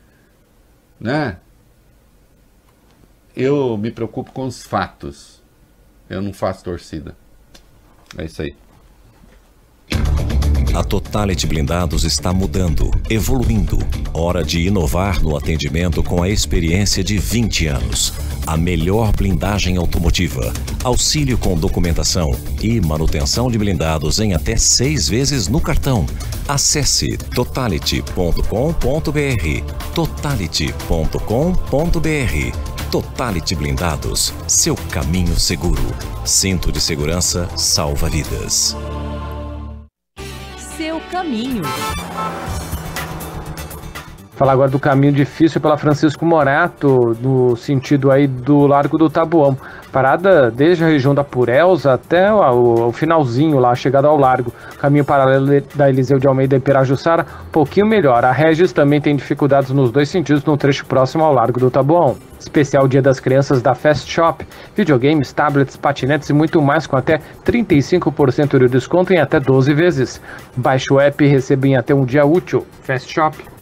Né? 1.01 1.39
Eu 3.35 3.77
me 3.77 3.91
preocupo 3.91 4.33
com 4.33 4.47
os 4.47 4.63
fatos. 4.63 5.43
Eu 6.09 6.23
não 6.23 6.33
faço 6.33 6.63
torcida. 6.63 7.17
É 8.17 8.25
isso 8.25 8.43
aí. 8.43 8.57
A 10.75 10.83
Totality 10.83 11.47
Blindados 11.47 12.03
está 12.03 12.33
mudando, 12.33 12.91
evoluindo. 13.09 13.79
Hora 14.13 14.43
de 14.43 14.67
inovar 14.67 15.23
no 15.23 15.37
atendimento 15.37 16.03
com 16.03 16.21
a 16.21 16.29
experiência 16.29 17.05
de 17.05 17.17
20 17.17 17.69
anos. 17.69 18.13
A 18.45 18.57
melhor 18.57 19.13
blindagem 19.13 19.77
automotiva, 19.77 20.53
auxílio 20.83 21.39
com 21.39 21.57
documentação 21.57 22.37
e 22.61 22.81
manutenção 22.81 23.49
de 23.49 23.57
blindados 23.57 24.19
em 24.19 24.35
até 24.35 24.57
seis 24.57 25.09
vezes 25.09 25.47
no 25.47 25.61
cartão. 25.61 26.07
Acesse 26.49 27.17
totality.com.br. 27.17 29.95
Totality.com.br. 29.95 32.91
Totality 32.91 33.55
Blindados, 33.55 34.35
seu 34.49 34.75
caminho 34.75 35.39
seguro. 35.39 35.85
Cinto 36.25 36.73
de 36.73 36.81
segurança 36.81 37.49
salva 37.57 38.11
vidas. 38.11 38.77
Seu 40.95 41.01
caminho. 41.11 41.65
Falar 44.37 44.53
agora 44.53 44.71
do 44.71 44.79
caminho 44.79 45.13
difícil 45.13 45.61
pela 45.61 45.77
Francisco 45.77 46.25
Morato, 46.25 47.19
no 47.21 47.57
sentido 47.57 48.13
aí 48.13 48.29
do 48.29 48.65
Largo 48.69 48.97
do 48.97 49.11
Tabuão. 49.11 49.59
Parada 49.95 50.51
desde 50.51 50.83
a 50.83 50.89
região 50.89 51.15
da 51.15 51.23
Purelza 51.23 51.93
até 51.93 52.29
o, 52.33 52.89
o 52.89 52.93
finalzinho 52.93 53.61
lá, 53.61 53.71
a 53.71 53.75
chegada 53.77 54.09
ao 54.09 54.17
largo. 54.17 54.53
Caminho 54.77 55.05
paralelo 55.05 55.63
da 55.73 55.89
Eliseu 55.89 56.19
de 56.19 56.27
Almeida 56.27 56.57
e 56.57 56.59
Pirajussara, 56.59 57.25
pouquinho 57.53 57.87
melhor. 57.87 58.25
A 58.25 58.33
Regis 58.33 58.73
também 58.73 59.01
tem 59.01 59.15
dificuldades 59.15 59.71
nos 59.71 59.93
dois 59.93 60.09
sentidos 60.09 60.45
no 60.45 60.57
trecho 60.57 60.85
próximo 60.85 61.23
ao 61.23 61.33
Largo 61.33 61.61
do 61.61 61.71
Tabuão. 61.71 62.17
Especial 62.41 62.89
Dia 62.89 63.01
das 63.01 63.21
Crianças 63.21 63.63
da 63.63 63.73
Fast 63.73 64.11
Shop. 64.11 64.45
Videogames, 64.75 65.33
tablets, 65.33 65.77
patinetes 65.77 66.29
e 66.29 66.33
muito 66.33 66.61
mais 66.61 66.89
com 66.89 66.97
até 66.97 67.21
35% 67.47 68.59
de 68.59 68.69
desconto 68.69 69.13
em 69.13 69.21
até 69.21 69.39
12 69.39 69.73
vezes. 69.75 70.21
Baixe 70.57 70.93
o 70.93 70.99
app 70.99 71.25
e 71.25 71.29
receba 71.29 71.69
em 71.69 71.77
até 71.77 71.95
um 71.95 72.05
dia 72.05 72.27
útil. 72.27 72.67
Fast 72.83 73.13
Shop. 73.13 73.54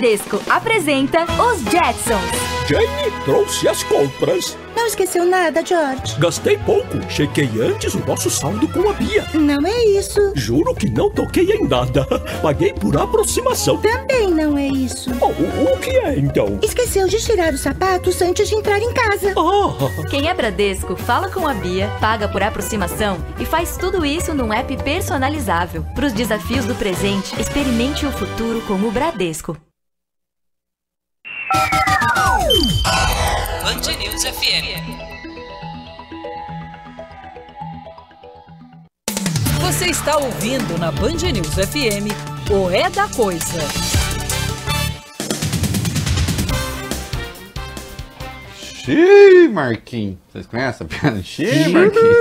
Bradesco 0.00 0.40
apresenta 0.48 1.24
os 1.24 1.60
Jetsons. 1.70 2.50
Jane 2.66 3.12
trouxe 3.26 3.68
as 3.68 3.82
compras. 3.82 4.56
Não 4.74 4.86
esqueceu 4.86 5.26
nada, 5.26 5.62
George? 5.62 6.18
Gastei 6.18 6.56
pouco. 6.56 6.98
Chequei 7.10 7.50
antes 7.60 7.92
o 7.92 8.06
nosso 8.06 8.30
saldo 8.30 8.66
com 8.68 8.88
a 8.88 8.94
Bia. 8.94 9.26
Não 9.34 9.58
é 9.66 9.84
isso. 9.98 10.32
Juro 10.34 10.74
que 10.74 10.88
não 10.88 11.10
toquei 11.10 11.52
em 11.52 11.68
nada. 11.68 12.06
Paguei 12.40 12.72
por 12.72 12.96
aproximação. 12.96 13.76
Também 13.76 14.30
não 14.30 14.56
é 14.56 14.68
isso. 14.68 15.10
Oh, 15.20 15.26
o, 15.26 15.74
o 15.74 15.78
que 15.78 15.90
é 15.90 16.18
então? 16.18 16.58
Esqueceu 16.62 17.06
de 17.06 17.18
tirar 17.18 17.52
os 17.52 17.60
sapatos 17.60 18.22
antes 18.22 18.48
de 18.48 18.54
entrar 18.54 18.80
em 18.80 18.94
casa. 18.94 19.34
Ah. 19.36 20.08
Quem 20.08 20.30
é 20.30 20.32
Bradesco 20.32 20.96
fala 20.96 21.28
com 21.28 21.46
a 21.46 21.52
Bia, 21.52 21.90
paga 22.00 22.26
por 22.26 22.42
aproximação 22.42 23.18
e 23.38 23.44
faz 23.44 23.76
tudo 23.76 24.06
isso 24.06 24.32
num 24.32 24.50
app 24.50 24.74
personalizável. 24.78 25.84
Para 25.94 26.06
os 26.06 26.14
desafios 26.14 26.64
do 26.64 26.74
presente, 26.74 27.38
experimente 27.38 28.06
o 28.06 28.12
futuro 28.12 28.62
com 28.62 28.76
o 28.76 28.90
Bradesco. 28.90 29.58
Band 33.62 33.96
News 33.98 34.24
FM. 34.24 34.80
Você 39.60 39.86
está 39.86 40.16
ouvindo 40.18 40.78
na 40.78 40.92
Band 40.92 41.32
News 41.32 41.54
FM 41.54 42.12
o 42.50 42.70
É 42.70 42.88
da 42.90 43.08
Coisa. 43.08 43.60
Xiii, 48.56 49.48
Marquinhos. 49.48 50.18
Vocês 50.32 50.46
conhecem 50.46 50.86
a 50.86 50.88
piada? 50.88 51.22
Xiii, 51.22 51.68
Marquinhos. 51.72 52.16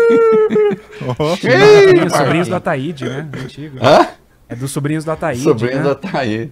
Xiii, 1.40 1.52
Sobrinhos, 1.52 2.14
sobrinhos 2.14 2.48
do 2.48 2.56
Ataíde, 2.56 3.06
né? 3.06 3.30
Antigo. 3.44 3.78
Hã? 3.82 4.08
É 4.48 4.56
dos 4.56 4.72
sobrinhos 4.72 5.06
do 5.06 5.12
Ataíde. 5.12 5.44
Sobrinho 5.44 5.78
né? 5.78 5.84
da 5.84 5.96
Taíde. 5.96 6.52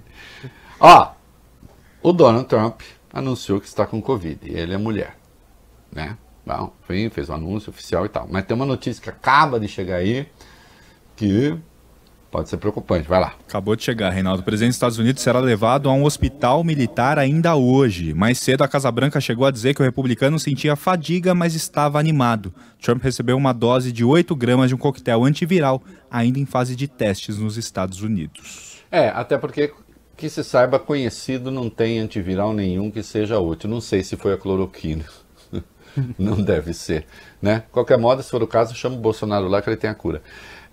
Ó, 0.79 1.16
o 2.09 2.13
Donald 2.13 2.47
Trump 2.47 2.81
anunciou 3.11 3.59
que 3.59 3.67
está 3.67 3.85
com 3.85 4.01
Covid. 4.01 4.39
E 4.43 4.55
ele 4.55 4.73
é 4.73 4.77
mulher. 4.77 5.17
Né? 5.91 6.17
Bom, 6.45 6.71
enfim, 6.83 7.09
fez 7.09 7.29
um 7.29 7.33
anúncio 7.33 7.69
oficial 7.69 8.05
e 8.05 8.09
tal. 8.09 8.27
Mas 8.31 8.45
tem 8.45 8.55
uma 8.55 8.65
notícia 8.65 9.03
que 9.03 9.09
acaba 9.09 9.59
de 9.59 9.67
chegar 9.67 9.97
aí 9.97 10.25
que 11.17 11.57
pode 12.31 12.47
ser 12.47 12.55
preocupante. 12.57 13.05
Vai 13.09 13.19
lá. 13.19 13.33
Acabou 13.45 13.75
de 13.75 13.83
chegar, 13.83 14.09
Reinaldo. 14.09 14.41
O 14.41 14.45
presidente 14.45 14.69
dos 14.69 14.77
Estados 14.77 14.97
Unidos 14.97 15.21
será 15.21 15.39
levado 15.39 15.89
a 15.89 15.93
um 15.93 16.05
hospital 16.05 16.63
militar 16.63 17.19
ainda 17.19 17.57
hoje. 17.57 18.13
Mais 18.13 18.37
cedo, 18.37 18.63
a 18.63 18.69
Casa 18.69 18.89
Branca 18.89 19.19
chegou 19.19 19.45
a 19.45 19.51
dizer 19.51 19.73
que 19.73 19.81
o 19.81 19.85
republicano 19.85 20.39
sentia 20.39 20.77
fadiga, 20.77 21.35
mas 21.35 21.55
estava 21.55 21.99
animado. 21.99 22.53
Trump 22.81 23.03
recebeu 23.03 23.35
uma 23.35 23.51
dose 23.51 23.91
de 23.91 24.05
8 24.05 24.33
gramas 24.33 24.69
de 24.69 24.75
um 24.75 24.77
coquetel 24.77 25.25
antiviral, 25.25 25.83
ainda 26.09 26.39
em 26.39 26.45
fase 26.45 26.73
de 26.73 26.87
testes 26.87 27.37
nos 27.37 27.57
Estados 27.57 28.01
Unidos. 28.01 28.77
É, 28.89 29.09
até 29.09 29.37
porque, 29.37 29.73
que 30.17 30.29
se 30.29 30.43
saiba, 30.43 30.79
conhecido 30.79 31.51
não 31.51 31.69
tem 31.69 31.99
antiviral 31.99 32.51
nenhum 32.51 32.89
que 32.89 33.03
seja 33.03 33.39
útil. 33.39 33.69
Não 33.69 33.79
sei 33.79 34.03
se 34.03 34.17
foi 34.17 34.33
a 34.33 34.37
cloroquina. 34.37 35.05
não 36.17 36.41
deve 36.41 36.73
ser. 36.73 37.05
Né? 37.39 37.63
Qualquer 37.71 37.99
modo, 37.99 38.23
se 38.23 38.31
for 38.31 38.41
o 38.41 38.47
caso, 38.47 38.73
chama 38.73 38.95
o 38.95 38.99
Bolsonaro 38.99 39.47
lá 39.47 39.61
que 39.61 39.69
ele 39.69 39.77
tem 39.77 39.89
a 39.89 39.95
cura. 39.95 40.23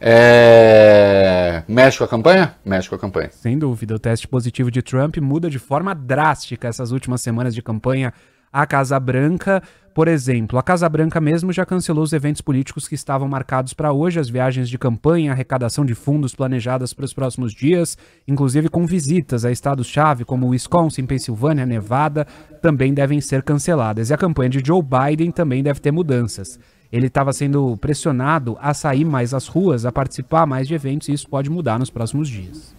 É... 0.00 1.62
Mexe 1.68 1.98
com 1.98 2.04
a 2.04 2.08
campanha? 2.08 2.56
Mexe 2.64 2.88
com 2.88 2.94
a 2.94 2.98
campanha. 2.98 3.30
Sem 3.32 3.58
dúvida, 3.58 3.94
o 3.94 3.98
teste 3.98 4.26
positivo 4.26 4.70
de 4.70 4.82
Trump 4.82 5.18
muda 5.18 5.50
de 5.50 5.58
forma 5.58 5.94
drástica 5.94 6.66
essas 6.66 6.90
últimas 6.90 7.20
semanas 7.20 7.54
de 7.54 7.62
campanha 7.62 8.12
à 8.54 8.64
Casa 8.64 9.00
Branca. 9.00 9.60
Por 9.92 10.06
exemplo, 10.06 10.58
a 10.58 10.62
Casa 10.62 10.88
Branca 10.88 11.20
mesmo 11.20 11.52
já 11.52 11.66
cancelou 11.66 12.04
os 12.04 12.12
eventos 12.12 12.40
políticos 12.40 12.86
que 12.86 12.94
estavam 12.94 13.28
marcados 13.28 13.74
para 13.74 13.92
hoje, 13.92 14.20
as 14.20 14.28
viagens 14.28 14.68
de 14.68 14.78
campanha, 14.78 15.32
arrecadação 15.32 15.84
de 15.84 15.94
fundos 15.94 16.34
planejadas 16.34 16.92
para 16.92 17.04
os 17.04 17.12
próximos 17.12 17.52
dias, 17.52 17.98
inclusive 18.26 18.68
com 18.68 18.86
visitas 18.86 19.44
a 19.44 19.50
estados-chave 19.50 20.24
como 20.24 20.48
Wisconsin, 20.48 21.04
Pensilvânia, 21.04 21.66
Nevada, 21.66 22.26
também 22.62 22.94
devem 22.94 23.20
ser 23.20 23.42
canceladas. 23.42 24.10
E 24.10 24.14
a 24.14 24.18
campanha 24.18 24.50
de 24.50 24.62
Joe 24.64 24.82
Biden 24.82 25.32
também 25.32 25.62
deve 25.62 25.80
ter 25.80 25.90
mudanças. 25.90 26.58
Ele 26.92 27.08
estava 27.08 27.32
sendo 27.32 27.76
pressionado 27.76 28.56
a 28.60 28.72
sair 28.72 29.04
mais 29.04 29.34
às 29.34 29.48
ruas, 29.48 29.84
a 29.84 29.90
participar 29.90 30.46
mais 30.46 30.68
de 30.68 30.74
eventos, 30.74 31.08
e 31.08 31.12
isso 31.12 31.28
pode 31.28 31.50
mudar 31.50 31.78
nos 31.78 31.90
próximos 31.90 32.28
dias. 32.28 32.74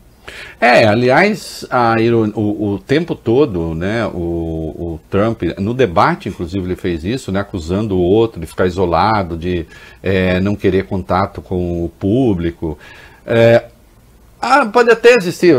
É, 0.59 0.85
aliás, 0.85 1.65
a 1.69 1.95
o, 2.35 2.73
o 2.73 2.79
tempo 2.79 3.15
todo, 3.15 3.75
né, 3.75 4.05
o, 4.07 4.09
o 4.17 4.99
Trump, 5.09 5.43
no 5.59 5.73
debate, 5.73 6.29
inclusive, 6.29 6.65
ele 6.65 6.75
fez 6.75 7.03
isso, 7.03 7.31
né, 7.31 7.39
acusando 7.39 7.95
o 7.95 8.01
outro 8.01 8.39
de 8.39 8.47
ficar 8.47 8.65
isolado, 8.65 9.37
de 9.37 9.65
é, 10.01 10.39
não 10.39 10.55
querer 10.55 10.85
contato 10.85 11.41
com 11.41 11.85
o 11.85 11.89
público. 11.89 12.77
É, 13.25 13.65
ah, 14.41 14.65
pode 14.67 14.91
até 14.91 15.15
existir, 15.15 15.55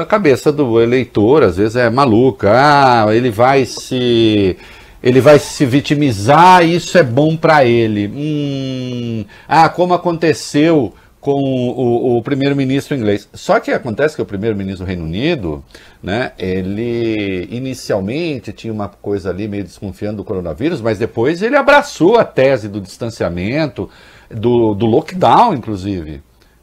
a 0.00 0.06
cabeça 0.06 0.52
do 0.52 0.80
eleitor 0.80 1.42
às 1.42 1.56
vezes 1.56 1.74
é 1.74 1.90
maluca, 1.90 2.52
ah, 2.54 3.14
ele 3.14 3.30
vai 3.30 3.64
se 3.64 4.56
ele 5.02 5.20
vai 5.20 5.38
se 5.38 5.64
vitimizar, 5.66 6.64
isso 6.64 6.96
é 6.98 7.02
bom 7.02 7.36
para 7.36 7.64
ele. 7.64 8.06
Hum, 8.06 9.24
ah, 9.48 9.68
como 9.68 9.94
aconteceu 9.94 10.94
com 11.20 11.42
o, 11.42 12.16
o 12.16 12.22
primeiro-ministro 12.22 12.96
inglês. 12.96 13.28
Só 13.34 13.60
que 13.60 13.70
acontece 13.70 14.16
que 14.16 14.22
o 14.22 14.26
primeiro-ministro 14.26 14.84
do 14.84 14.88
Reino 14.88 15.04
Unido, 15.04 15.62
né, 16.02 16.32
ele 16.38 17.46
inicialmente 17.50 18.52
tinha 18.52 18.72
uma 18.72 18.88
coisa 18.88 19.30
ali 19.30 19.46
meio 19.46 19.62
desconfiando 19.62 20.18
do 20.18 20.24
coronavírus, 20.24 20.80
mas 20.80 20.98
depois 20.98 21.42
ele 21.42 21.56
abraçou 21.56 22.18
a 22.18 22.24
tese 22.24 22.68
do 22.68 22.80
distanciamento, 22.80 23.90
do, 24.30 24.74
do 24.74 24.86
lockdown, 24.86 25.54
inclusive, 25.54 26.22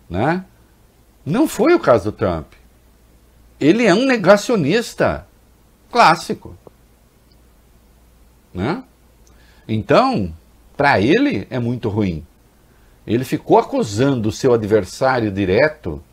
né? 0.09 0.43
Não 1.25 1.47
foi 1.47 1.73
o 1.73 1.79
caso 1.79 2.05
do 2.05 2.11
Trump. 2.13 2.53
Ele 3.59 3.85
é 3.85 3.93
um 3.93 4.05
negacionista 4.05 5.27
clássico. 5.91 6.55
Né? 8.53 8.81
Então, 9.67 10.33
para 10.77 11.01
ele 11.01 11.45
é 11.49 11.59
muito 11.59 11.89
ruim. 11.89 12.25
Ele 13.07 13.23
ficou 13.23 13.57
acusando 13.57 14.27
o 14.29 14.31
seu 14.33 14.53
adversário 14.53 15.31
direto 15.31 16.03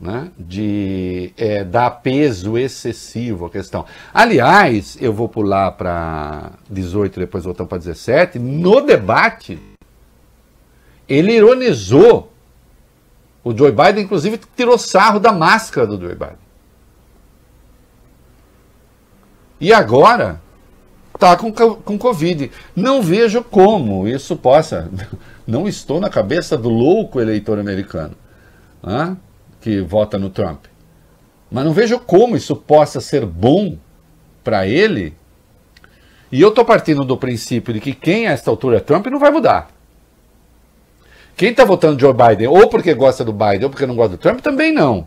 né, 0.00 0.30
de 0.36 1.32
é, 1.36 1.62
dar 1.62 1.88
peso 1.90 2.58
excessivo 2.58 3.46
à 3.46 3.50
questão. 3.50 3.86
Aliás, 4.12 4.98
eu 5.00 5.12
vou 5.12 5.28
pular 5.28 5.70
para 5.72 6.50
18 6.68 7.20
depois 7.20 7.44
voltamos 7.44 7.68
para 7.68 7.78
17. 7.78 8.38
No 8.40 8.80
debate, 8.80 9.58
ele 11.08 11.32
ironizou 11.34 12.32
o 13.44 13.56
Joe 13.56 13.70
Biden, 13.70 14.04
inclusive 14.04 14.40
tirou 14.56 14.76
sarro 14.76 15.20
da 15.20 15.30
máscara 15.32 15.86
do 15.86 16.00
Joe 16.00 16.14
Biden. 16.14 16.44
E 19.60 19.72
agora 19.72 20.40
está 21.14 21.36
com, 21.36 21.52
co- 21.52 21.76
com 21.76 21.96
Covid. 21.96 22.50
Não 22.74 23.00
vejo 23.00 23.42
como 23.42 24.08
isso 24.08 24.36
possa. 24.36 24.90
Não 25.46 25.68
estou 25.68 26.00
na 26.00 26.08
cabeça 26.08 26.56
do 26.56 26.68
louco 26.68 27.20
eleitor 27.20 27.58
americano 27.58 28.16
né, 28.82 29.16
que 29.60 29.80
vota 29.80 30.18
no 30.18 30.30
Trump. 30.30 30.64
Mas 31.50 31.64
não 31.64 31.72
vejo 31.72 31.98
como 31.98 32.36
isso 32.36 32.56
possa 32.56 33.00
ser 33.00 33.24
bom 33.24 33.76
para 34.42 34.66
ele. 34.66 35.14
E 36.30 36.40
eu 36.40 36.48
estou 36.48 36.64
partindo 36.64 37.04
do 37.04 37.16
princípio 37.16 37.72
de 37.72 37.80
que 37.80 37.94
quem 37.94 38.26
a 38.26 38.32
esta 38.32 38.50
altura 38.50 38.78
é 38.78 38.80
Trump 38.80 39.06
não 39.06 39.18
vai 39.18 39.30
mudar. 39.30 39.70
Quem 41.36 41.50
está 41.50 41.64
votando 41.64 42.00
Joe 42.00 42.12
Biden, 42.12 42.48
ou 42.48 42.68
porque 42.68 42.94
gosta 42.94 43.24
do 43.24 43.32
Biden, 43.32 43.64
ou 43.64 43.70
porque 43.70 43.86
não 43.86 43.96
gosta 43.96 44.16
do 44.16 44.20
Trump, 44.20 44.40
também 44.40 44.72
não. 44.72 45.06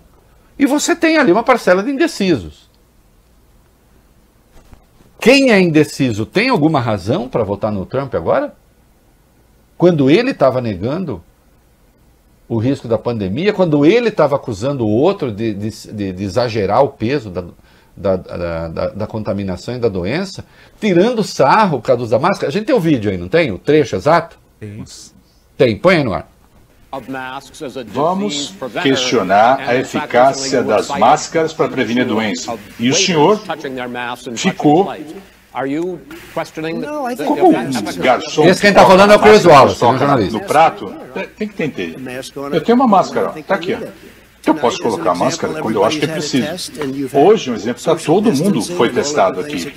E 0.59 0.65
você 0.65 0.95
tem 0.95 1.17
ali 1.17 1.31
uma 1.31 1.43
parcela 1.43 1.83
de 1.83 1.91
indecisos. 1.91 2.67
Quem 5.19 5.51
é 5.51 5.59
indeciso 5.59 6.25
tem 6.25 6.49
alguma 6.49 6.79
razão 6.79 7.27
para 7.27 7.43
votar 7.43 7.71
no 7.71 7.85
Trump 7.85 8.13
agora? 8.15 8.55
Quando 9.77 10.09
ele 10.09 10.31
estava 10.31 10.59
negando 10.61 11.21
o 12.49 12.57
risco 12.57 12.87
da 12.87 12.97
pandemia, 12.97 13.51
quando 13.53 13.85
ele 13.85 14.07
estava 14.09 14.35
acusando 14.35 14.85
o 14.85 14.89
outro 14.89 15.31
de, 15.31 15.53
de- 15.53 15.91
de- 15.93 16.13
de 16.13 16.23
exagerar 16.23 16.81
o 16.83 16.89
peso 16.89 17.29
da, 17.29 17.43
da, 17.95 18.15
da- 18.15 18.67
da- 18.69 18.89
da 18.89 19.07
contaminação 19.07 19.75
e 19.75 19.79
da 19.79 19.89
doença, 19.89 20.45
tirando 20.79 21.23
sarro 21.23 21.79
por 21.79 21.87
causa 21.87 22.07
da 22.07 22.17
máscara. 22.19 22.47
A 22.47 22.51
gente 22.51 22.65
tem 22.65 22.75
o 22.75 22.79
vídeo 22.79 23.11
aí, 23.11 23.17
não 23.17 23.27
tem? 23.27 23.51
O 23.51 23.57
trecho 23.59 23.95
exato? 23.95 24.39
Tem. 24.59 24.83
Tem, 25.57 25.77
põe 25.77 25.97
aí 25.97 26.03
no 26.03 26.13
ar. 26.13 26.27
Vamos 27.93 28.47
questionar 28.81 29.59
a 29.59 29.75
eficácia 29.75 30.63
das 30.63 30.87
máscaras 30.99 31.53
para 31.53 31.67
prevenir 31.67 32.03
a 32.03 32.07
doença. 32.07 32.51
E 32.79 32.89
o 32.89 32.93
senhor 32.95 33.39
ficou 34.37 34.85
como 37.25 37.49
um 37.49 37.97
garçom. 37.97 38.45
Esse 38.45 38.61
quem 38.61 38.73
tá 38.73 38.85
falando 38.85 39.13
é 39.13 39.15
o 39.15 39.19
Chris 39.19 39.45
Wallace, 39.45 39.79
Toca 39.79 39.93
né, 39.93 39.99
jornalista. 39.99 40.37
No 40.37 40.43
prato, 40.45 40.93
tem 41.37 41.47
que 41.47 41.63
entender. 41.63 41.95
Eu 42.51 42.61
tenho 42.61 42.75
uma 42.75 42.87
máscara, 42.87 43.33
ó. 43.35 43.41
Tá 43.41 43.55
aqui, 43.55 43.73
ó. 43.73 44.16
Eu 44.47 44.55
posso 44.55 44.79
colocar 44.79 45.13
máscara 45.13 45.61
quando 45.61 45.75
eu 45.75 45.83
acho 45.83 45.99
que 45.99 46.05
é 46.05 46.07
preciso. 46.07 46.71
Hoje, 47.13 47.51
um 47.51 47.55
exemplo, 47.55 47.79
está 47.79 47.95
todo 47.95 48.31
mundo 48.31 48.61
foi 48.61 48.89
testado 48.89 49.41
aqui. 49.41 49.71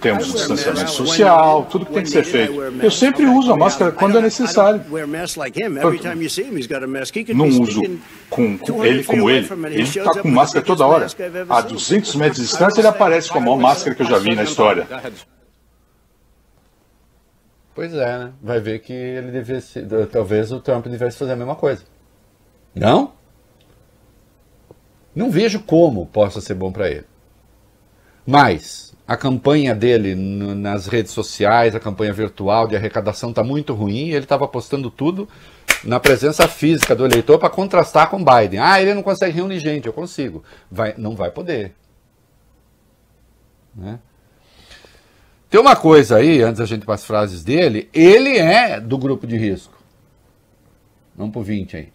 Temos 0.00 0.30
o 0.30 0.32
distanciamento 0.34 0.90
social, 0.90 1.66
tudo 1.70 1.86
que 1.86 1.92
tem 1.92 2.02
que 2.02 2.10
ser 2.10 2.24
feito. 2.24 2.52
Eu 2.82 2.90
sempre 2.90 3.26
uso 3.26 3.52
a 3.52 3.56
máscara 3.56 3.92
quando 3.92 4.18
é 4.18 4.20
necessário. 4.20 4.82
Não 7.34 7.48
uso 7.48 7.80
com, 8.28 8.58
ele 8.84 9.04
como 9.04 9.30
ele. 9.30 9.48
Ele 9.66 9.82
está 9.82 10.20
com 10.20 10.28
máscara 10.28 10.64
toda 10.64 10.86
hora. 10.86 11.06
A 11.48 11.60
200 11.60 12.14
metros 12.16 12.38
de 12.38 12.46
distância, 12.46 12.80
ele 12.80 12.88
aparece 12.88 13.30
com 13.30 13.38
a 13.38 13.40
maior 13.40 13.58
máscara 13.58 13.94
que 13.94 14.02
eu 14.02 14.06
já 14.06 14.18
vi 14.18 14.34
na 14.34 14.44
história. 14.44 14.86
Pois 17.74 17.92
é, 17.92 18.18
né? 18.18 18.32
Vai 18.40 18.60
ver 18.60 18.78
que 18.80 18.92
ele 18.92 19.32
devesse. 19.32 19.84
Talvez 20.12 20.52
o 20.52 20.60
Trump 20.60 20.86
devesse 20.86 21.18
fazer 21.18 21.32
a 21.32 21.36
mesma 21.36 21.56
coisa. 21.56 21.82
Não? 22.74 23.12
Não 25.14 25.30
vejo 25.30 25.60
como 25.60 26.06
possa 26.06 26.40
ser 26.40 26.54
bom 26.54 26.72
para 26.72 26.90
ele. 26.90 27.04
Mas 28.26 28.94
a 29.06 29.16
campanha 29.16 29.74
dele 29.74 30.14
nas 30.14 30.86
redes 30.86 31.12
sociais, 31.12 31.74
a 31.74 31.80
campanha 31.80 32.12
virtual 32.12 32.66
de 32.66 32.74
arrecadação 32.74 33.30
está 33.30 33.44
muito 33.44 33.74
ruim. 33.74 34.08
Ele 34.08 34.24
estava 34.24 34.48
postando 34.48 34.90
tudo 34.90 35.28
na 35.84 36.00
presença 36.00 36.48
física 36.48 36.96
do 36.96 37.04
eleitor 37.04 37.38
para 37.38 37.50
contrastar 37.50 38.10
com 38.10 38.24
Biden. 38.24 38.58
Ah, 38.58 38.80
ele 38.80 38.94
não 38.94 39.02
consegue 39.02 39.36
reunir 39.36 39.60
gente, 39.60 39.86
eu 39.86 39.92
consigo. 39.92 40.42
Vai, 40.70 40.94
não 40.96 41.14
vai 41.14 41.30
poder. 41.30 41.74
Né? 43.74 43.98
Tem 45.50 45.60
uma 45.60 45.76
coisa 45.76 46.16
aí, 46.16 46.42
antes 46.42 46.58
da 46.58 46.66
gente 46.66 46.84
para 46.84 46.94
as 46.94 47.04
frases 47.04 47.44
dele, 47.44 47.88
ele 47.92 48.38
é 48.38 48.80
do 48.80 48.98
grupo 48.98 49.26
de 49.26 49.36
risco. 49.36 49.74
Vamos 51.14 51.32
para 51.32 51.40
o 51.40 51.44
20 51.44 51.76
aí. 51.76 51.92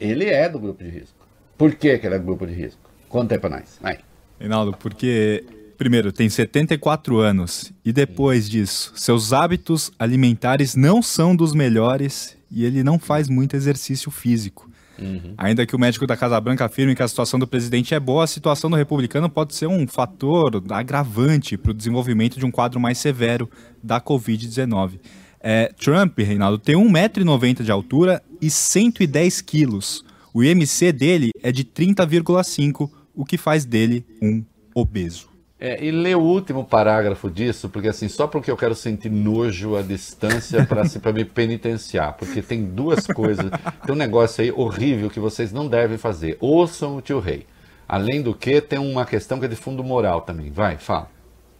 Ele 0.00 0.24
é 0.24 0.48
do 0.48 0.58
grupo 0.58 0.82
de 0.82 0.88
risco. 0.88 1.17
Por 1.58 1.74
que, 1.74 1.98
que 1.98 2.06
ele 2.06 2.14
é 2.14 2.18
grupo 2.18 2.46
de 2.46 2.54
risco? 2.54 2.80
Conta 3.08 3.34
aí 3.34 3.40
para 3.40 3.50
nós. 3.50 3.78
Vai. 3.80 3.98
Reinaldo, 4.38 4.76
porque, 4.78 5.44
primeiro, 5.76 6.12
tem 6.12 6.28
74 6.28 7.18
anos 7.18 7.72
e 7.84 7.92
depois 7.92 8.48
disso, 8.48 8.92
seus 8.94 9.32
hábitos 9.32 9.90
alimentares 9.98 10.76
não 10.76 11.02
são 11.02 11.34
dos 11.34 11.52
melhores 11.52 12.36
e 12.50 12.64
ele 12.64 12.84
não 12.84 12.98
faz 12.98 13.28
muito 13.28 13.56
exercício 13.56 14.10
físico. 14.10 14.70
Uhum. 15.00 15.34
Ainda 15.36 15.64
que 15.64 15.76
o 15.76 15.78
médico 15.78 16.06
da 16.06 16.16
Casa 16.16 16.40
Branca 16.40 16.64
afirme 16.64 16.94
que 16.94 17.02
a 17.02 17.08
situação 17.08 17.38
do 17.38 17.46
presidente 17.46 17.94
é 17.94 18.00
boa, 18.00 18.24
a 18.24 18.26
situação 18.26 18.68
do 18.68 18.76
republicano 18.76 19.28
pode 19.28 19.54
ser 19.54 19.66
um 19.66 19.86
fator 19.86 20.62
agravante 20.70 21.56
para 21.56 21.70
o 21.70 21.74
desenvolvimento 21.74 22.38
de 22.38 22.44
um 22.44 22.50
quadro 22.50 22.80
mais 22.80 22.98
severo 22.98 23.48
da 23.82 24.00
Covid-19. 24.00 24.98
É, 25.40 25.72
Trump, 25.78 26.18
Reinaldo, 26.18 26.58
tem 26.58 26.74
1,90m 26.74 27.62
de 27.62 27.70
altura 27.70 28.22
e 28.40 28.50
110 28.50 29.40
quilos. 29.40 30.04
O 30.38 30.44
IMC 30.44 30.92
dele 30.92 31.30
é 31.42 31.50
de 31.50 31.64
30,5, 31.64 32.88
o 33.12 33.24
que 33.24 33.36
faz 33.36 33.64
dele 33.64 34.06
um 34.22 34.44
obeso. 34.72 35.28
É, 35.58 35.84
e 35.84 35.90
lê 35.90 36.14
o 36.14 36.20
último 36.20 36.64
parágrafo 36.64 37.28
disso, 37.28 37.68
porque 37.68 37.88
assim, 37.88 38.06
só 38.06 38.28
porque 38.28 38.48
eu 38.48 38.56
quero 38.56 38.76
sentir 38.76 39.10
nojo 39.10 39.74
à 39.74 39.82
distância 39.82 40.64
para 40.64 40.82
assim, 40.82 41.00
me 41.12 41.24
penitenciar, 41.24 42.16
porque 42.16 42.40
tem 42.40 42.64
duas 42.64 43.04
coisas, 43.04 43.50
tem 43.84 43.92
um 43.92 43.98
negócio 43.98 44.44
aí 44.44 44.52
horrível 44.52 45.10
que 45.10 45.18
vocês 45.18 45.52
não 45.52 45.66
devem 45.66 45.98
fazer. 45.98 46.36
Ouçam 46.38 46.98
o 46.98 47.02
tio 47.02 47.18
rei. 47.18 47.44
Além 47.88 48.22
do 48.22 48.32
que, 48.32 48.60
tem 48.60 48.78
uma 48.78 49.04
questão 49.04 49.40
que 49.40 49.46
é 49.46 49.48
de 49.48 49.56
fundo 49.56 49.82
moral 49.82 50.20
também. 50.20 50.52
Vai, 50.52 50.78
fala. 50.78 51.10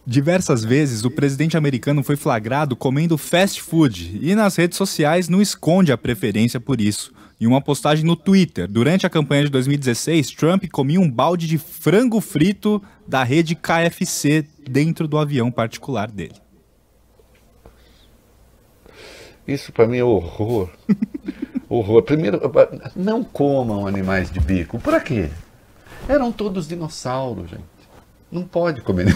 Diversas 0.07 0.63
vezes 0.63 1.03
o 1.03 1.11
presidente 1.11 1.57
americano 1.57 2.01
foi 2.01 2.15
flagrado 2.15 2.77
comendo 2.77 3.17
fast 3.17 3.61
food 3.61 4.17
e 4.21 4.33
nas 4.35 4.55
redes 4.55 4.77
sociais 4.77 5.27
não 5.27 5.41
esconde 5.41 5.91
a 5.91 5.97
preferência 5.97 6.61
por 6.61 6.79
isso. 6.79 7.11
Em 7.41 7.47
uma 7.47 7.61
postagem 7.61 8.03
no 8.03 8.17
Twitter, 8.17 8.67
durante 8.67 9.05
a 9.07 9.09
campanha 9.09 9.45
de 9.45 9.49
2016, 9.49 10.31
Trump 10.31 10.65
comia 10.69 10.99
um 10.99 11.09
balde 11.09 11.47
de 11.47 11.57
frango 11.57 12.19
frito 12.19 12.83
da 13.07 13.23
rede 13.23 13.55
KFC 13.55 14.45
dentro 14.69 15.07
do 15.07 15.17
avião 15.17 15.49
particular 15.49 16.11
dele. 16.11 16.35
Isso 19.47 19.71
para 19.71 19.87
mim 19.87 19.99
é 19.99 20.03
horror. 20.03 20.69
horror. 21.69 22.03
Primeiro, 22.03 22.41
não 22.93 23.23
comam 23.23 23.87
animais 23.87 24.29
de 24.29 24.41
bico. 24.41 24.77
Para 24.77 24.99
quê? 24.99 25.29
Eram 26.09 26.33
todos 26.33 26.67
dinossauros, 26.67 27.49
gente. 27.49 27.63
Não 28.29 28.43
pode 28.43 28.81
comer. 28.81 29.15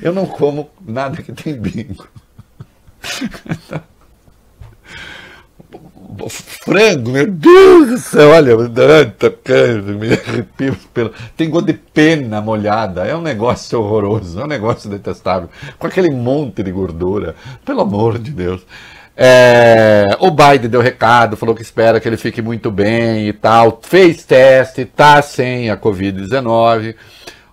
Eu 0.00 0.14
não 0.14 0.26
como 0.26 0.70
nada 0.80 1.22
que 1.22 1.32
tem 1.32 1.54
bico. 1.60 2.08
frango, 6.28 7.10
meu 7.10 7.26
Deus 7.30 7.88
do 7.88 7.98
céu, 7.98 8.30
olha, 8.30 8.56
me 8.56 10.12
arrepio 10.12 10.76
pelo. 10.92 11.12
Tem 11.36 11.50
gosto 11.50 11.66
de 11.66 11.74
pena 11.74 12.40
molhada, 12.40 13.06
é 13.06 13.14
um 13.14 13.22
negócio 13.22 13.80
horroroso, 13.80 14.40
é 14.40 14.44
um 14.44 14.48
negócio 14.48 14.88
detestável, 14.88 15.48
com 15.78 15.86
aquele 15.86 16.10
monte 16.10 16.62
de 16.62 16.70
gordura, 16.70 17.34
pelo 17.64 17.80
amor 17.80 18.18
de 18.18 18.30
Deus. 18.30 18.62
É, 19.16 20.16
o 20.18 20.30
Biden 20.30 20.68
deu 20.68 20.80
recado, 20.80 21.36
falou 21.36 21.54
que 21.54 21.62
espera 21.62 22.00
que 22.00 22.08
ele 22.08 22.16
fique 22.16 22.42
muito 22.42 22.70
bem 22.70 23.28
e 23.28 23.32
tal, 23.32 23.80
fez 23.82 24.24
teste, 24.24 24.84
tá 24.84 25.22
sem 25.22 25.70
a 25.70 25.76
Covid-19. 25.76 26.96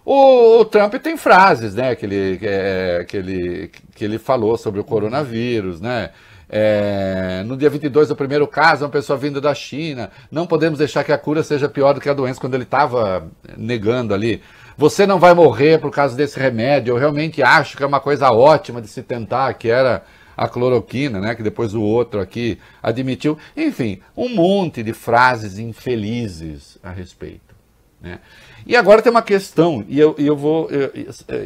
O, 0.04 0.60
o, 0.60 0.66
Trump 0.66 0.96
tem 0.96 1.16
frases, 1.16 1.76
né, 1.76 1.96
que 1.96 2.06
ele, 2.06 2.40
é, 2.42 3.06
que, 3.08 3.16
ele, 3.16 3.72
que 3.94 4.04
ele 4.04 4.18
falou 4.18 4.58
sobre 4.58 4.80
o 4.80 4.84
coronavírus, 4.84 5.80
né? 5.80 6.10
É, 6.54 7.44
no 7.46 7.56
dia 7.56 7.70
22, 7.70 8.12
o 8.12 8.16
primeiro 8.16 8.46
caso, 8.46 8.84
uma 8.84 8.92
pessoa 8.92 9.18
vinda 9.18 9.40
da 9.40 9.56
China. 9.56 10.12
Não 10.30 10.46
podemos 10.46 10.78
deixar 10.78 11.02
que 11.06 11.14
a 11.14 11.18
cura 11.18 11.44
seja 11.44 11.70
pior 11.70 11.94
do 11.94 12.02
que 12.02 12.10
a 12.10 12.14
doença, 12.14 12.42
quando 12.42 12.56
ele 12.56 12.64
estava 12.64 13.26
negando 13.58 14.14
ali. 14.14 14.42
Você 14.78 15.08
não 15.08 15.18
vai 15.18 15.34
morrer 15.34 15.80
por 15.80 15.92
causa 15.92 16.14
desse 16.14 16.38
remédio. 16.38 16.92
Eu 16.92 16.98
realmente 16.98 17.42
acho 17.42 17.78
que 17.78 17.84
é 17.84 17.86
uma 17.86 18.02
coisa 18.02 18.30
ótima 18.32 18.82
de 18.82 18.90
se 18.90 19.02
tentar, 19.02 19.54
que 19.54 19.70
era 19.70 20.04
a 20.36 20.50
cloroquina, 20.50 21.20
né, 21.22 21.36
que 21.36 21.44
depois 21.44 21.74
o 21.74 21.82
outro 21.82 22.20
aqui 22.20 22.60
admitiu. 22.84 23.38
Enfim, 23.56 24.02
um 24.18 24.28
monte 24.28 24.84
de 24.84 24.92
frases 24.92 25.58
infelizes 25.58 26.78
a 26.84 26.90
respeito. 26.90 27.56
Né? 28.02 28.20
E 28.66 28.76
agora 28.76 29.02
tem 29.02 29.12
uma 29.12 29.22
questão, 29.22 29.86
e 29.88 30.00
eu, 30.00 30.16
eu 30.18 30.36
vou, 30.36 30.70
eu, 30.70 30.92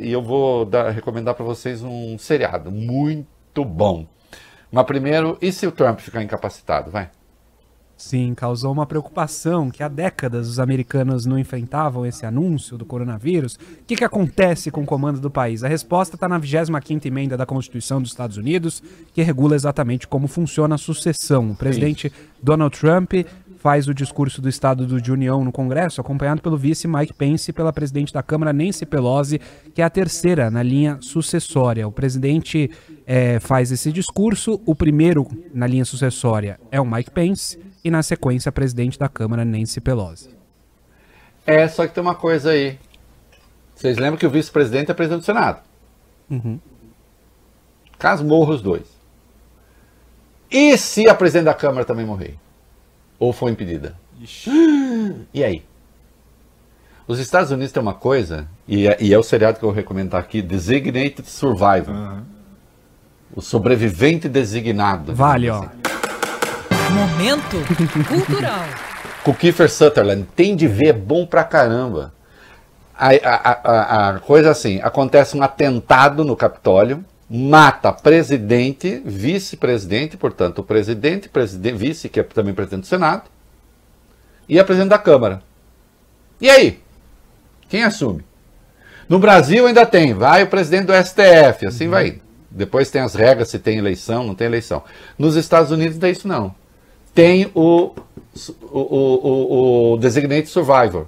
eu 0.01 0.21
vou 0.21 0.65
dar, 0.65 0.89
recomendar 0.89 1.35
para 1.35 1.45
vocês 1.45 1.83
um 1.83 2.17
seriado 2.17 2.71
muito 2.71 3.63
bom. 3.63 4.07
Mas 4.72 4.86
primeiro, 4.86 5.38
e 5.41 5.51
se 5.51 5.66
o 5.66 5.72
Trump 5.72 5.99
ficar 5.99 6.22
incapacitado? 6.22 6.91
Vai. 6.91 7.09
Sim, 7.97 8.34
causou 8.36 8.74
uma 8.74 8.86
preocupação 8.86 9.72
que 9.72 9.82
há 9.82 9.88
décadas 9.88 10.49
os 10.49 10.59
americanos 10.59 11.26
não 11.26 11.39
enfrentavam 11.39 12.05
esse 12.05 12.26
anúncio 12.26 12.78
do 12.78 12.86
coronavírus. 12.86 13.55
O 13.55 13.86
que, 13.88 13.95
que 13.95 14.03
acontece 14.03 14.70
com 14.70 14.84
o 14.84 14.86
comando 14.86 15.22
do 15.22 15.32
país? 15.32 15.63
A 15.63 15.70
resposta 15.70 16.16
está 16.16 16.28
na 16.28 16.39
25ª 16.39 17.05
emenda 17.05 17.38
da 17.38 17.45
Constituição 17.45 18.01
dos 18.01 18.11
Estados 18.11 18.36
Unidos, 18.36 18.84
que 19.13 19.22
regula 19.22 19.55
exatamente 19.55 20.07
como 20.07 20.28
funciona 20.28 20.76
a 20.76 20.78
sucessão. 20.78 21.51
O 21.51 21.55
presidente 21.55 22.11
Donald 22.43 22.78
Trump 22.78 23.13
faz 23.66 23.88
o 23.88 23.95
discurso 23.95 24.43
do 24.43 24.47
Estado 24.47 25.01
de 25.01 25.11
União 25.11 25.43
no 25.43 25.51
Congresso, 25.51 25.99
acompanhado 25.99 26.39
pelo 26.39 26.55
vice 26.55 26.88
Mike 26.88 27.13
Pence 27.13 27.49
e 27.49 27.51
pela 27.51 27.74
presidente 27.74 28.13
da 28.13 28.22
Câmara 28.22 28.53
Nancy 28.53 28.86
Pelosi, 28.86 29.41
que 29.74 29.82
é 29.82 29.84
a 29.84 29.89
terceira 29.89 30.51
na 30.51 30.61
linha 30.61 30.99
sucessória. 31.01 31.88
O 31.88 31.91
presidente 31.91 32.70
é, 33.07 33.39
faz 33.39 33.72
esse 33.72 33.91
discurso, 33.91 34.61
o 34.68 34.76
primeiro 34.76 35.26
na 35.51 35.66
linha 35.66 35.84
sucessória 35.84 36.59
é 36.70 36.80
o 36.80 36.86
Mike 36.86 37.09
Pence 37.09 37.59
e 37.84 37.89
na 37.89 38.03
sequência 38.03 38.49
a 38.49 38.51
presidente 38.51 38.99
da 38.99 39.09
Câmara 39.09 39.43
Nancy 39.43 39.82
Pelosi. 39.82 40.30
É, 41.43 41.68
só 41.68 41.88
que 41.88 41.95
tem 41.95 42.03
uma 42.03 42.13
coisa 42.13 42.51
aí. 42.51 42.78
Vocês 43.74 43.97
lembram 43.97 44.20
que 44.20 44.28
o 44.28 44.30
vice-presidente 44.30 44.91
é 44.91 44.93
presidente 44.93 45.22
do 45.22 45.26
Senado? 45.26 45.63
Uhum. 46.30 46.59
Caso 47.97 48.24
morra 48.24 48.53
os 48.53 48.61
dois. 48.61 48.86
E 50.51 50.78
se 50.78 51.09
a 51.09 51.16
presidente 51.16 51.45
da 51.45 51.55
Câmara 51.55 51.84
também 51.84 52.05
morrer? 52.05 52.44
Ou 53.20 53.32
foi 53.34 53.51
impedida? 53.51 53.95
Ixi. 54.22 54.51
E 55.34 55.43
aí? 55.43 55.63
Os 57.07 57.20
Estados 57.20 57.51
Unidos 57.51 57.72
tem 57.72 57.82
uma 57.82 57.93
coisa, 57.93 58.47
e 58.68 58.88
é, 58.88 58.97
e 58.99 59.13
é, 59.13 59.18
o 59.18 59.22
seriado 59.22 59.59
que 59.59 59.66
eu 59.66 59.70
vou 59.70 59.76
recomendar 59.76 60.20
aqui, 60.20 60.41
Designated 60.41 61.30
Survivor. 61.30 61.93
Uhum. 61.93 62.24
O 63.36 63.41
sobrevivente 63.41 64.28
designado. 64.28 65.13
Vale, 65.13 65.49
ó. 65.49 65.66
Momento 66.91 67.57
cultural. 68.07 68.66
Com 69.24 69.34
Kiefer 69.34 69.70
Sutherland. 69.70 70.28
Tem 70.36 70.55
de 70.55 70.68
ver, 70.68 70.88
é 70.88 70.93
bom 70.93 71.26
pra 71.26 71.43
caramba. 71.43 72.13
A, 72.97 73.09
a, 73.09 73.51
a, 73.51 74.09
a 74.09 74.20
coisa 74.20 74.51
assim, 74.51 74.80
acontece 74.82 75.38
um 75.38 75.43
atentado 75.43 76.24
no 76.24 76.36
Capitólio, 76.36 77.03
mata 77.30 77.91
presidente, 77.91 79.01
vice-presidente, 79.03 80.15
portanto, 80.15 80.63
presidente, 80.63 81.28
presidente, 81.28 81.76
vice, 81.76 82.09
que 82.09 82.19
é 82.19 82.23
também 82.23 82.53
presidente 82.53 82.82
do 82.82 82.88
Senado, 82.88 83.23
e 84.47 84.59
a 84.59 84.63
presidente 84.63 84.89
da 84.89 84.99
Câmara. 84.99 85.41
E 86.39 86.49
aí? 86.49 86.80
Quem 87.67 87.84
assume? 87.84 88.23
No 89.09 89.19
Brasil 89.19 89.65
ainda 89.65 89.86
tem, 89.86 90.13
vai 90.13 90.43
o 90.43 90.47
presidente 90.47 90.86
do 90.86 90.93
STF, 90.93 91.67
assim 91.67 91.86
uhum. 91.86 91.91
vai. 91.91 92.21
Depois 92.49 92.89
tem 92.89 93.01
as 93.01 93.13
regras 93.13 93.49
se 93.49 93.59
tem 93.59 93.78
eleição, 93.78 94.23
não 94.23 94.36
tem 94.36 94.47
eleição. 94.47 94.84
Nos 95.17 95.36
Estados 95.36 95.71
Unidos 95.71 95.95
não 95.95 96.01
tem 96.01 96.11
isso 96.11 96.28
não. 96.28 96.55
tem 97.13 97.51
o, 97.53 97.91
o, 98.61 98.80
o, 98.80 99.93
o 99.93 99.97
Designated 99.97 100.47
Survivor. 100.47 101.07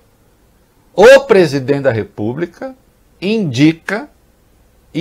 O 0.94 1.22
presidente 1.22 1.82
da 1.82 1.92
República 1.92 2.76
indica, 3.22 4.10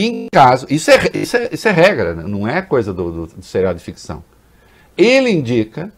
em 0.05 0.29
caso. 0.31 0.67
Isso 0.69 0.91
é, 0.91 1.11
isso 1.15 1.37
é, 1.37 1.49
isso 1.53 1.69
é 1.69 1.71
regra, 1.71 2.15
né? 2.15 2.25
não 2.27 2.47
é 2.47 2.61
coisa 2.61 2.93
do, 2.93 3.11
do, 3.11 3.27
do 3.27 3.45
serial 3.45 3.73
de 3.73 3.81
ficção. 3.81 4.23
Ele 4.97 5.31
indica, 5.31 5.93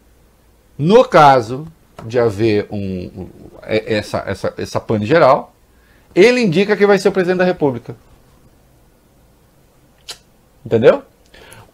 no 0.77 1.03
caso 1.03 1.67
de 2.05 2.17
haver 2.17 2.67
um, 2.71 2.77
um, 2.77 3.29
essa, 3.63 4.23
essa, 4.25 4.53
essa 4.57 4.79
pane 4.79 5.05
geral, 5.05 5.53
ele 6.15 6.41
indica 6.41 6.75
que 6.75 6.87
vai 6.87 6.97
ser 6.97 7.09
o 7.09 7.11
presidente 7.11 7.39
da 7.39 7.45
República. 7.45 7.95
Entendeu? 10.65 11.03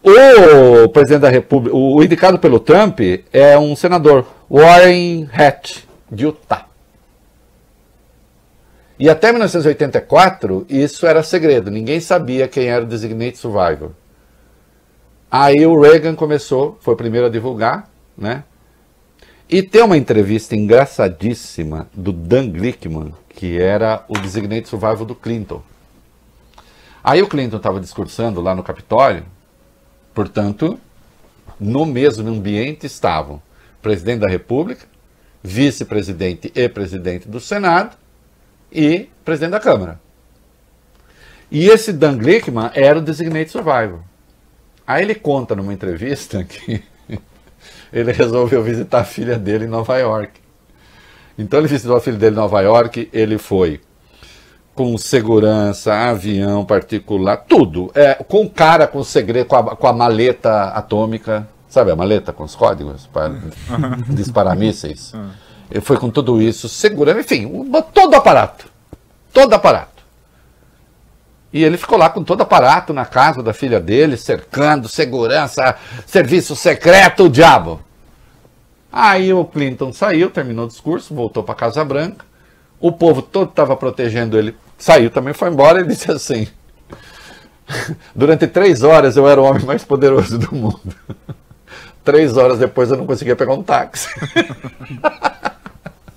O 0.02 0.88
presidente 0.88 1.22
da 1.22 1.28
República, 1.28 1.76
o 1.76 2.02
indicado 2.02 2.38
pelo 2.38 2.60
Trump 2.60 3.00
é 3.32 3.58
um 3.58 3.74
senador, 3.74 4.26
Warren 4.48 5.28
Hatch, 5.32 5.78
de 6.10 6.24
Utah. 6.24 6.65
E 8.98 9.10
até 9.10 9.30
1984, 9.30 10.66
isso 10.70 11.06
era 11.06 11.22
segredo, 11.22 11.70
ninguém 11.70 12.00
sabia 12.00 12.48
quem 12.48 12.68
era 12.68 12.82
o 12.82 12.88
Designated 12.88 13.36
Survivor. 13.36 13.90
Aí 15.30 15.66
o 15.66 15.78
Reagan 15.78 16.14
começou, 16.14 16.78
foi 16.80 16.94
o 16.94 16.96
primeiro 16.96 17.26
a 17.26 17.30
divulgar, 17.30 17.90
né? 18.16 18.44
E 19.48 19.62
tem 19.62 19.82
uma 19.82 19.98
entrevista 19.98 20.56
engraçadíssima 20.56 21.88
do 21.92 22.10
Dan 22.10 22.48
Glickman, 22.48 23.12
que 23.28 23.60
era 23.60 24.02
o 24.08 24.14
Designated 24.14 24.68
Survivor 24.68 25.04
do 25.04 25.14
Clinton. 25.14 25.62
Aí 27.04 27.22
o 27.22 27.28
Clinton 27.28 27.58
estava 27.58 27.78
discursando 27.78 28.40
lá 28.40 28.54
no 28.54 28.62
Capitólio, 28.62 29.24
portanto, 30.14 30.80
no 31.60 31.84
mesmo 31.84 32.28
ambiente 32.28 32.86
estavam 32.86 33.42
presidente 33.82 34.20
da 34.20 34.28
República, 34.28 34.86
vice-presidente 35.42 36.50
e 36.54 36.68
presidente 36.68 37.28
do 37.28 37.38
Senado 37.38 37.96
e 38.72 39.08
presidente 39.24 39.52
da 39.52 39.60
Câmara. 39.60 40.00
E 41.50 41.68
esse 41.68 41.92
Dan 41.92 42.18
Glickman 42.18 42.70
era 42.74 42.98
o 42.98 43.02
Designated 43.02 43.50
Survivor. 43.50 44.00
Aí 44.86 45.02
ele 45.02 45.14
conta 45.14 45.54
numa 45.54 45.72
entrevista 45.72 46.44
que 46.44 46.82
ele 47.92 48.12
resolveu 48.12 48.62
visitar 48.62 49.00
a 49.00 49.04
filha 49.04 49.38
dele 49.38 49.64
em 49.64 49.68
Nova 49.68 49.96
York. 49.98 50.40
Então 51.38 51.58
ele 51.58 51.68
visitou 51.68 51.96
a 51.96 52.00
filha 52.00 52.16
dele 52.16 52.34
em 52.34 52.38
Nova 52.38 52.60
York, 52.60 53.08
ele 53.12 53.38
foi 53.38 53.80
com 54.74 54.96
segurança, 54.98 55.92
avião 55.92 56.64
particular, 56.64 57.38
tudo. 57.48 57.90
É, 57.94 58.14
com 58.14 58.44
o 58.44 58.50
cara 58.50 58.86
com 58.86 59.02
segredo, 59.02 59.46
com 59.46 59.56
a, 59.56 59.76
com 59.76 59.86
a 59.86 59.92
maleta 59.92 60.64
atômica, 60.64 61.48
sabe 61.68 61.90
a 61.90 61.96
maleta 61.96 62.32
com 62.32 62.44
os 62.44 62.54
códigos 62.54 63.06
para 63.06 63.32
disparar 64.10 64.54
mísseis. 64.56 65.14
Ele 65.70 65.80
foi 65.80 65.96
com 65.96 66.10
tudo 66.10 66.40
isso, 66.40 66.68
segurança, 66.68 67.20
enfim, 67.20 67.50
todo 67.92 68.14
aparato. 68.14 68.66
Todo 69.32 69.52
aparato. 69.52 69.96
E 71.52 71.64
ele 71.64 71.76
ficou 71.76 71.96
lá 71.96 72.10
com 72.10 72.22
todo 72.22 72.42
aparato 72.42 72.92
na 72.92 73.04
casa 73.04 73.42
da 73.42 73.52
filha 73.52 73.80
dele, 73.80 74.16
cercando, 74.16 74.88
segurança, 74.88 75.76
serviço 76.06 76.54
secreto, 76.54 77.24
o 77.24 77.30
diabo. 77.30 77.80
Aí 78.92 79.32
o 79.32 79.44
Clinton 79.44 79.92
saiu, 79.92 80.30
terminou 80.30 80.66
o 80.66 80.68
discurso, 80.68 81.14
voltou 81.14 81.42
para 81.42 81.54
Casa 81.54 81.84
Branca. 81.84 82.24
O 82.78 82.92
povo 82.92 83.22
todo 83.22 83.50
estava 83.50 83.76
protegendo 83.76 84.38
ele 84.38 84.54
saiu 84.78 85.10
também, 85.10 85.32
foi 85.32 85.48
embora 85.48 85.80
e 85.80 85.84
disse 85.88 86.10
assim: 86.10 86.46
Durante 88.14 88.46
três 88.46 88.82
horas 88.82 89.16
eu 89.16 89.28
era 89.28 89.40
o 89.40 89.44
homem 89.44 89.64
mais 89.64 89.84
poderoso 89.84 90.38
do 90.38 90.54
mundo. 90.54 90.94
Três 92.04 92.36
horas 92.36 92.60
depois 92.60 92.88
eu 92.88 92.96
não 92.96 93.04
conseguia 93.04 93.34
pegar 93.34 93.54
um 93.54 93.64
táxi. 93.64 94.08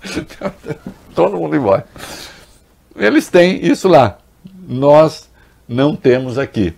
Todo 1.16 1.38
mundo 1.38 1.56
embora. 1.56 1.86
Eles 2.96 3.28
têm 3.30 3.66
isso 3.66 3.88
lá. 3.88 4.18
Nós 4.68 5.30
não 5.68 5.96
temos 5.96 6.38
aqui. 6.38 6.74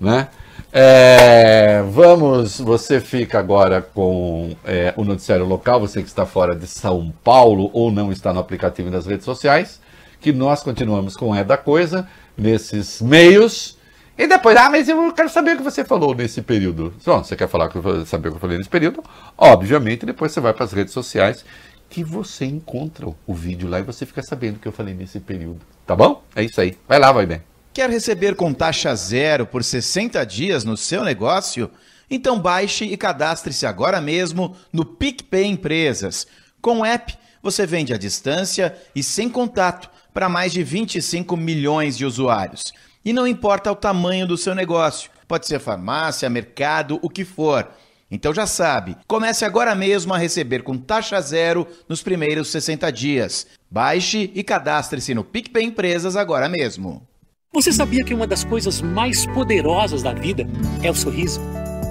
Né? 0.00 0.28
É, 0.72 1.82
vamos, 1.90 2.60
você 2.60 3.00
fica 3.00 3.38
agora 3.38 3.80
com 3.82 4.54
é, 4.64 4.92
o 4.96 5.04
noticiário 5.04 5.46
local, 5.46 5.80
você 5.80 6.02
que 6.02 6.08
está 6.08 6.26
fora 6.26 6.54
de 6.54 6.66
São 6.66 7.12
Paulo 7.24 7.70
ou 7.72 7.90
não 7.90 8.12
está 8.12 8.32
no 8.32 8.40
aplicativo 8.40 8.90
nas 8.90 9.06
redes 9.06 9.24
sociais 9.24 9.80
que 10.20 10.32
nós 10.32 10.62
continuamos 10.62 11.16
com 11.16 11.34
É 11.34 11.44
da 11.44 11.56
Coisa 11.56 12.08
nesses 12.36 13.00
meios. 13.00 13.76
E 14.16 14.26
depois, 14.26 14.56
ah, 14.56 14.68
mas 14.68 14.88
eu 14.88 15.12
quero 15.12 15.28
saber 15.28 15.52
o 15.52 15.56
que 15.58 15.62
você 15.62 15.84
falou 15.84 16.12
nesse 16.12 16.42
período. 16.42 16.92
Bom, 17.04 17.22
você 17.22 17.36
quer 17.36 17.48
falar, 17.48 17.70
saber 18.04 18.28
o 18.28 18.32
que 18.32 18.36
eu 18.36 18.40
falei 18.40 18.58
nesse 18.58 18.68
período? 18.68 19.02
Obviamente, 19.36 20.04
depois 20.04 20.32
você 20.32 20.40
vai 20.40 20.52
para 20.52 20.64
as 20.64 20.72
redes 20.72 20.92
sociais 20.92 21.44
que 21.88 22.04
você 22.04 22.44
encontra 22.44 23.06
o 23.26 23.34
vídeo 23.34 23.68
lá 23.68 23.80
e 23.80 23.82
você 23.82 24.04
fica 24.04 24.22
sabendo 24.22 24.56
o 24.56 24.58
que 24.58 24.68
eu 24.68 24.72
falei 24.72 24.94
nesse 24.94 25.20
período. 25.20 25.60
Tá 25.86 25.96
bom? 25.96 26.22
É 26.34 26.42
isso 26.42 26.60
aí. 26.60 26.76
Vai 26.86 26.98
lá, 26.98 27.10
vai 27.12 27.26
bem. 27.26 27.42
Quer 27.72 27.88
receber 27.88 28.34
com 28.34 28.52
taxa 28.52 28.94
zero 28.94 29.46
por 29.46 29.64
60 29.64 30.24
dias 30.26 30.64
no 30.64 30.76
seu 30.76 31.02
negócio? 31.04 31.70
Então 32.10 32.38
baixe 32.38 32.84
e 32.84 32.96
cadastre-se 32.96 33.66
agora 33.66 34.00
mesmo 34.00 34.56
no 34.72 34.84
PicPay 34.84 35.46
Empresas. 35.46 36.26
Com 36.60 36.80
o 36.80 36.84
app, 36.84 37.16
você 37.42 37.66
vende 37.66 37.94
à 37.94 37.98
distância 37.98 38.76
e 38.94 39.02
sem 39.02 39.28
contato 39.28 39.88
para 40.12 40.28
mais 40.28 40.52
de 40.52 40.62
25 40.62 41.36
milhões 41.36 41.96
de 41.96 42.04
usuários. 42.04 42.72
E 43.04 43.12
não 43.12 43.26
importa 43.26 43.70
o 43.70 43.76
tamanho 43.76 44.26
do 44.26 44.36
seu 44.36 44.54
negócio, 44.54 45.10
pode 45.26 45.46
ser 45.46 45.60
farmácia, 45.60 46.28
mercado, 46.28 46.98
o 47.00 47.08
que 47.08 47.24
for. 47.24 47.68
Então 48.10 48.32
já 48.32 48.46
sabe, 48.46 48.96
comece 49.06 49.44
agora 49.44 49.74
mesmo 49.74 50.14
a 50.14 50.18
receber 50.18 50.62
com 50.62 50.78
taxa 50.78 51.20
zero 51.20 51.66
nos 51.88 52.02
primeiros 52.02 52.48
60 52.48 52.90
dias. 52.90 53.46
Baixe 53.70 54.30
e 54.34 54.42
cadastre-se 54.42 55.14
no 55.14 55.22
PicPay 55.22 55.64
Empresas 55.64 56.16
agora 56.16 56.48
mesmo. 56.48 57.06
Você 57.52 57.72
sabia 57.72 58.04
que 58.04 58.14
uma 58.14 58.26
das 58.26 58.44
coisas 58.44 58.80
mais 58.80 59.26
poderosas 59.26 60.02
da 60.02 60.12
vida 60.12 60.46
é 60.82 60.90
o 60.90 60.94
sorriso? 60.94 61.40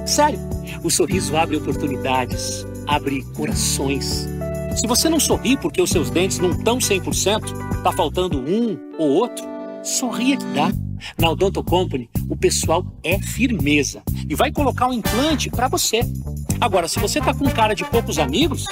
Sério, 0.05 0.39
o 0.83 0.89
sorriso 0.89 1.35
abre 1.35 1.57
oportunidades, 1.57 2.65
abre 2.87 3.23
corações. 3.35 4.27
Se 4.75 4.87
você 4.87 5.09
não 5.09 5.19
sorri 5.19 5.57
porque 5.57 5.81
os 5.81 5.89
seus 5.89 6.09
dentes 6.09 6.39
não 6.39 6.51
estão 6.51 6.77
100%, 6.77 7.81
tá 7.83 7.91
faltando 7.91 8.39
um 8.39 8.77
ou 8.97 9.09
outro, 9.09 9.43
sorria 9.87 10.37
que 10.37 10.45
dá. 10.45 10.71
Na 11.17 11.29
Odonto 11.29 11.63
Company, 11.63 12.09
o 12.29 12.35
pessoal 12.35 12.85
é 13.03 13.19
firmeza 13.19 14.01
e 14.27 14.35
vai 14.35 14.51
colocar 14.51 14.87
um 14.87 14.93
implante 14.93 15.49
para 15.49 15.67
você. 15.67 16.01
Agora, 16.59 16.87
se 16.87 16.99
você 16.99 17.21
tá 17.21 17.33
com 17.33 17.49
cara 17.49 17.73
de 17.73 17.85
poucos 17.85 18.19
amigos, 18.19 18.65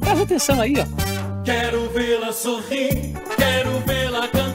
presta 0.00 0.24
atenção 0.24 0.60
aí, 0.60 0.74
ó. 0.78 1.42
Quero 1.44 1.88
vê-la 1.90 2.32
sorrir, 2.32 3.12
quero 3.36 3.80
vê-la 3.86 4.28
cantar. 4.28 4.51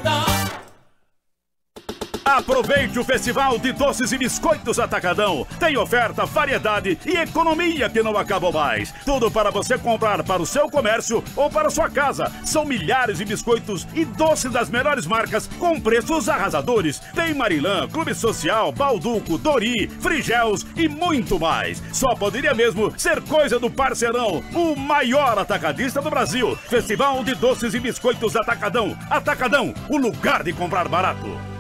Aproveite 2.28 3.00
o 3.00 3.06
Festival 3.06 3.58
de 3.58 3.72
Doces 3.72 4.12
e 4.12 4.18
Biscoitos 4.18 4.80
Atacadão. 4.80 5.48
Tem 5.58 5.78
oferta, 5.78 6.26
variedade 6.26 7.00
e 7.06 7.16
economia 7.16 7.90
que 7.90 8.04
não 8.04 8.18
acabam 8.18 8.52
mais. 8.52 8.94
Tudo 9.06 9.32
para 9.32 9.50
você 9.50 9.78
comprar 9.78 10.22
para 10.24 10.42
o 10.42 10.46
seu 10.46 10.70
comércio 10.70 11.24
ou 11.38 11.50
para 11.50 11.70
sua 11.70 11.90
casa. 11.90 12.30
São 12.44 12.66
milhares 12.66 13.20
de 13.20 13.24
biscoitos 13.24 13.88
e 13.94 14.04
doces 14.04 14.52
das 14.52 14.70
melhores 14.70 15.06
marcas 15.06 15.48
com 15.58 15.80
preços 15.80 16.28
arrasadores. 16.28 17.00
Tem 17.16 17.34
Marilã, 17.34 17.88
Clube 17.88 18.14
Social, 18.14 18.74
Balduco, 18.74 19.38
Dori, 19.38 19.88
Frigels 20.02 20.66
e 20.76 20.90
muito 20.90 21.40
mais. 21.40 21.82
Só 21.94 22.14
poderia 22.14 22.54
mesmo 22.54 22.94
ser 23.00 23.22
coisa 23.22 23.58
do 23.58 23.72
parceirão, 23.72 24.44
o 24.54 24.76
maior 24.76 25.40
atacadista 25.40 26.02
do 26.02 26.10
Brasil. 26.10 26.58
Festival 26.68 27.24
de 27.24 27.36
Doces 27.36 27.74
e 27.74 27.80
Biscoitos 27.80 28.36
Atacadão. 28.36 28.98
Atacadão, 29.10 29.74
o 29.90 29.98
lugar 29.98 30.44
de 30.44 30.52
comprar 30.52 30.90
barato. 30.90 31.57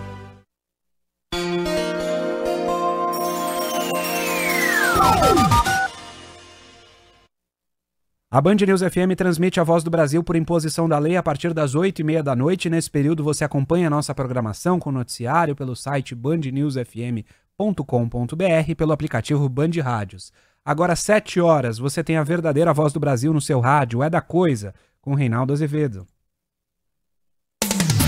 A 8.30 8.41
Band 8.41 8.56
News 8.56 8.82
FM 8.82 9.16
transmite 9.18 9.58
a 9.60 9.64
Voz 9.64 9.86
do 9.86 9.89
Brasil 9.89 10.22
por 10.22 10.36
imposição 10.36 10.88
da 10.88 11.00
lei 11.00 11.16
a 11.16 11.24
partir 11.24 11.54
das 11.54 11.76
8 11.76 12.02
e 12.02 12.04
meia 12.04 12.22
da 12.22 12.36
noite. 12.36 12.70
Nesse 12.70 12.91
período 12.91 13.24
você 13.24 13.45
acompanha 13.45 13.88
a 13.88 13.89
nossa 13.89 14.14
programação 14.14 14.80
com 14.80 14.91
noticiário 14.91 15.56
pelo 15.56 15.76
site 15.76 16.14
bandnewsfm.com.br 16.14 18.76
pelo 18.78 18.91
aplicativo 18.91 19.48
Band 19.48 19.72
Rádios. 19.82 20.34
Agora, 20.64 20.95
7 20.95 21.39
horas, 21.39 21.80
você 21.80 22.04
tem 22.04 22.18
a 22.18 22.24
verdadeira 22.24 22.74
Voz 22.74 22.91
do 22.91 23.00
Brasil 23.00 23.32
no 23.32 23.39
seu 23.39 23.62
rádio, 23.62 24.04
é 24.04 24.10
da 24.10 24.20
coisa, 24.20 24.76
com 25.02 25.16
Reinaldo 25.16 25.54
Azevedo. 25.54 26.06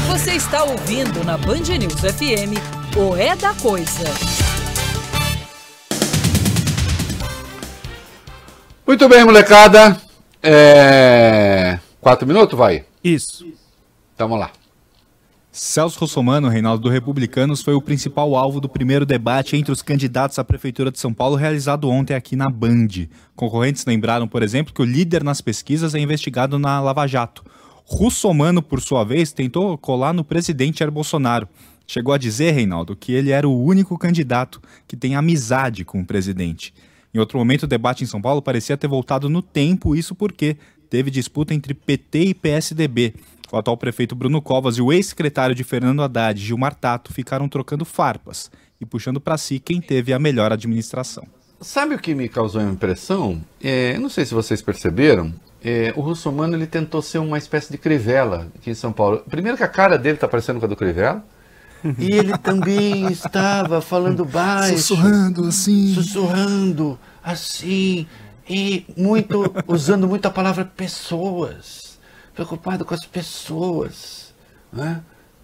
Você 0.09 0.33
está 0.33 0.65
ouvindo 0.65 1.23
na 1.23 1.37
Band 1.37 1.77
News 1.79 2.01
FM 2.01 2.59
o 2.97 3.15
É 3.15 3.37
da 3.37 3.53
Coisa. 3.53 4.48
Muito 8.89 9.07
bem, 9.07 9.23
molecada. 9.23 10.01
É... 10.41 11.77
Quatro 12.01 12.27
minutos, 12.27 12.57
vai? 12.57 12.85
Isso. 13.03 13.45
Então, 14.15 14.27
vamos 14.27 14.39
lá. 14.39 14.51
Celso 15.51 15.99
Russomano, 15.99 16.49
Reinaldo 16.49 16.81
do 16.81 16.89
Republicanos, 16.89 17.61
foi 17.61 17.75
o 17.75 17.83
principal 17.83 18.35
alvo 18.35 18.59
do 18.59 18.67
primeiro 18.67 19.05
debate 19.05 19.55
entre 19.55 19.71
os 19.71 19.83
candidatos 19.83 20.39
à 20.39 20.43
Prefeitura 20.43 20.89
de 20.89 20.97
São 20.97 21.13
Paulo 21.13 21.35
realizado 21.35 21.87
ontem 21.87 22.15
aqui 22.15 22.35
na 22.35 22.49
Band. 22.49 22.87
Concorrentes 23.35 23.85
lembraram, 23.85 24.27
por 24.27 24.41
exemplo, 24.41 24.73
que 24.73 24.81
o 24.81 24.85
líder 24.85 25.23
nas 25.23 25.39
pesquisas 25.39 25.93
é 25.93 25.99
investigado 25.99 26.57
na 26.57 26.81
Lava 26.81 27.05
Jato. 27.05 27.45
Russomano, 27.85 28.59
por 28.59 28.81
sua 28.81 29.03
vez, 29.03 29.31
tentou 29.31 29.77
colar 29.77 30.13
no 30.13 30.23
presidente 30.23 30.79
Jair 30.79 30.89
Bolsonaro. 30.89 31.47
Chegou 31.85 32.11
a 32.11 32.17
dizer, 32.17 32.53
Reinaldo, 32.53 32.95
que 32.95 33.13
ele 33.13 33.29
era 33.29 33.47
o 33.47 33.63
único 33.63 33.95
candidato 33.99 34.59
que 34.87 34.97
tem 34.97 35.15
amizade 35.15 35.85
com 35.85 36.01
o 36.01 36.05
presidente. 36.05 36.73
Em 37.13 37.19
outro 37.19 37.37
momento, 37.37 37.63
o 37.63 37.67
debate 37.67 38.03
em 38.03 38.07
São 38.07 38.21
Paulo 38.21 38.41
parecia 38.41 38.77
ter 38.77 38.87
voltado 38.87 39.29
no 39.29 39.41
tempo, 39.41 39.95
isso 39.95 40.13
porque 40.13 40.57
teve 40.89 41.09
disputa 41.09 41.53
entre 41.53 41.73
PT 41.73 42.19
e 42.19 42.33
PSDB. 42.33 43.13
O 43.51 43.57
atual 43.57 43.77
prefeito 43.77 44.15
Bruno 44.15 44.41
Covas 44.41 44.77
e 44.77 44.81
o 44.81 44.93
ex-secretário 44.93 45.55
de 45.55 45.63
Fernando 45.63 46.03
Haddad, 46.03 46.39
Gilmar 46.39 46.75
Tato, 46.75 47.11
ficaram 47.11 47.49
trocando 47.49 47.83
farpas 47.83 48.51
e 48.79 48.85
puxando 48.85 49.19
para 49.19 49.37
si 49.37 49.59
quem 49.59 49.81
teve 49.81 50.13
a 50.13 50.19
melhor 50.19 50.53
administração. 50.53 51.25
Sabe 51.59 51.95
o 51.95 51.99
que 51.99 52.13
me 52.13 52.29
causou 52.29 52.61
a 52.61 52.63
impressão? 52.63 53.41
É, 53.61 53.97
não 53.97 54.07
sei 54.07 54.23
se 54.23 54.33
vocês 54.33 54.61
perceberam, 54.61 55.33
é, 55.61 55.91
o 55.95 56.01
Russomano 56.01 56.55
ele 56.55 56.67
tentou 56.67 57.01
ser 57.01 57.17
uma 57.17 57.37
espécie 57.37 57.71
de 57.71 57.77
Crivella 57.77 58.47
aqui 58.55 58.69
em 58.69 58.75
São 58.75 58.93
Paulo. 58.93 59.23
Primeiro 59.29 59.57
que 59.57 59.63
a 59.63 59.67
cara 59.67 59.97
dele 59.97 60.15
está 60.15 60.27
parecendo 60.27 60.59
com 60.59 60.65
a 60.65 60.69
do 60.69 60.75
Crivella, 60.75 61.23
e 61.97 62.13
ele 62.13 62.37
também 62.37 63.11
estava 63.11 63.81
falando 63.81 64.25
baixo. 64.25 64.77
Sussurrando 64.77 65.45
assim. 65.45 65.93
Sussurrando 65.93 66.99
assim. 67.23 68.07
E 68.47 68.85
muito, 68.97 69.53
usando 69.67 70.07
muito 70.07 70.27
a 70.27 70.31
palavra 70.31 70.65
pessoas. 70.65 71.99
Preocupado 72.33 72.83
com 72.83 72.93
as 72.93 73.05
pessoas. 73.05 74.33
Né? 74.71 75.01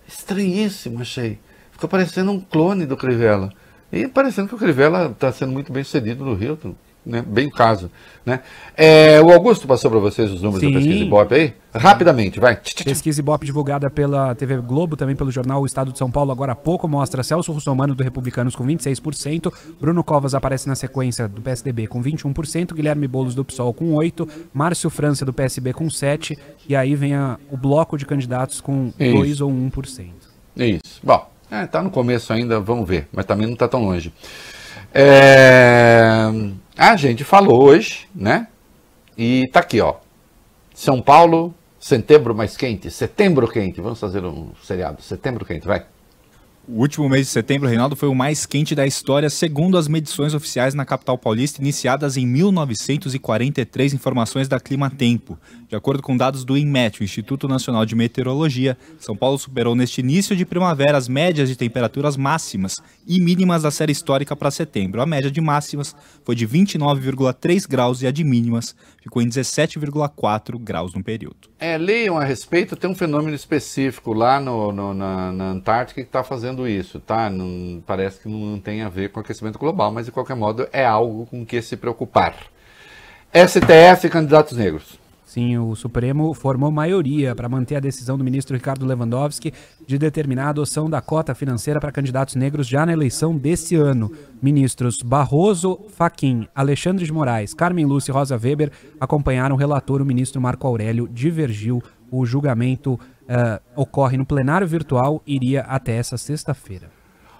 Estranhíssimo, 0.07 1.01
achei. 1.01 1.39
Ficou 1.71 1.89
parecendo 1.89 2.31
um 2.31 2.39
clone 2.39 2.85
do 2.85 2.97
Crivella. 2.97 3.51
E 3.91 4.07
parecendo 4.07 4.47
que 4.47 4.55
o 4.55 4.57
Crivella 4.57 5.11
está 5.11 5.31
sendo 5.31 5.51
muito 5.51 5.71
bem 5.71 5.83
sucedido 5.83 6.25
no 6.25 6.33
Rio. 6.33 6.57
Né? 7.05 7.23
Bem 7.25 7.45
o 7.45 7.51
caso. 7.51 7.91
Né? 8.25 8.39
É, 8.75 9.21
o 9.21 9.31
Augusto 9.31 9.67
passou 9.67 9.91
para 9.91 9.99
vocês 9.99 10.31
os 10.31 10.41
números 10.41 10.61
Sim. 10.61 10.71
da 10.73 10.79
pesquisa 10.79 11.03
Ibope 11.05 11.35
aí? 11.35 11.53
Rapidamente, 11.71 12.39
vai. 12.39 12.55
Pesquisa 12.83 13.19
Ibope 13.19 13.45
divulgada 13.45 13.89
pela 13.91 14.33
TV 14.33 14.57
Globo, 14.57 14.95
também 14.97 15.15
pelo 15.15 15.29
jornal 15.29 15.61
O 15.61 15.65
Estado 15.67 15.91
de 15.91 15.99
São 15.99 16.09
Paulo, 16.09 16.31
agora 16.31 16.53
há 16.53 16.55
pouco, 16.55 16.87
mostra 16.87 17.21
Celso 17.21 17.51
Russomano 17.51 17.93
do 17.93 18.03
Republicanos 18.03 18.55
com 18.55 18.65
26%, 18.65 19.53
Bruno 19.79 20.03
Covas 20.03 20.33
aparece 20.33 20.67
na 20.67 20.73
sequência 20.73 21.27
do 21.27 21.41
PSDB 21.41 21.85
com 21.85 22.01
21%, 22.01 22.73
Guilherme 22.73 23.07
Boulos 23.07 23.35
do 23.35 23.45
PSOL 23.45 23.71
com 23.71 23.91
8%, 23.93 24.27
Márcio 24.51 24.89
França 24.89 25.23
do 25.23 25.31
PSB 25.33 25.71
com 25.73 25.85
7%, 25.87 26.35
e 26.67 26.75
aí 26.75 26.95
vem 26.95 27.13
a- 27.13 27.37
o 27.51 27.57
bloco 27.57 27.97
de 27.99 28.05
candidatos 28.07 28.59
com 28.61 28.91
Isso. 28.99 29.13
2 29.15 29.41
ou 29.41 29.51
1%. 29.51 30.09
Isso. 30.57 30.99
Bom, 31.03 31.29
é, 31.51 31.67
tá 31.67 31.83
no 31.83 31.91
começo 31.91 32.33
ainda, 32.33 32.59
vamos 32.59 32.87
ver, 32.87 33.07
mas 33.13 33.25
também 33.25 33.45
não 33.45 33.53
está 33.53 33.67
tão 33.67 33.83
longe. 33.85 34.11
É, 34.97 36.31
A 36.77 36.97
gente 36.97 37.23
falou 37.23 37.63
hoje, 37.63 38.07
né? 38.13 38.47
E 39.17 39.47
tá 39.51 39.61
aqui, 39.61 39.79
ó. 39.79 39.95
São 40.73 41.01
Paulo, 41.01 41.55
setembro 41.79 42.35
mais 42.35 42.57
quente, 42.57 42.91
setembro 42.91 43.47
quente. 43.47 43.79
Vamos 43.79 43.99
fazer 43.99 44.25
um 44.25 44.51
seriado, 44.61 45.01
setembro 45.01 45.45
quente, 45.45 45.65
vai. 45.65 45.85
O 46.67 46.79
último 46.79 47.07
mês 47.07 47.27
de 47.27 47.31
setembro, 47.31 47.69
Reinaldo, 47.69 47.95
foi 47.95 48.09
o 48.09 48.15
mais 48.15 48.47
quente 48.47 48.73
da 48.73 48.87
história, 48.87 49.29
segundo 49.29 49.77
as 49.77 49.87
medições 49.87 50.33
oficiais 50.33 50.73
na 50.73 50.83
capital 50.83 51.15
paulista, 51.15 51.61
iniciadas 51.61 52.17
em 52.17 52.25
1943, 52.25 53.93
informações 53.93 54.47
da 54.47 54.59
Clima 54.59 54.89
Tempo. 54.89 55.37
De 55.69 55.75
acordo 55.75 56.01
com 56.01 56.17
dados 56.17 56.43
do 56.43 56.57
INMET, 56.57 57.01
o 57.01 57.03
Instituto 57.03 57.47
Nacional 57.47 57.85
de 57.85 57.93
Meteorologia, 57.93 58.75
São 58.99 59.15
Paulo 59.15 59.37
superou 59.37 59.75
neste 59.75 60.01
início 60.01 60.35
de 60.35 60.43
primavera 60.43 60.97
as 60.97 61.07
médias 61.07 61.49
de 61.49 61.55
temperaturas 61.55 62.17
máximas 62.17 62.77
e 63.05 63.19
mínimas 63.21 63.61
da 63.61 63.69
série 63.69 63.91
histórica 63.91 64.35
para 64.35 64.49
setembro. 64.49 65.03
A 65.03 65.05
média 65.05 65.29
de 65.29 65.39
máximas 65.39 65.95
foi 66.23 66.33
de 66.33 66.47
29,3 66.47 67.67
graus 67.69 68.01
e 68.01 68.07
a 68.07 68.11
de 68.11 68.23
mínimas 68.23 68.75
ficou 69.03 69.21
em 69.21 69.29
17,4 69.29 70.57
graus 70.57 70.95
no 70.95 71.03
período. 71.03 71.47
É, 71.67 71.79
leiam 71.79 72.15
a 72.15 72.23
respeito, 72.23 72.75
tem 72.75 72.87
um 72.87 72.93
fenômeno 72.93 73.35
específico 73.35 74.13
lá 74.13 74.39
no, 74.39 74.71
no- 74.71 74.93
na, 74.93 75.31
na 75.31 75.45
Antártica 75.45 75.99
que 75.99 76.07
está 76.07 76.23
fazendo 76.23 76.67
isso, 76.67 76.99
tá? 76.99 77.27
Não- 77.27 77.81
parece 77.87 78.19
que 78.21 78.29
não 78.29 78.59
tem 78.59 78.83
a 78.83 78.87
ver 78.89 79.09
com 79.09 79.19
aquecimento 79.19 79.57
global, 79.57 79.91
mas 79.91 80.05
de 80.05 80.11
qualquer 80.11 80.35
modo 80.35 80.67
é 80.71 80.85
algo 80.85 81.25
com 81.25 81.43
que 81.43 81.59
se 81.63 81.75
preocupar. 81.75 82.35
STF 83.33 84.09
candidatos 84.11 84.55
negros. 84.55 84.99
Sim, 85.35 85.57
o 85.57 85.75
Supremo 85.75 86.33
formou 86.33 86.71
maioria 86.71 87.35
para 87.35 87.49
manter 87.49 87.75
a 87.75 87.81
decisão 87.81 88.17
do 88.17 88.23
ministro 88.23 88.55
Ricardo 88.55 88.85
Lewandowski 88.85 89.53
de 89.85 89.97
determinar 89.97 90.45
a 90.45 90.49
adoção 90.51 90.89
da 90.89 91.01
cota 91.01 91.35
financeira 91.35 91.77
para 91.77 91.91
candidatos 91.91 92.35
negros 92.35 92.65
já 92.65 92.85
na 92.85 92.93
eleição 92.93 93.35
desse 93.35 93.75
ano. 93.75 94.09
Ministros 94.41 95.01
Barroso, 95.03 95.87
Faquim, 95.89 96.47
Alexandre 96.55 97.03
de 97.03 97.11
Moraes, 97.11 97.53
Carmen 97.53 97.85
Lúcia 97.85 98.13
e 98.13 98.13
Rosa 98.13 98.39
Weber 98.41 98.71
acompanharam 98.97 99.57
o 99.57 99.59
relator, 99.59 100.01
o 100.01 100.05
ministro 100.05 100.39
Marco 100.39 100.65
Aurélio, 100.65 101.05
divergiu. 101.05 101.83
O 102.09 102.25
julgamento 102.25 102.97
eh, 103.27 103.59
ocorre 103.75 104.15
no 104.15 104.25
plenário 104.25 104.65
virtual 104.65 105.21
e 105.27 105.35
iria 105.35 105.63
até 105.63 105.97
essa 105.97 106.17
sexta-feira. 106.17 106.89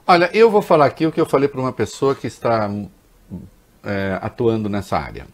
Olha, 0.06 0.30
eu 0.34 0.52
vou 0.52 0.62
falar 0.62 0.88
aqui 0.88 1.08
o 1.08 1.14
que 1.14 1.22
eu 1.22 1.26
falei 1.26 1.48
para 1.48 1.62
uma 1.62 1.72
pessoa 1.72 2.14
que 2.14 2.28
está 2.28 2.70
é, 3.86 4.20
atuando 4.22 4.68
nessa 4.68 4.98
área. 4.98 5.26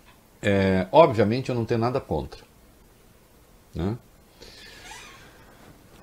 É, 0.44 0.86
obviamente 0.92 1.50
eu 1.50 1.56
não 1.56 1.66
tenho 1.66 1.80
nada 1.80 2.00
contra. 2.00 2.51
Né? 3.74 3.98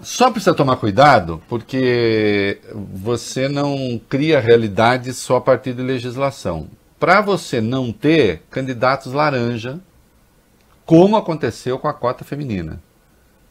Só 0.01 0.31
precisa 0.31 0.55
tomar 0.55 0.77
cuidado 0.77 1.43
porque 1.49 2.61
você 2.73 3.49
não 3.49 4.01
cria 4.09 4.39
realidade 4.39 5.13
só 5.13 5.37
a 5.37 5.41
partir 5.41 5.73
de 5.75 5.83
legislação. 5.83 6.69
Para 7.01 7.21
você 7.21 7.61
não 7.61 7.93
ter 7.93 8.43
candidatos 8.49 9.13
laranja, 9.13 9.81
como 10.87 11.17
aconteceu 11.17 11.79
com 11.79 11.89
a 11.89 11.93
cota 11.93 12.25
feminina 12.25 12.81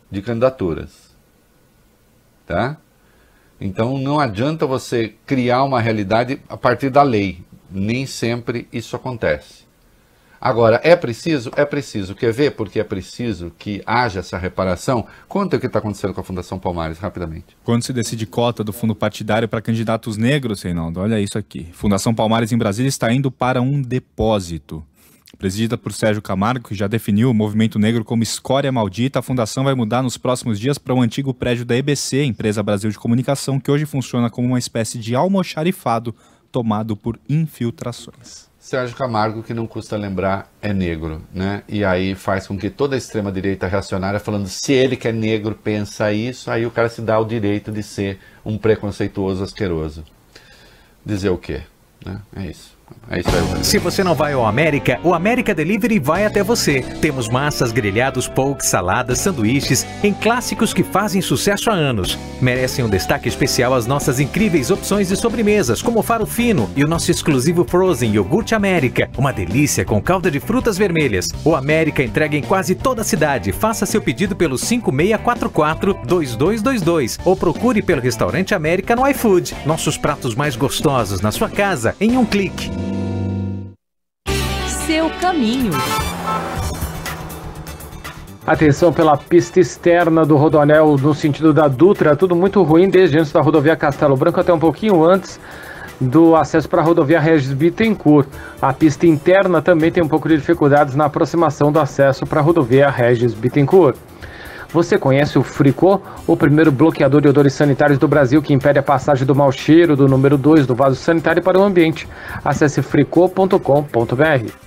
de 0.10 0.22
candidaturas. 0.22 1.14
Tá? 2.46 2.78
Então 3.60 3.98
não 3.98 4.20
adianta 4.20 4.66
você 4.66 5.16
criar 5.26 5.64
uma 5.64 5.82
realidade 5.82 6.42
a 6.48 6.56
partir 6.56 6.90
da 6.90 7.04
lei. 7.04 7.44
Nem 7.70 8.06
sempre 8.06 8.70
isso 8.72 8.96
acontece. 8.96 9.67
Agora, 10.40 10.80
é 10.84 10.96
preciso? 10.96 11.52
É 11.56 11.66
preciso. 11.66 12.16
Quer 12.16 12.32
ver 12.32 12.52
porque 12.52 12.80
é 12.80 12.84
preciso 12.84 13.52
que 13.58 13.82
haja 13.86 14.20
essa 14.20 14.38
reparação? 14.38 15.06
Conta 15.28 15.58
o 15.58 15.60
que 15.60 15.66
está 15.66 15.80
acontecendo 15.80 16.14
com 16.14 16.22
a 16.22 16.24
Fundação 16.24 16.60
Palmares, 16.60 17.00
rapidamente. 17.00 17.58
Quando 17.64 17.84
se 17.84 17.92
decide 17.92 18.26
cota 18.26 18.64
do 18.64 18.72
fundo 18.74 18.96
partidário 18.96 19.48
para 19.48 19.62
candidatos 19.62 20.18
negros, 20.18 20.62
Reinaldo, 20.62 21.00
olha 21.00 21.20
isso 21.20 21.38
aqui. 21.38 21.68
Fundação 21.74 22.14
Palmares 22.14 22.52
em 22.52 22.58
Brasília 22.58 22.90
está 22.90 23.12
indo 23.12 23.32
para 23.32 23.62
um 23.62 23.82
depósito. 23.82 24.84
Presidida 25.38 25.78
por 25.78 25.94
Sérgio 25.94 26.22
Camargo, 26.22 26.70
que 26.70 26.76
já 26.76 26.88
definiu 26.88 27.30
o 27.30 27.34
movimento 27.34 27.78
negro 27.78 28.04
como 28.04 28.24
escória 28.24 28.72
maldita, 28.72 29.20
a 29.20 29.22
fundação 29.22 29.64
vai 29.64 29.76
mudar 29.76 30.02
nos 30.02 30.18
próximos 30.18 30.60
dias 30.60 30.80
para 30.80 30.96
o 30.96 31.02
antigo 31.02 31.32
prédio 31.32 31.64
da 31.64 31.76
EBC, 31.76 32.24
Empresa 32.24 32.64
Brasil 32.64 32.90
de 32.90 32.98
Comunicação, 32.98 33.60
que 33.60 33.70
hoje 33.70 33.86
funciona 33.86 34.32
como 34.32 34.48
uma 34.48 34.58
espécie 34.58 34.98
de 34.98 35.14
almoxarifado 35.14 36.16
tomado 36.52 36.98
por 36.98 37.20
infiltrações. 37.30 38.47
Sérgio 38.68 38.98
Camargo, 38.98 39.42
que 39.42 39.54
não 39.54 39.66
custa 39.66 39.96
lembrar, 39.96 40.52
é 40.62 40.74
negro, 40.74 41.22
né? 41.34 41.64
E 41.70 41.86
aí 41.86 42.14
faz 42.16 42.46
com 42.46 42.58
que 42.58 42.70
toda 42.70 42.96
a 42.96 42.98
extrema-direita 42.98 43.66
reacionária 43.66 44.20
falando 44.20 44.46
se 44.50 44.74
ele 44.74 44.98
que 44.98 45.08
é 45.08 45.14
negro 45.14 45.56
pensa 45.56 46.12
isso, 46.12 46.52
aí 46.52 46.66
o 46.66 46.72
cara 46.72 46.90
se 46.90 47.02
dá 47.02 47.18
o 47.18 47.24
direito 47.24 47.72
de 47.72 47.82
ser 47.82 48.20
um 48.44 48.58
preconceituoso 48.58 49.42
asqueroso. 49.42 50.04
Dizer 51.06 51.30
o 51.30 51.38
quê? 51.38 51.62
Né? 52.06 52.20
É 52.36 52.46
isso. 52.48 52.77
É 53.10 53.20
isso 53.20 53.30
aí. 53.30 53.64
Se 53.64 53.78
você 53.78 54.04
não 54.04 54.14
vai 54.14 54.34
ao 54.34 54.46
América, 54.46 55.00
o 55.02 55.14
América 55.14 55.56
Delivery 55.56 55.98
vai 55.98 56.26
até 56.26 56.44
você. 56.44 56.82
Temos 57.02 57.30
massas, 57.30 57.72
grelhados, 57.72 58.28
poke, 58.28 58.66
saladas, 58.66 59.20
sanduíches, 59.20 59.88
em 60.04 60.14
clássicos 60.14 60.74
que 60.74 60.84
fazem 60.84 61.22
sucesso 61.22 61.70
há 61.70 61.74
anos. 61.74 62.20
Merecem 62.42 62.84
um 62.84 62.90
destaque 62.90 63.30
especial 63.30 63.74
as 63.74 63.88
nossas 63.88 64.20
incríveis 64.20 64.70
opções 64.72 65.08
de 65.08 65.16
sobremesas, 65.16 65.82
como 65.82 66.00
o 66.00 66.04
faro 66.04 66.26
fino 66.26 66.70
e 66.76 66.84
o 66.84 66.88
nosso 66.88 67.10
exclusivo 67.10 67.64
Frozen 67.64 68.12
Iogurte 68.12 68.54
América. 68.54 69.10
Uma 69.18 69.32
delícia 69.32 69.86
com 69.86 70.02
calda 70.02 70.30
de 70.30 70.42
frutas 70.42 70.78
vermelhas. 70.78 71.30
O 71.46 71.56
América 71.56 72.04
entrega 72.04 72.36
em 72.36 72.42
quase 72.42 72.76
toda 72.76 73.04
a 73.04 73.06
cidade. 73.06 73.54
Faça 73.54 73.86
seu 73.86 74.02
pedido 74.02 74.36
pelo 74.36 74.58
5644-2222 74.58 77.20
ou 77.24 77.38
procure 77.38 77.82
pelo 77.82 78.02
Restaurante 78.02 78.54
América 78.54 78.98
no 78.98 79.08
iFood. 79.08 79.56
Nossos 79.66 79.98
pratos 79.98 80.36
mais 80.36 80.58
gostosos 80.58 81.22
na 81.22 81.32
sua 81.32 81.50
casa 81.50 81.96
em 82.02 82.18
um 82.18 82.26
clique. 82.26 82.70
Seu 84.88 85.10
caminho. 85.20 85.74
Atenção 88.46 88.94
pela 88.94 89.18
pista 89.18 89.60
externa 89.60 90.26
do 90.26 90.38
Rodoanel 90.38 90.96
no 90.96 91.14
sentido 91.14 91.54
da 91.54 91.68
Dutra, 91.68 92.16
tudo 92.16 92.34
muito 92.34 92.64
ruim 92.64 92.90
desde 92.90 93.20
antes 93.20 93.34
da 93.34 93.42
rodovia 93.42 93.76
Castelo 93.76 94.16
Branco 94.16 94.40
até 94.40 94.54
um 94.54 94.60
pouquinho 94.60 95.04
antes 95.04 95.42
do 96.00 96.38
acesso 96.38 96.70
para 96.70 96.82
a 96.82 96.86
rodovia 96.86 97.20
Regis 97.20 97.52
Bittencourt. 97.52 98.30
A 98.62 98.72
pista 98.72 99.06
interna 99.06 99.62
também 99.62 99.92
tem 99.92 100.02
um 100.02 100.08
pouco 100.08 100.30
de 100.30 100.38
dificuldades 100.38 100.96
na 100.96 101.04
aproximação 101.04 101.70
do 101.70 101.82
acesso 101.82 102.26
para 102.26 102.40
a 102.40 102.44
rodovia 102.44 102.90
Regis 102.90 103.34
Bittencourt. 103.34 103.98
Você 104.72 104.98
conhece 104.98 105.38
o 105.38 105.44
Fricô, 105.44 106.00
o 106.26 106.38
primeiro 106.38 106.72
bloqueador 106.72 107.20
de 107.20 107.28
odores 107.28 107.54
sanitários 107.54 108.00
do 108.00 108.08
Brasil 108.08 108.42
que 108.42 108.54
impede 108.54 108.80
a 108.80 108.84
passagem 108.84 109.28
do 109.28 109.36
mau 109.36 109.52
cheiro 109.52 109.98
do 109.98 110.08
número 110.08 110.38
2 110.38 110.66
do 110.66 110.76
vaso 110.76 110.96
sanitário 110.96 111.44
para 111.44 111.60
o 111.60 111.64
ambiente? 111.64 112.08
Acesse 112.46 112.82
fricô.com.br. 112.82 114.67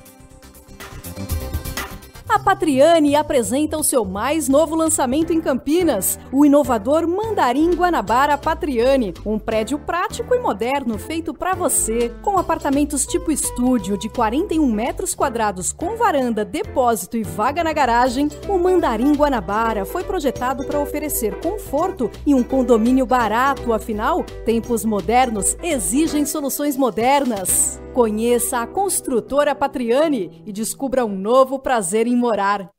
Patriani 2.41 3.15
apresenta 3.15 3.77
o 3.77 3.85
seu 3.85 4.05
mais 4.05 4.49
novo 4.49 4.75
lançamento 4.75 5.33
em 5.33 5.41
Campinas, 5.41 6.19
o 6.33 6.45
inovador 6.45 7.07
Mandarim 7.07 7.71
Guanabara 7.75 8.37
Patriani, 8.39 9.15
um 9.25 9.39
prédio 9.39 9.79
prático 9.79 10.35
e 10.35 10.39
moderno 10.39 10.99
feito 10.99 11.35
para 11.35 11.55
você, 11.55 12.11
com 12.23 12.39
apartamentos 12.39 13.07
tipo 13.07 13.31
estúdio 13.31 13.97
de 13.97 14.09
41 14.09 14.67
metros 14.67 15.15
quadrados 15.15 15.73
com 15.73 15.97
varanda, 15.97 16.45
depósito 16.45 17.17
e 17.17 17.23
vaga 17.23 17.63
na 17.63 17.73
garagem. 17.73 18.29
O 18.49 18.59
Mandarim 18.59 19.15
Guanabara 19.15 19.85
foi 19.85 20.03
projetado 20.03 20.65
para 20.67 20.81
oferecer 20.81 21.41
conforto 21.41 22.11
e 22.27 22.35
um 22.35 22.43
condomínio 22.43 23.07
barato, 23.07 23.73
afinal, 23.73 24.25
tempos 24.45 24.85
modernos 24.85 25.57
exigem 25.63 26.25
soluções 26.25 26.77
modernas. 26.77 27.81
Conheça 27.93 28.61
a 28.61 28.67
construtora 28.67 29.55
Patriani 29.55 30.43
e 30.47 30.53
descubra 30.53 31.05
um 31.05 31.17
novo 31.17 31.59
prazer 31.59 32.07
em 32.07 32.17
morar. 32.17 32.71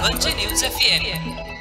Band 0.00 0.34
News 0.36 0.62
FM. 0.62 1.54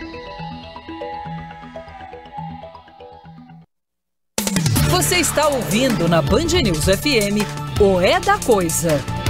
Você 4.90 5.18
está 5.18 5.48
ouvindo 5.48 6.08
na 6.08 6.22
Band 6.22 6.62
News 6.64 6.86
FM 6.86 7.46
o 7.80 8.02
É 8.02 8.20
da 8.20 8.40
Coisa. 8.40 9.23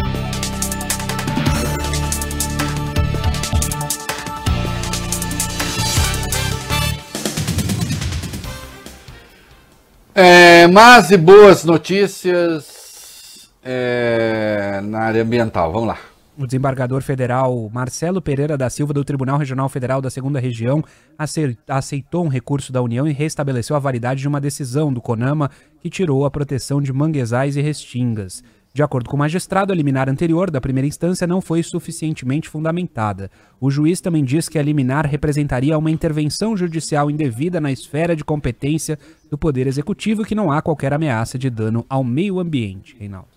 É, 10.16 10.68
mas 10.68 11.10
e 11.12 11.18
boas 11.18 11.64
notícias 11.64 13.50
é, 13.64 14.80
na 14.84 15.00
área 15.00 15.24
ambiental. 15.24 15.72
Vamos 15.72 15.88
lá. 15.88 15.98
O 16.38 16.48
desembargador 16.48 17.02
federal 17.04 17.70
Marcelo 17.72 18.20
Pereira 18.22 18.58
da 18.58 18.68
Silva, 18.70 18.92
do 18.92 19.04
Tribunal 19.04 19.38
Regional 19.38 19.70
Federal 19.70 20.02
da 20.02 20.10
Segunda 20.10 20.40
Região, 20.40 20.84
ace- 21.20 21.56
aceitou 21.68 22.26
um 22.26 22.28
recurso 22.28 22.74
da 22.74 22.82
União 22.82 23.08
e 23.08 23.14
restabeleceu 23.14 23.76
a 23.76 23.80
validade 23.80 24.22
de 24.22 24.28
uma 24.28 24.42
decisão 24.42 24.92
do 24.92 25.00
CONAMA 25.00 25.52
que 25.80 25.92
tirou 25.92 26.26
a 26.26 26.32
proteção 26.32 26.82
de 26.82 26.92
manguezais 26.92 27.56
e 27.56 27.62
restingas. 27.62 28.44
De 28.76 28.82
acordo 28.82 29.08
com 29.08 29.16
o 29.16 29.20
magistrado, 29.20 29.72
a 29.72 29.76
liminar 29.76 30.10
anterior 30.10 30.50
da 30.50 30.60
primeira 30.60 30.88
instância 30.88 31.28
não 31.28 31.40
foi 31.40 31.62
suficientemente 31.62 32.50
fundamentada. 32.50 33.30
O 33.62 33.70
juiz 33.70 34.02
também 34.02 34.24
diz 34.24 34.50
que 34.50 34.58
a 34.58 34.64
liminar 34.64 35.06
representaria 35.06 35.78
uma 35.78 35.92
intervenção 35.92 36.58
judicial 36.58 37.12
indevida 37.12 37.62
na 37.62 37.72
esfera 37.72 38.16
de 38.16 38.24
competência 38.24 38.98
do 39.30 39.38
Poder 39.38 39.68
Executivo 39.68 40.24
e 40.24 40.26
que 40.26 40.34
não 40.34 40.52
há 40.52 40.60
qualquer 40.60 40.92
ameaça 40.92 41.38
de 41.38 41.52
dano 41.52 41.86
ao 41.88 42.04
meio 42.04 42.40
ambiente. 42.40 42.98
Reinaldo. 43.00 43.28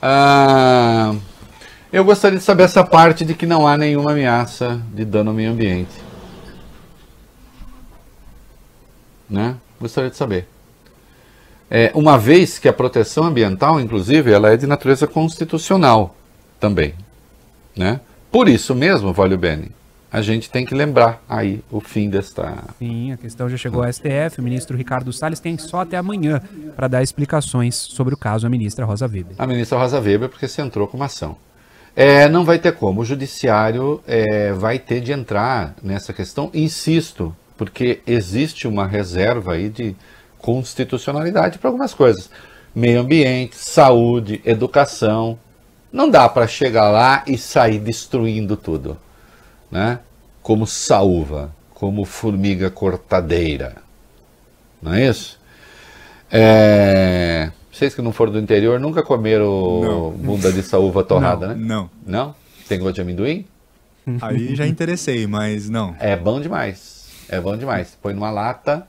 Ah, 0.00 1.12
eu 1.92 2.04
gostaria 2.04 2.38
de 2.38 2.44
saber 2.44 2.62
essa 2.62 2.84
parte 2.84 3.24
de 3.24 3.34
que 3.34 3.46
não 3.46 3.66
há 3.66 3.76
nenhuma 3.76 4.12
ameaça 4.12 4.80
de 4.94 5.04
dano 5.04 5.30
ao 5.30 5.36
meio 5.36 5.50
ambiente. 5.50 6.00
Né? 9.28 9.56
Gostaria 9.80 10.08
de 10.08 10.16
saber. 10.16 10.46
É, 11.70 11.92
uma 11.94 12.18
vez 12.18 12.58
que 12.58 12.68
a 12.68 12.72
proteção 12.72 13.24
ambiental, 13.24 13.80
inclusive, 13.80 14.32
ela 14.32 14.52
é 14.52 14.56
de 14.56 14.66
natureza 14.66 15.06
constitucional 15.06 16.16
também. 16.58 16.94
Né? 17.76 18.00
Por 18.30 18.48
isso 18.48 18.74
mesmo, 18.74 19.12
Valio 19.12 19.38
Bene, 19.38 19.70
a 20.12 20.20
gente 20.20 20.50
tem 20.50 20.66
que 20.66 20.74
lembrar 20.74 21.22
aí 21.28 21.62
o 21.70 21.80
fim 21.80 22.10
desta. 22.10 22.64
Sim, 22.78 23.12
a 23.12 23.16
questão 23.16 23.48
já 23.48 23.56
chegou 23.56 23.84
ao 23.84 23.92
STF. 23.92 24.40
O 24.40 24.42
ministro 24.42 24.76
Ricardo 24.76 25.12
Salles 25.12 25.38
tem 25.38 25.56
só 25.56 25.82
até 25.82 25.96
amanhã 25.96 26.42
para 26.74 26.88
dar 26.88 27.02
explicações 27.02 27.76
sobre 27.76 28.14
o 28.14 28.16
caso 28.16 28.46
à 28.46 28.50
ministra 28.50 28.84
Rosa 28.84 29.06
Weber. 29.06 29.36
A 29.38 29.46
ministra 29.46 29.78
Rosa 29.78 30.00
Weber, 30.00 30.28
porque 30.28 30.48
se 30.48 30.60
entrou 30.60 30.88
com 30.88 30.96
uma 30.96 31.06
ação. 31.06 31.36
É, 31.94 32.28
não 32.28 32.44
vai 32.44 32.58
ter 32.58 32.72
como. 32.72 33.02
O 33.02 33.04
judiciário 33.04 34.00
é, 34.06 34.52
vai 34.52 34.78
ter 34.78 35.00
de 35.00 35.12
entrar 35.12 35.74
nessa 35.80 36.12
questão, 36.12 36.50
insisto, 36.52 37.34
porque 37.56 38.00
existe 38.06 38.66
uma 38.66 38.86
reserva 38.86 39.52
aí 39.52 39.68
de 39.68 39.94
constitucionalidade 40.40 41.58
para 41.58 41.68
algumas 41.68 41.94
coisas. 41.94 42.30
Meio 42.74 43.00
ambiente, 43.00 43.56
saúde, 43.56 44.40
educação. 44.44 45.38
Não 45.92 46.08
dá 46.08 46.28
para 46.28 46.46
chegar 46.46 46.88
lá 46.90 47.24
e 47.26 47.36
sair 47.36 47.78
destruindo 47.78 48.56
tudo, 48.56 48.96
né? 49.70 50.00
Como 50.42 50.66
saúva, 50.66 51.54
como 51.74 52.04
formiga 52.04 52.70
cortadeira. 52.70 53.76
Não 54.80 54.94
é 54.94 55.08
isso? 55.08 55.38
É... 56.30 57.50
Vocês 57.72 57.94
que 57.94 58.02
não 58.02 58.12
foram 58.12 58.32
do 58.32 58.38
interior 58.38 58.78
nunca 58.78 59.02
comeram 59.02 59.80
Não. 59.80 60.10
bunda 60.10 60.52
de 60.52 60.62
saúva 60.62 61.02
torrada, 61.02 61.48
Não, 61.48 61.54
né? 61.54 61.64
não. 61.66 61.90
Não? 62.06 62.34
Tem 62.68 62.78
gosto 62.78 62.94
de 62.96 63.00
amendoim? 63.00 63.46
Aí 64.20 64.54
já 64.54 64.66
interessei, 64.66 65.26
mas 65.26 65.68
não. 65.68 65.94
É 65.98 66.16
bom 66.16 66.40
demais. 66.40 67.08
É 67.28 67.40
bom 67.40 67.56
demais. 67.56 67.96
Põe 68.00 68.14
numa 68.14 68.30
lata 68.30 68.86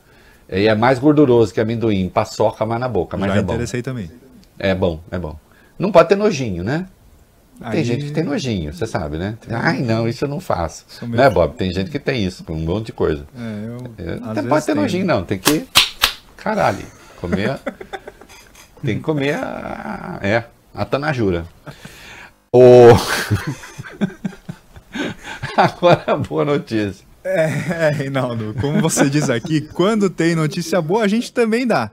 e 0.51 0.67
é 0.67 0.75
mais 0.75 0.99
gorduroso 0.99 1.53
que 1.53 1.61
amendoim. 1.61 2.09
Paçoca 2.09 2.65
mais 2.65 2.79
na 2.79 2.87
boca, 2.89 3.15
mas 3.17 3.31
já 3.31 3.37
é 3.37 3.41
bom. 3.41 3.53
interessei 3.53 3.81
também. 3.81 4.11
É 4.59 4.75
bom, 4.75 4.99
é 5.09 5.17
bom. 5.17 5.37
Não 5.79 5.91
pode 5.91 6.09
ter 6.09 6.15
nojinho, 6.15 6.63
né? 6.63 6.85
Tem 7.59 7.69
Aí- 7.79 7.83
gente 7.83 8.05
que 8.05 8.11
tem 8.11 8.23
nojinho, 8.23 8.73
você 8.73 8.87
sabe, 8.87 9.17
né? 9.17 9.37
Ai, 9.49 9.81
não, 9.81 10.07
isso 10.07 10.25
eu 10.25 10.29
não 10.29 10.39
faço. 10.39 10.83
Meio- 11.03 11.15
Né, 11.15 11.29
Bob? 11.29 11.53
Tem 11.55 11.71
gente 11.71 11.91
que 11.91 11.99
tem 11.99 12.25
isso, 12.25 12.43
com 12.43 12.53
um 12.53 12.59
monte 12.65 12.87
de 12.87 12.91
coisa. 12.93 13.25
É, 13.37 13.67
eu. 13.67 13.77
É, 14.13 14.19
Não 14.41 14.47
pode 14.49 14.65
ter 14.65 14.71
tenho. 14.73 14.81
nojinho, 14.83 15.05
não. 15.05 15.23
Tem 15.23 15.37
que. 15.37 15.67
Caralho. 16.37 16.83
Comer. 17.19 17.59
tem 18.83 18.95
que 18.97 19.01
comer 19.01 19.35
a. 19.35 20.19
É, 20.23 20.43
a 20.73 20.85
tanajura. 20.85 21.45
O... 22.51 22.89
Agora 25.55 26.03
a 26.07 26.15
boa 26.15 26.45
notícia. 26.45 27.05
É, 27.23 27.43
é, 27.88 27.89
Reinaldo, 27.91 28.56
como 28.60 28.81
você 28.81 29.10
diz 29.10 29.30
aqui, 29.30 29.61
quando 29.73 30.10
tem 30.10 30.35
notícia 30.35 30.81
boa, 30.81 31.03
a 31.03 31.07
gente 31.07 31.31
também 31.31 31.65
dá. 31.65 31.91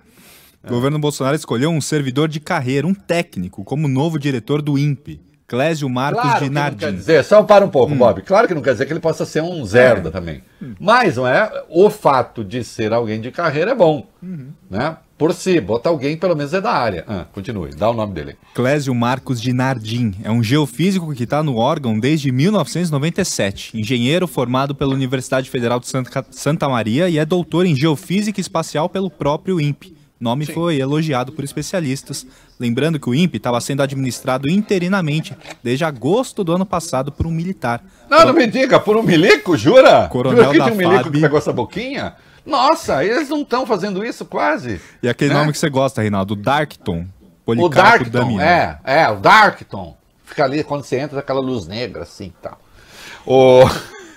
O 0.65 0.69
governo 0.71 0.99
Bolsonaro 0.99 1.37
escolheu 1.37 1.71
um 1.71 1.81
servidor 1.81 2.29
de 2.29 2.41
carreira, 2.41 2.87
um 2.87 2.95
técnico, 2.95 3.65
como 3.65 3.87
novo 3.89 4.19
diretor 4.19 4.61
do 4.61 4.77
INPE, 4.77 5.21
Clésio 5.49 5.89
Marcos 5.89 6.23
Claro 6.23 6.45
de 6.45 6.51
não 6.51 6.63
quer 6.63 6.71
Nardim. 6.83 6.97
dizer, 6.99 7.25
só 7.25 7.43
para 7.43 7.65
um 7.65 7.69
Hum. 7.69 7.71
pouco, 7.71 7.95
Bob. 7.95 8.21
Claro 8.23 8.47
que 8.47 8.55
não 8.55 8.61
quer 8.63 8.73
dizer 8.73 8.85
que 8.87 8.93
ele 8.93 9.01
possa 9.01 9.25
ser 9.25 9.43
um 9.43 9.65
zerda 9.65 10.11
também. 10.11 10.43
Mas 10.79 11.17
não 11.17 11.27
é 11.27 11.51
o 11.71 11.89
fato 11.89 12.45
de 12.45 12.63
ser 12.63 12.93
alguém 12.93 13.19
de 13.21 13.31
carreira 13.31 13.71
é 13.71 13.75
bom, 13.75 14.07
Uhum. 14.23 14.51
né? 14.71 14.97
Por 15.17 15.33
si, 15.35 15.59
bota 15.61 15.89
alguém 15.89 16.17
pelo 16.17 16.37
menos 16.37 16.55
é 16.55 16.61
da 16.61 16.71
área. 16.71 17.05
Ah, 17.09 17.25
continue, 17.33 17.71
dá 17.71 17.91
o 17.91 17.93
nome 17.93 18.13
dele. 18.15 18.37
Clésio 18.55 18.95
Marcos 18.95 19.41
de 19.41 19.53
Nardim 19.53 20.15
é 20.23 20.31
um 20.31 20.45
geofísico 20.45 21.13
que 21.13 21.25
está 21.25 21.43
no 21.43 21.57
órgão 21.57 21.99
desde 21.99 22.31
1997, 22.31 23.77
engenheiro 23.77 24.27
formado 24.27 24.75
pela 24.75 24.95
Universidade 24.95 25.51
Federal 25.51 25.81
de 25.81 25.89
Santa, 26.31 26.69
Maria 26.69 27.09
e 27.09 27.19
é 27.19 27.25
doutor 27.25 27.67
em 27.67 27.75
geofísica 27.75 28.41
espacial 28.41 28.89
pelo 28.89 29.11
próprio 29.11 29.61
INPE. 29.61 29.97
Nome 30.21 30.47
foi 30.47 30.79
elogiado 30.81 31.31
por 31.33 31.45
especialistas, 31.45 32.27
lembrando 32.59 32.99
que 32.99 33.09
o 33.09 33.15
INPE 33.15 33.37
estava 33.37 33.61
sendo 33.61 33.83
administrado 33.83 34.51
interinamente 34.51 35.37
desde 35.63 35.85
agosto 35.85 36.43
do 36.43 36.55
ano 36.55 36.67
passado 36.67 37.13
por 37.13 37.27
um 37.27 37.31
militar. 37.31 37.83
Não, 38.11 38.27
não 38.27 38.33
me 38.33 38.47
diga, 38.47 38.81
por 38.81 38.97
um 38.97 39.03
milico, 39.03 39.57
jura? 39.57 40.09
Coronel 40.09 40.45
jura 40.45 40.53
que 40.53 40.59
da 40.59 40.65
tinha 40.65 40.75
um 40.75 40.79
milico 40.79 41.05
FAB. 41.05 41.13
que 41.15 41.21
pegou 41.21 41.39
essa 41.39 41.53
boquinha? 41.53 42.15
Nossa, 42.45 43.05
eles 43.05 43.29
não 43.29 43.43
estão 43.43 43.67
fazendo 43.67 44.05
isso 44.05 44.25
quase. 44.25 44.81
E 45.03 45.09
aquele 45.09 45.35
Né? 45.35 45.41
nome 45.41 45.53
que 45.53 45.59
você 45.59 45.69
gosta, 45.69 46.01
Reinaldo, 46.01 46.35
Darkton. 46.35 47.07
O 47.47 47.69
Darkton, 47.69 48.11
Damiano. 48.11 48.43
é, 48.43 48.79
é, 48.85 49.09
o 49.09 49.17
Darkton. 49.17 49.97
Fica 50.25 50.45
ali 50.45 50.63
quando 50.65 50.83
você 50.85 50.99
entra, 50.99 51.21
aquela 51.21 51.41
luz 51.41 51.67
negra 51.67 52.03
assim 52.03 52.27
e 52.27 52.35
tal. 52.43 52.59
O... 53.27 53.63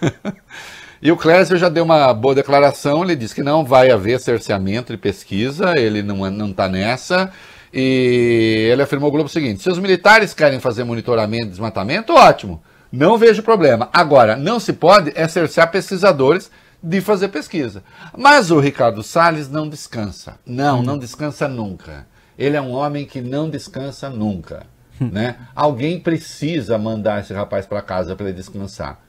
e 1.01 1.11
o 1.11 1.17
Clésio 1.17 1.57
já 1.57 1.69
deu 1.69 1.83
uma 1.83 2.13
boa 2.13 2.35
declaração, 2.35 3.03
ele 3.03 3.15
disse 3.15 3.33
que 3.35 3.43
não 3.43 3.65
vai 3.65 3.89
haver 3.91 4.19
cerceamento 4.19 4.91
de 4.93 4.97
pesquisa, 4.97 5.77
ele 5.77 6.01
não, 6.01 6.29
não 6.29 6.51
tá 6.53 6.67
nessa. 6.67 7.31
E 7.73 8.67
ele 8.71 8.81
afirmou 8.81 9.07
ao 9.07 9.11
Globo 9.11 9.27
o 9.27 9.31
seguinte: 9.31 9.61
se 9.63 9.69
os 9.69 9.79
militares 9.79 10.33
querem 10.33 10.59
fazer 10.59 10.83
monitoramento 10.83 11.45
e 11.45 11.49
desmatamento, 11.49 12.13
ótimo. 12.13 12.61
Não 12.91 13.17
vejo 13.17 13.41
problema. 13.41 13.89
Agora, 13.93 14.35
não 14.35 14.59
se 14.59 14.73
pode 14.73 15.13
é 15.15 15.25
cercear 15.27 15.71
pesquisadores 15.71 16.51
de 16.83 16.99
fazer 16.99 17.29
pesquisa. 17.29 17.83
Mas 18.17 18.51
o 18.51 18.59
Ricardo 18.59 19.01
Salles 19.01 19.49
não 19.49 19.69
descansa. 19.69 20.37
Não, 20.45 20.81
não 20.81 20.97
descansa 20.97 21.47
nunca. 21.47 22.05
Ele 22.37 22.57
é 22.57 22.61
um 22.61 22.71
homem 22.71 23.05
que 23.05 23.21
não 23.21 23.49
descansa 23.49 24.09
nunca. 24.09 24.65
né? 24.99 25.37
Alguém 25.55 25.99
precisa 25.99 26.77
mandar 26.77 27.21
esse 27.21 27.33
rapaz 27.33 27.65
para 27.65 27.81
casa 27.81 28.15
para 28.15 28.27
ele 28.27 28.35
descansar. 28.35 28.99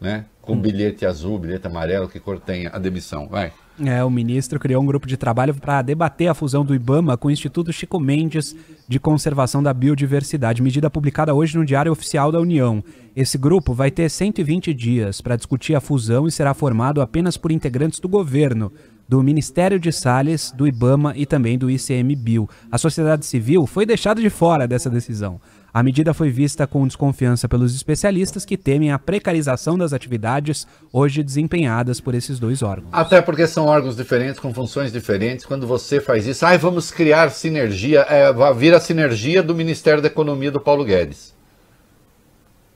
Né? 0.00 0.24
Com 0.40 0.56
bilhete 0.58 1.04
azul, 1.06 1.38
bilhete 1.38 1.66
amarelo, 1.66 2.08
que 2.08 2.18
cor 2.18 2.40
tem 2.40 2.66
a 2.66 2.78
demissão. 2.78 3.28
Vai. 3.28 3.52
É, 3.84 4.02
o 4.02 4.10
ministro 4.10 4.58
criou 4.58 4.82
um 4.82 4.86
grupo 4.86 5.06
de 5.06 5.16
trabalho 5.16 5.54
para 5.54 5.82
debater 5.82 6.28
a 6.28 6.34
fusão 6.34 6.64
do 6.64 6.74
IBAMA 6.74 7.16
com 7.16 7.28
o 7.28 7.30
Instituto 7.30 7.72
Chico 7.72 8.00
Mendes 8.00 8.56
de 8.88 8.98
Conservação 8.98 9.62
da 9.62 9.72
Biodiversidade, 9.72 10.60
medida 10.60 10.90
publicada 10.90 11.32
hoje 11.32 11.56
no 11.56 11.64
Diário 11.64 11.92
Oficial 11.92 12.32
da 12.32 12.40
União. 12.40 12.82
Esse 13.14 13.38
grupo 13.38 13.72
vai 13.72 13.90
ter 13.90 14.08
120 14.08 14.74
dias 14.74 15.20
para 15.20 15.36
discutir 15.36 15.76
a 15.76 15.80
fusão 15.80 16.26
e 16.26 16.32
será 16.32 16.54
formado 16.54 17.00
apenas 17.00 17.36
por 17.36 17.52
integrantes 17.52 18.00
do 18.00 18.08
governo, 18.08 18.72
do 19.08 19.22
Ministério 19.22 19.80
de 19.80 19.90
Salles, 19.90 20.52
do 20.52 20.66
IBAMA 20.66 21.14
e 21.16 21.24
também 21.24 21.56
do 21.56 21.70
ICMBio. 21.70 22.46
A 22.70 22.76
sociedade 22.76 23.24
civil 23.24 23.66
foi 23.66 23.86
deixada 23.86 24.20
de 24.20 24.28
fora 24.28 24.68
dessa 24.68 24.90
decisão. 24.90 25.40
A 25.72 25.82
medida 25.82 26.12
foi 26.12 26.28
vista 26.28 26.66
com 26.66 26.86
desconfiança 26.86 27.48
pelos 27.48 27.74
especialistas 27.74 28.44
que 28.44 28.56
temem 28.56 28.90
a 28.90 28.98
precarização 28.98 29.78
das 29.78 29.92
atividades 29.92 30.66
hoje 30.92 31.22
desempenhadas 31.22 32.00
por 32.00 32.14
esses 32.14 32.38
dois 32.38 32.62
órgãos. 32.62 32.90
Até 32.92 33.22
porque 33.22 33.46
são 33.46 33.66
órgãos 33.66 33.96
diferentes, 33.96 34.40
com 34.40 34.52
funções 34.52 34.92
diferentes. 34.92 35.46
Quando 35.46 35.66
você 35.66 36.00
faz 36.00 36.26
isso, 36.26 36.44
ai, 36.44 36.58
vamos 36.58 36.90
criar 36.90 37.30
sinergia, 37.30 38.00
é, 38.08 38.30
vira 38.54 38.76
a 38.78 38.80
sinergia 38.80 39.42
do 39.42 39.54
Ministério 39.54 40.02
da 40.02 40.08
Economia 40.08 40.50
do 40.50 40.60
Paulo 40.60 40.84
Guedes, 40.84 41.34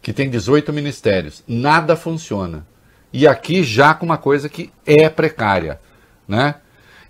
que 0.01 0.13
tem 0.13 0.31
18 0.31 0.73
ministérios. 0.73 1.43
Nada 1.47 1.97
funciona. 1.97 2.67
E 3.13 3.27
aqui 3.27 3.63
já 3.63 3.93
com 3.93 4.07
uma 4.07 4.17
coisa 4.17 4.49
que 4.49 4.71
é 4.87 5.09
precária, 5.09 5.79
né? 6.33 6.57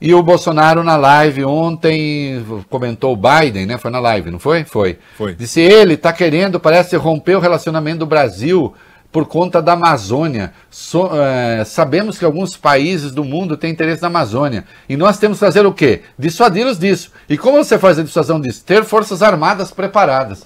E 0.00 0.12
o 0.12 0.20
Bolsonaro 0.20 0.82
na 0.82 0.96
live 0.96 1.44
ontem 1.44 2.44
comentou 2.68 3.12
o 3.12 3.16
Biden, 3.16 3.66
né? 3.66 3.78
Foi 3.78 3.88
na 3.88 4.00
live, 4.00 4.32
não 4.32 4.38
foi? 4.40 4.64
Foi. 4.64 4.98
Foi. 5.16 5.32
Disse 5.32 5.60
ele 5.60 5.94
está 5.94 6.12
querendo, 6.12 6.58
parece, 6.58 6.96
romper 6.96 7.36
o 7.36 7.40
relacionamento 7.40 8.00
do 8.00 8.06
Brasil 8.06 8.74
por 9.12 9.26
conta 9.26 9.62
da 9.62 9.74
Amazônia. 9.74 10.52
So, 10.68 11.08
é, 11.14 11.64
sabemos 11.64 12.18
que 12.18 12.24
alguns 12.24 12.56
países 12.56 13.12
do 13.12 13.22
mundo 13.22 13.56
têm 13.56 13.70
interesse 13.70 14.02
na 14.02 14.08
Amazônia. 14.08 14.64
E 14.88 14.96
nós 14.96 15.18
temos 15.18 15.38
que 15.38 15.44
fazer 15.44 15.64
o 15.64 15.72
quê? 15.72 16.02
Dissuadi-los 16.18 16.80
disso. 16.80 17.12
E 17.28 17.38
como 17.38 17.62
você 17.62 17.78
faz 17.78 17.96
a 17.96 18.02
dissuasão 18.02 18.40
disso? 18.40 18.64
Ter 18.64 18.82
forças 18.84 19.22
armadas 19.22 19.70
preparadas. 19.70 20.44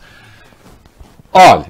Olha, 1.32 1.64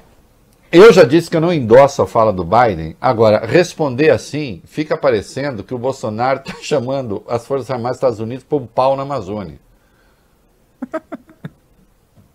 eu 0.71 0.91
já 0.91 1.03
disse 1.03 1.29
que 1.29 1.37
eu 1.37 1.41
não 1.41 1.53
endosso 1.53 2.01
a 2.01 2.07
fala 2.07 2.33
do 2.33 2.43
Biden. 2.43 2.95
Agora, 2.99 3.45
responder 3.45 4.09
assim, 4.09 4.61
fica 4.65 4.97
parecendo 4.97 5.63
que 5.63 5.73
o 5.73 5.77
Bolsonaro 5.77 6.39
está 6.39 6.55
chamando 6.61 7.23
as 7.27 7.45
Forças 7.45 7.69
Armadas 7.71 7.97
dos 7.97 7.97
Estados 7.97 8.19
Unidos 8.19 8.43
para 8.43 8.57
um 8.57 8.67
pau 8.67 8.95
na 8.95 9.03
Amazônia. 9.03 9.59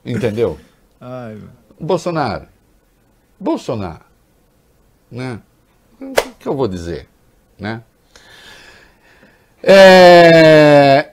Entendeu? 0.05 0.59
Ai, 1.01 1.39
Bolsonaro. 1.79 2.47
Bolsonaro. 3.39 4.05
Né? 5.11 5.41
O 6.01 6.13
que 6.39 6.49
eu 6.49 6.57
vou 6.57 6.67
dizer? 6.67 7.09
Né? 7.59 7.83
É... 9.63 11.13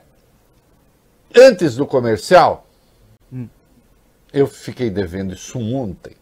Antes 1.35 1.75
do 1.75 1.85
comercial, 1.85 2.65
eu 4.33 4.47
fiquei 4.47 4.89
devendo 4.89 5.33
isso 5.33 5.59
ontem. 5.59 6.18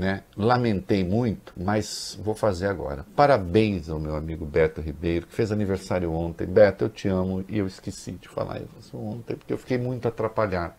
Né? 0.00 0.22
Lamentei 0.34 1.04
muito, 1.04 1.52
mas 1.54 2.18
vou 2.24 2.34
fazer 2.34 2.68
agora. 2.68 3.04
Parabéns 3.14 3.90
ao 3.90 4.00
meu 4.00 4.16
amigo 4.16 4.46
Beto 4.46 4.80
Ribeiro, 4.80 5.26
que 5.26 5.34
fez 5.34 5.52
aniversário 5.52 6.10
ontem. 6.10 6.46
Beto, 6.46 6.86
eu 6.86 6.88
te 6.88 7.06
amo 7.06 7.44
e 7.46 7.58
eu 7.58 7.66
esqueci 7.66 8.12
de 8.12 8.26
falar 8.26 8.62
isso 8.78 8.96
ontem, 8.96 9.36
porque 9.36 9.52
eu 9.52 9.58
fiquei 9.58 9.76
muito 9.76 10.08
atrapalhado. 10.08 10.72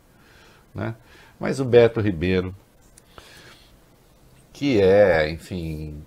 Né? 0.73 0.95
Mas 1.39 1.59
o 1.59 1.65
Beto 1.65 2.01
Ribeiro, 2.01 2.55
que 4.51 4.81
é, 4.81 5.29
enfim, 5.29 6.01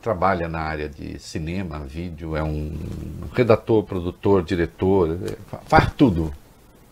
trabalha 0.00 0.48
na 0.48 0.60
área 0.60 0.88
de 0.88 1.18
cinema, 1.18 1.80
vídeo, 1.80 2.34
é 2.34 2.42
um 2.42 2.72
redator, 3.34 3.84
produtor, 3.84 4.42
diretor, 4.42 5.18
faz 5.66 5.92
tudo 5.92 6.32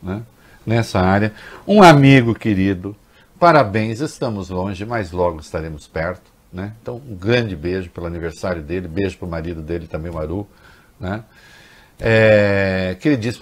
né? 0.03 0.23
nessa 0.67 1.01
área. 1.01 1.33
Um 1.67 1.83
amigo 1.83 2.35
querido 2.35 2.95
Parabéns, 3.39 4.01
estamos 4.01 4.49
longe, 4.49 4.85
mas 4.85 5.13
logo 5.13 5.41
estaremos 5.41 5.87
perto. 5.87 6.31
Né? 6.53 6.73
Então, 6.83 6.97
um 6.97 7.15
grande 7.15 7.55
beijo 7.55 7.91
pelo 7.91 8.07
aniversário 8.07 8.63
dele, 8.63 8.89
beijo 8.89 9.19
para 9.19 9.27
o 9.27 9.31
marido 9.31 9.63
dele 9.63 9.87
também, 9.87 10.11
Maru. 10.11 10.49
Né? 10.99 11.23
É, 12.01 12.97
que 13.01 13.09
ele 13.09 13.17
disse, 13.17 13.39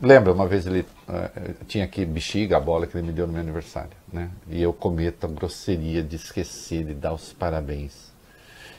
lembra, 0.00 0.32
uma 0.32 0.46
vez 0.46 0.66
ele 0.66 0.80
uh, 0.80 1.64
tinha 1.66 1.84
aqui 1.84 2.04
bexiga, 2.04 2.56
a 2.56 2.60
bola 2.60 2.86
que 2.86 2.96
ele 2.96 3.06
me 3.06 3.12
deu 3.12 3.26
no 3.26 3.32
meu 3.32 3.42
aniversário. 3.42 3.90
Né? 4.12 4.30
E 4.48 4.62
eu 4.62 4.72
cometo 4.72 5.26
a 5.26 5.28
grosseria 5.28 6.02
de 6.02 6.16
esquecer 6.16 6.84
de 6.84 6.94
dar 6.94 7.12
os 7.12 7.32
parabéns. 7.32 8.12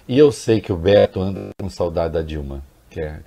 E 0.08 0.18
eu 0.18 0.32
sei 0.32 0.60
que 0.60 0.72
o 0.72 0.78
Beto 0.78 1.22
anda 1.22 1.50
com 1.60 1.70
saudade 1.70 2.14
da 2.14 2.22
Dilma, 2.22 2.64
que 2.90 3.02
é. 3.02 3.20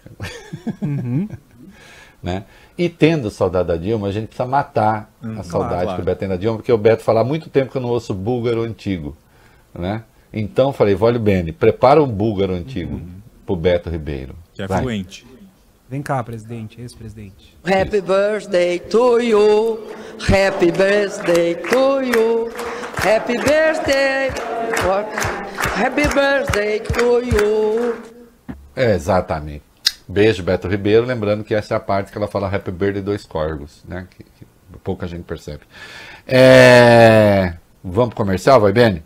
Uhum. 0.82 1.28
né? 2.22 2.44
E 2.82 2.88
tendo 2.88 3.30
saudade 3.30 3.68
da 3.68 3.76
Dilma, 3.76 4.08
a 4.08 4.10
gente 4.10 4.28
precisa 4.28 4.48
matar 4.48 5.10
Hum, 5.22 5.32
a 5.32 5.34
claro, 5.34 5.48
saudade 5.48 5.82
claro. 5.82 5.96
que 5.96 6.00
o 6.00 6.04
Beto 6.06 6.18
tem 6.20 6.28
da 6.30 6.36
Dilma, 6.36 6.56
porque 6.56 6.72
o 6.72 6.78
Beto 6.78 7.02
fala 7.02 7.20
há 7.20 7.24
muito 7.24 7.50
tempo 7.50 7.70
que 7.70 7.76
eu 7.76 7.82
não 7.82 7.90
ouço 7.90 8.14
búlgaro 8.14 8.62
antigo. 8.62 9.14
Né? 9.74 10.02
Então 10.32 10.72
falei, 10.72 10.94
Vólio 10.94 11.20
Bene, 11.20 11.52
prepara 11.52 12.02
um 12.02 12.06
búlgaro 12.06 12.54
antigo 12.54 12.98
pro 13.44 13.54
Beto 13.54 13.90
Ribeiro. 13.90 14.34
Que 14.54 14.62
é 14.62 14.66
Vai. 14.66 14.80
fluente. 14.80 15.26
Vem 15.90 16.00
cá, 16.00 16.24
presidente, 16.24 16.80
ex-presidente. 16.80 17.54
Happy 17.64 18.00
birthday 18.00 18.78
to 18.78 19.20
you. 19.20 19.78
Happy 20.20 20.72
birthday 20.72 21.56
to 21.56 22.00
you. 22.00 22.50
Happy 22.96 23.34
birthday. 23.34 24.30
Happy 25.76 26.08
birthday 26.14 26.80
to 26.80 27.20
you. 27.24 27.96
É, 28.74 28.94
exatamente. 28.94 29.69
Beijo, 30.10 30.42
Beto 30.42 30.66
Ribeiro. 30.66 31.06
Lembrando 31.06 31.44
que 31.44 31.54
essa 31.54 31.74
é 31.74 31.76
a 31.76 31.80
parte 31.80 32.10
que 32.10 32.18
ela 32.18 32.26
fala 32.26 32.48
Happy 32.48 32.72
Birthday 32.72 33.00
dois 33.00 33.24
corgos, 33.24 33.84
né? 33.86 34.06
Que, 34.10 34.24
que 34.24 34.46
pouca 34.82 35.06
gente 35.06 35.22
percebe. 35.22 35.62
É... 36.26 37.54
Vamos 37.82 38.14
pro 38.14 38.24
comercial, 38.24 38.60
vai, 38.60 38.72
Beni? 38.72 39.04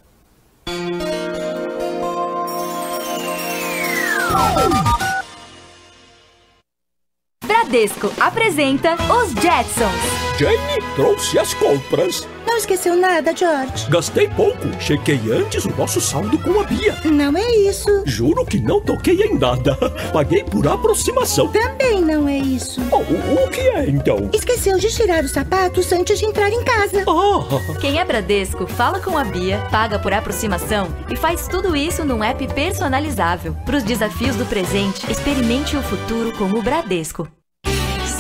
Bradesco 7.75 8.13
apresenta 8.21 8.95
os 8.95 9.33
Jetsons. 9.33 10.39
Jenny 10.39 10.81
trouxe 10.95 11.37
as 11.41 11.53
compras. 11.55 12.29
Não 12.47 12.57
esqueceu 12.57 12.95
nada, 12.95 13.35
George? 13.35 13.91
Gastei 13.91 14.29
pouco. 14.29 14.69
Chequei 14.79 15.19
antes 15.33 15.65
o 15.65 15.77
nosso 15.77 16.01
saldo 16.01 16.39
com 16.39 16.61
a 16.61 16.63
Bia. 16.63 16.97
Não 17.05 17.37
é 17.37 17.51
isso. 17.69 18.05
Juro 18.07 18.47
que 18.47 18.61
não 18.61 18.81
toquei 18.81 19.21
em 19.23 19.37
nada. 19.37 19.77
Paguei 20.15 20.45
por 20.45 20.69
aproximação. 20.69 21.49
Também 21.49 22.01
não 22.01 22.29
é 22.29 22.39
isso. 22.39 22.81
Oh, 22.93 22.99
o, 22.99 23.45
o 23.45 23.51
que 23.51 23.63
é 23.63 23.91
então? 23.91 24.31
Esqueceu 24.33 24.79
de 24.79 24.95
tirar 24.95 25.25
os 25.25 25.33
sapatos 25.33 25.91
antes 25.91 26.21
de 26.21 26.27
entrar 26.27 26.51
em 26.51 26.63
casa. 26.63 27.05
Ah, 27.09 27.79
Quem 27.81 27.99
é 27.99 28.05
Bradesco 28.05 28.69
fala 28.69 29.01
com 29.01 29.19
a 29.19 29.25
Bia, 29.25 29.59
paga 29.73 29.99
por 29.99 30.13
aproximação 30.13 30.87
e 31.11 31.17
faz 31.17 31.49
tudo 31.49 31.75
isso 31.75 32.05
num 32.05 32.23
app 32.23 32.47
personalizável. 32.55 33.53
Para 33.67 33.79
os 33.79 33.83
desafios 33.83 34.37
do 34.37 34.47
presente, 34.47 35.11
experimente 35.11 35.77
o 35.77 35.83
futuro 35.83 36.31
com 36.39 36.45
o 36.57 36.63
Bradesco. 36.63 37.27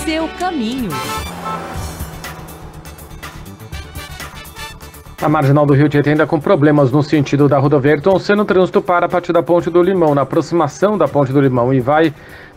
Seu 0.04 0.28
caminho. 0.38 0.90
A 5.22 5.28
marginal 5.30 5.64
do 5.64 5.72
Rio 5.72 5.88
Tietê 5.88 6.10
ainda 6.10 6.26
com 6.26 6.38
problemas 6.38 6.92
no 6.92 7.02
sentido 7.02 7.48
da 7.48 7.58
rodovia 7.58 7.92
Ayrton 7.92 8.18
Senna, 8.18 8.44
trânsito 8.44 8.82
para 8.82 9.06
a 9.06 9.08
partir 9.08 9.32
da 9.32 9.42
Ponte 9.42 9.70
do 9.70 9.82
Limão, 9.82 10.14
na 10.14 10.20
aproximação 10.20 10.98
da 10.98 11.08
Ponte 11.08 11.32
do 11.32 11.40
Limão 11.40 11.72
e 11.72 11.80
vai 11.80 12.12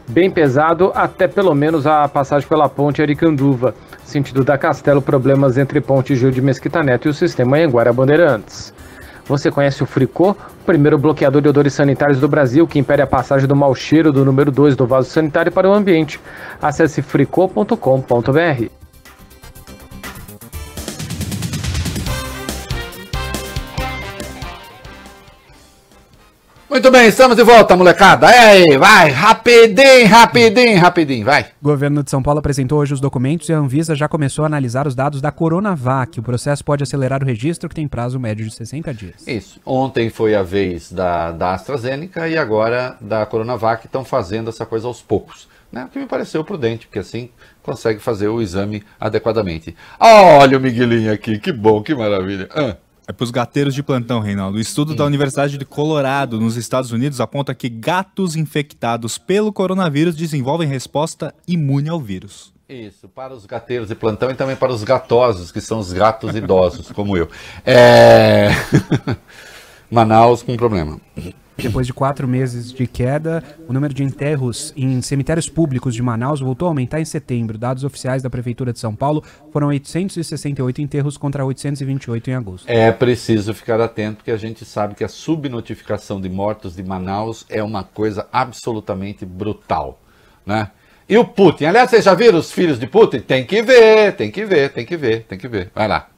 bem 0.10 0.30
pesado 0.30 0.92
até 0.94 1.26
pelo 1.26 1.56
menos 1.56 1.88
a 1.88 2.06
passagem 2.10 2.50
pela 2.50 2.68
Ponte 2.68 3.02
Aricanduva. 3.02 3.74
Sentido 4.04 4.44
da 4.44 4.58
Castelo, 4.58 5.02
problemas 5.02 5.58
entre 5.58 5.80
Ponte 5.80 6.18
Gil 6.18 6.32
de 6.32 6.42
Mesquita 6.42 6.84
Neto 6.84 7.08
e 7.08 7.12
o 7.12 7.14
sistema 7.14 7.58
Anguara 7.58 7.94
Bandeirantes. 7.94 8.74
Você 9.28 9.52
conhece 9.52 9.84
o 9.84 9.86
Fricô, 9.86 10.36
primeiro 10.66 10.98
bloqueador 10.98 11.42
de 11.42 11.50
odores 11.50 11.74
sanitários 11.74 12.20
do 12.20 12.28
Brasil, 12.28 12.66
que 12.66 12.80
impede 12.80 13.02
a 13.02 13.08
passagem 13.08 13.48
do 13.48 13.56
mau 13.56 13.76
cheiro 13.76 14.12
do 14.12 14.24
número 14.24 14.52
2 14.52 14.76
do 14.76 14.88
vaso 14.88 15.10
sanitário 15.10 15.52
para 15.52 15.70
o 15.70 15.74
ambiente. 15.74 16.20
Acesse 16.62 17.02
fricô.com.br. 17.02 18.87
Muito 26.78 26.92
bem, 26.92 27.08
estamos 27.08 27.36
de 27.36 27.42
volta, 27.42 27.76
molecada. 27.76 28.30
É 28.30 28.78
vai, 28.78 29.10
rapidinho, 29.10 30.08
rapidinho, 30.08 30.80
rapidinho, 30.80 31.26
vai. 31.26 31.48
O 31.60 31.66
governo 31.66 32.04
de 32.04 32.12
São 32.12 32.22
Paulo 32.22 32.38
apresentou 32.38 32.78
hoje 32.78 32.94
os 32.94 33.00
documentos 33.00 33.50
e 33.50 33.54
a 33.54 33.58
Anvisa 33.58 33.96
já 33.96 34.08
começou 34.08 34.44
a 34.44 34.46
analisar 34.46 34.86
os 34.86 34.94
dados 34.94 35.20
da 35.20 35.32
Coronavac. 35.32 36.20
O 36.20 36.24
processo 36.24 36.64
pode 36.64 36.84
acelerar 36.84 37.24
o 37.24 37.26
registro, 37.26 37.68
que 37.68 37.74
tem 37.74 37.88
prazo 37.88 38.20
médio 38.20 38.46
de 38.46 38.54
60 38.54 38.94
dias. 38.94 39.28
Isso. 39.28 39.60
Ontem 39.66 40.12
foi 40.12 40.36
a 40.36 40.44
vez 40.44 40.92
da, 40.92 41.32
da 41.32 41.56
AstraZeneca 41.56 42.30
e 42.30 42.38
agora 42.38 42.96
da 43.02 43.26
Coronavac 43.26 43.88
estão 43.88 44.06
fazendo 44.06 44.52
essa 44.52 44.64
coisa 44.64 44.86
aos 44.86 45.02
poucos. 45.02 45.48
Né? 45.72 45.84
O 45.84 45.88
que 45.88 45.98
me 45.98 46.06
pareceu 46.06 46.44
prudente, 46.44 46.86
porque 46.86 47.00
assim 47.00 47.32
consegue 47.64 48.00
fazer 48.00 48.28
o 48.28 48.40
exame 48.40 48.84
adequadamente. 49.00 49.76
Olha 50.00 50.60
o 50.60 50.62
Miguelinho 50.62 51.12
aqui, 51.12 51.40
que 51.40 51.52
bom, 51.52 51.82
que 51.82 51.96
maravilha. 51.96 52.48
Ah, 52.52 52.76
É 53.08 53.14
para 53.14 53.24
os 53.24 53.32
gateiros 53.32 53.74
de 53.74 53.82
plantão, 53.82 54.20
Reinaldo. 54.20 54.58
O 54.58 54.62
estudo 54.62 54.94
da 54.94 55.06
Universidade 55.06 55.58
de 55.58 55.64
Colorado, 55.64 56.42
nos 56.42 56.58
Estados 56.58 56.92
Unidos, 56.92 57.22
aponta 57.22 57.56
que 57.56 57.70
gatos 57.70 58.36
infectados 58.36 59.18
pelo 59.18 59.54
coronavírus 59.54 60.14
desenvolvem 60.14 60.68
resposta 60.68 61.34
imune 61.48 61.88
ao 61.88 62.02
vírus. 62.02 62.54
Isso, 62.68 63.08
para 63.08 63.34
os 63.34 63.46
gateiros 63.46 63.88
de 63.88 63.96
plantão 63.96 64.30
e 64.30 64.36
também 64.36 64.58
para 64.58 64.74
os 64.74 64.84
gatosos, 64.84 65.54
que 65.54 65.62
são 65.62 65.80
os 65.80 65.94
gatos 65.94 66.36
idosos, 66.36 66.92
como 66.92 67.16
eu. 67.16 67.30
É... 67.66 68.50
Manaus 69.90 70.44
com 70.44 70.58
problema. 70.58 71.00
Depois 71.58 71.88
de 71.88 71.94
quatro 71.94 72.28
meses 72.28 72.72
de 72.72 72.86
queda, 72.86 73.44
o 73.68 73.74
número 73.74 73.94
de 73.94 74.04
enterros 74.04 74.74
em 74.78 75.02
cemitérios 75.02 75.50
públicos 75.50 75.96
de 75.96 76.04
Manaus 76.04 76.40
voltou 76.40 76.68
a 76.68 76.72
aumentar 76.72 77.02
em 77.02 77.06
setembro. 77.06 77.58
Dados 77.58 77.84
oficiais 77.84 78.22
da 78.22 78.30
Prefeitura 78.30 78.72
de 78.72 78.80
São 78.80 78.96
Paulo 78.96 79.24
foram 79.52 79.68
868 79.68 80.82
enterros 80.82 81.18
contra 81.18 81.44
828 81.44 82.30
em 82.30 82.34
agosto. 82.36 82.70
É 82.70 82.92
preciso 82.92 83.54
ficar 83.54 83.82
atento, 83.82 84.18
porque 84.18 84.32
a 84.32 84.38
gente 84.38 84.64
sabe 84.66 84.94
que 84.96 85.04
a 85.04 85.08
subnotificação 85.08 86.22
de 86.22 86.30
mortos 86.30 86.76
de 86.76 86.84
Manaus 86.84 87.46
é 87.50 87.64
uma 87.64 87.84
coisa 87.84 88.28
absolutamente 88.32 89.26
brutal, 89.26 90.00
né? 90.46 90.70
E 91.10 91.18
o 91.18 91.26
Putin? 91.26 91.66
Aliás, 91.66 91.90
vocês 91.90 92.04
já 92.04 92.14
viram 92.14 92.38
os 92.38 92.52
filhos 92.52 92.78
de 92.78 92.86
Putin? 92.86 93.22
Tem 93.22 93.46
que 93.46 93.62
ver, 93.62 94.14
tem 94.16 94.30
que 94.30 94.46
ver, 94.46 94.74
tem 94.74 94.86
que 94.86 94.98
ver, 94.98 95.24
tem 95.24 95.38
que 95.38 95.48
ver. 95.48 95.72
Vai 95.74 95.88
lá. 95.88 96.10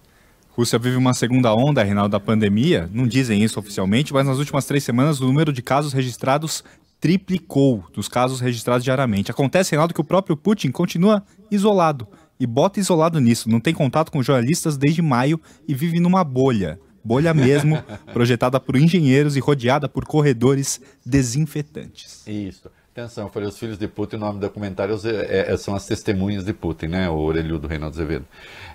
Rússia 0.60 0.78
vive 0.78 0.98
uma 0.98 1.14
segunda 1.14 1.54
onda, 1.54 1.82
Reinaldo, 1.82 2.12
da 2.12 2.20
pandemia. 2.20 2.90
Não 2.92 3.08
dizem 3.08 3.42
isso 3.42 3.58
oficialmente, 3.58 4.12
mas 4.12 4.28
nas 4.28 4.40
últimas 4.40 4.66
três 4.66 4.84
semanas 4.84 5.22
o 5.22 5.26
número 5.26 5.54
de 5.54 5.62
casos 5.62 5.94
registrados 5.94 6.66
triplicou 7.00 7.86
dos 7.94 8.10
casos 8.10 8.42
registrados 8.42 8.84
diariamente. 8.84 9.32
Acontece, 9.32 9.72
Reinaldo, 9.72 9.94
que 9.94 10.02
o 10.02 10.04
próprio 10.04 10.36
Putin 10.36 10.70
continua 10.70 11.24
isolado. 11.50 12.06
E 12.38 12.46
bota 12.46 12.78
isolado 12.78 13.22
nisso. 13.22 13.50
Não 13.50 13.62
tem 13.62 13.74
contato 13.74 14.12
com 14.12 14.22
jornalistas 14.22 14.76
desde 14.76 15.02
maio 15.02 15.40
e 15.66 15.74
vive 15.74 15.98
numa 15.98 16.26
bolha. 16.26 16.78
Bolha 17.02 17.34
mesmo, 17.34 17.82
projetada 18.12 18.60
por 18.60 18.76
engenheiros 18.76 19.38
e 19.38 19.40
rodeada 19.40 19.88
por 19.88 20.04
corredores 20.04 20.82
desinfetantes. 21.06 22.28
Isso. 22.28 22.70
Atenção, 22.92 23.28
eu 23.28 23.32
falei 23.32 23.48
os 23.48 23.58
filhos 23.58 23.78
de 23.78 23.88
Putin, 23.88 24.18
o 24.18 24.20
nome 24.20 24.40
do 24.40 24.42
documentário 24.42 25.00
é, 25.06 25.54
é, 25.54 25.56
são 25.56 25.74
as 25.74 25.86
testemunhas 25.86 26.44
de 26.44 26.52
Putin, 26.52 26.88
né? 26.88 27.10
O 27.10 27.16
orelhudo 27.16 27.60
do 27.60 27.68
Reinaldo 27.70 27.96
Azevedo. 27.96 28.26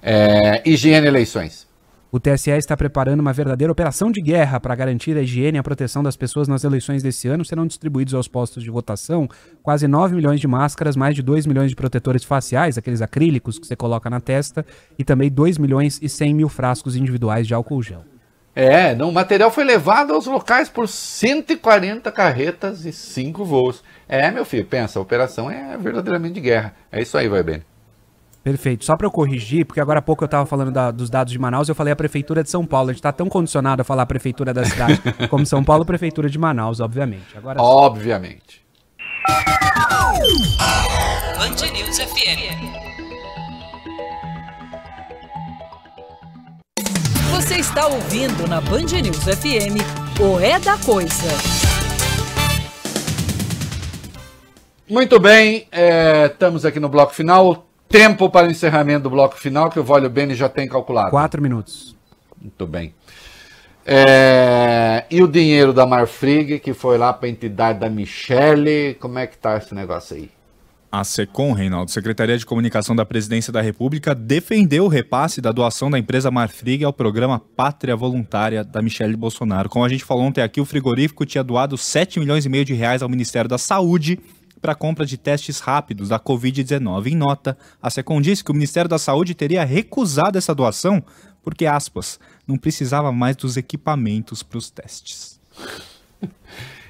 É, 0.02 0.62
higiene 0.66 1.06
eleições. 1.06 1.73
O 2.14 2.20
TSE 2.20 2.52
está 2.52 2.76
preparando 2.76 3.18
uma 3.18 3.32
verdadeira 3.32 3.72
operação 3.72 4.08
de 4.08 4.20
guerra 4.20 4.60
para 4.60 4.76
garantir 4.76 5.16
a 5.16 5.22
higiene 5.22 5.56
e 5.56 5.58
a 5.58 5.64
proteção 5.64 6.00
das 6.00 6.16
pessoas 6.16 6.46
nas 6.46 6.62
eleições 6.62 7.02
desse 7.02 7.26
ano. 7.26 7.44
Serão 7.44 7.66
distribuídos 7.66 8.14
aos 8.14 8.28
postos 8.28 8.62
de 8.62 8.70
votação 8.70 9.28
quase 9.64 9.88
9 9.88 10.14
milhões 10.14 10.38
de 10.38 10.46
máscaras, 10.46 10.94
mais 10.94 11.16
de 11.16 11.22
2 11.22 11.44
milhões 11.44 11.70
de 11.70 11.74
protetores 11.74 12.22
faciais, 12.22 12.78
aqueles 12.78 13.02
acrílicos 13.02 13.58
que 13.58 13.66
você 13.66 13.74
coloca 13.74 14.08
na 14.08 14.20
testa, 14.20 14.64
e 14.96 15.02
também 15.02 15.28
2 15.28 15.58
milhões 15.58 15.98
e 16.00 16.08
100 16.08 16.34
mil 16.34 16.48
frascos 16.48 16.94
individuais 16.94 17.48
de 17.48 17.54
álcool 17.54 17.82
gel. 17.82 18.04
É, 18.54 18.94
não, 18.94 19.08
o 19.08 19.12
material 19.12 19.50
foi 19.50 19.64
levado 19.64 20.12
aos 20.12 20.26
locais 20.26 20.68
por 20.68 20.86
140 20.86 22.12
carretas 22.12 22.84
e 22.84 22.92
5 22.92 23.44
voos. 23.44 23.82
É, 24.08 24.30
meu 24.30 24.44
filho, 24.44 24.66
pensa, 24.66 25.00
a 25.00 25.02
operação 25.02 25.50
é 25.50 25.76
verdadeiramente 25.76 26.34
de 26.34 26.42
guerra. 26.42 26.76
É 26.92 27.02
isso 27.02 27.18
aí, 27.18 27.28
vai 27.28 27.42
bem. 27.42 27.73
Perfeito. 28.44 28.84
Só 28.84 28.94
para 28.94 29.06
eu 29.06 29.10
corrigir, 29.10 29.64
porque 29.64 29.80
agora 29.80 30.00
há 30.00 30.02
pouco 30.02 30.22
eu 30.22 30.26
estava 30.26 30.44
falando 30.44 30.70
da, 30.70 30.90
dos 30.90 31.08
dados 31.08 31.32
de 31.32 31.38
Manaus, 31.38 31.66
eu 31.66 31.74
falei 31.74 31.94
a 31.94 31.96
Prefeitura 31.96 32.42
de 32.42 32.50
São 32.50 32.66
Paulo. 32.66 32.90
A 32.90 32.92
gente 32.92 33.00
está 33.00 33.10
tão 33.10 33.26
condicionado 33.26 33.80
a 33.80 33.84
falar 33.84 34.02
a 34.02 34.06
Prefeitura 34.06 34.52
da 34.52 34.62
cidade 34.66 35.00
como 35.30 35.46
São 35.46 35.64
Paulo, 35.64 35.82
Prefeitura 35.86 36.28
de 36.28 36.38
Manaus, 36.38 36.78
obviamente. 36.78 37.34
Agora, 37.34 37.60
obviamente. 37.62 38.62
Band 41.38 41.72
News 41.72 41.98
FM. 41.98 42.84
Você 47.30 47.54
está 47.54 47.86
ouvindo 47.86 48.46
na 48.46 48.60
Band 48.60 49.00
News 49.02 49.24
FM 49.24 49.80
o 50.20 50.38
É 50.38 50.60
da 50.60 50.76
Coisa. 50.76 51.30
Muito 54.88 55.18
bem, 55.18 55.66
é, 55.72 56.26
estamos 56.26 56.66
aqui 56.66 56.78
no 56.78 56.90
bloco 56.90 57.14
final. 57.14 57.66
Tempo 57.94 58.28
para 58.28 58.48
o 58.48 58.50
encerramento 58.50 59.04
do 59.04 59.10
bloco 59.10 59.36
final, 59.36 59.70
que 59.70 59.78
o 59.78 59.84
Vólio 59.84 60.10
Bene 60.10 60.34
já 60.34 60.48
tem 60.48 60.66
calculado. 60.66 61.10
Quatro 61.10 61.40
minutos. 61.40 61.94
Muito 62.42 62.66
bem. 62.66 62.92
É, 63.86 65.04
e 65.08 65.22
o 65.22 65.28
dinheiro 65.28 65.72
da 65.72 65.86
Marfrig, 65.86 66.58
que 66.58 66.74
foi 66.74 66.98
lá 66.98 67.12
para 67.12 67.28
a 67.28 67.30
entidade 67.30 67.78
da 67.78 67.88
Michele, 67.88 68.94
como 68.94 69.20
é 69.20 69.28
que 69.28 69.38
tá 69.38 69.56
esse 69.58 69.72
negócio 69.76 70.16
aí? 70.16 70.28
A 70.90 71.04
SECOM, 71.04 71.52
Reinaldo, 71.52 71.88
Secretaria 71.92 72.36
de 72.36 72.44
Comunicação 72.44 72.96
da 72.96 73.06
Presidência 73.06 73.52
da 73.52 73.60
República, 73.60 74.12
defendeu 74.12 74.86
o 74.86 74.88
repasse 74.88 75.40
da 75.40 75.52
doação 75.52 75.88
da 75.88 75.96
empresa 75.96 76.32
Marfrig 76.32 76.84
ao 76.84 76.92
programa 76.92 77.38
Pátria 77.38 77.94
Voluntária 77.94 78.64
da 78.64 78.82
Michele 78.82 79.16
Bolsonaro. 79.16 79.68
Como 79.68 79.84
a 79.84 79.88
gente 79.88 80.04
falou 80.04 80.24
ontem 80.24 80.42
aqui, 80.42 80.60
o 80.60 80.64
frigorífico 80.64 81.24
tinha 81.24 81.44
doado 81.44 81.78
7 81.78 82.18
milhões 82.18 82.44
e 82.44 82.48
meio 82.48 82.64
de 82.64 82.74
reais 82.74 83.02
ao 83.02 83.08
Ministério 83.08 83.48
da 83.48 83.58
Saúde 83.58 84.18
para 84.64 84.74
compra 84.74 85.04
de 85.04 85.18
testes 85.18 85.60
rápidos 85.60 86.08
da 86.08 86.18
Covid-19. 86.18 87.08
Em 87.08 87.14
nota, 87.14 87.54
a 87.82 87.90
SECOM 87.90 88.18
disse 88.18 88.42
que 88.42 88.50
o 88.50 88.54
Ministério 88.54 88.88
da 88.88 88.98
Saúde 88.98 89.34
teria 89.34 89.62
recusado 89.62 90.38
essa 90.38 90.54
doação 90.54 91.04
porque, 91.42 91.66
aspas, 91.66 92.18
não 92.48 92.56
precisava 92.56 93.12
mais 93.12 93.36
dos 93.36 93.58
equipamentos 93.58 94.42
para 94.42 94.56
os 94.56 94.70
testes. 94.70 95.38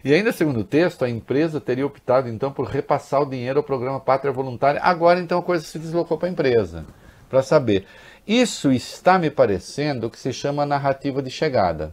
E 0.05 0.14
ainda 0.14 0.30
segundo 0.30 0.60
o 0.60 0.64
texto, 0.64 1.05
a 1.05 1.10
empresa 1.10 1.60
teria 1.60 1.84
optado 1.84 2.28
então 2.28 2.52
por 2.52 2.68
repassar 2.68 3.22
o 3.22 3.28
dinheiro 3.28 3.59
ao 3.59 3.64
programa 3.64 3.98
Pátria 3.98 4.32
Voluntária. 4.32 4.80
Agora 4.80 5.18
então 5.18 5.40
a 5.40 5.42
coisa 5.42 5.64
se 5.64 5.76
deslocou 5.76 6.16
para 6.16 6.28
a 6.28 6.30
empresa, 6.30 6.86
para 7.28 7.42
saber. 7.42 7.86
Isso 8.24 8.70
está 8.70 9.18
me 9.18 9.30
parecendo 9.30 10.06
o 10.06 10.10
que 10.10 10.18
se 10.20 10.32
chama 10.32 10.64
narrativa 10.64 11.20
de 11.20 11.30
chegada. 11.30 11.92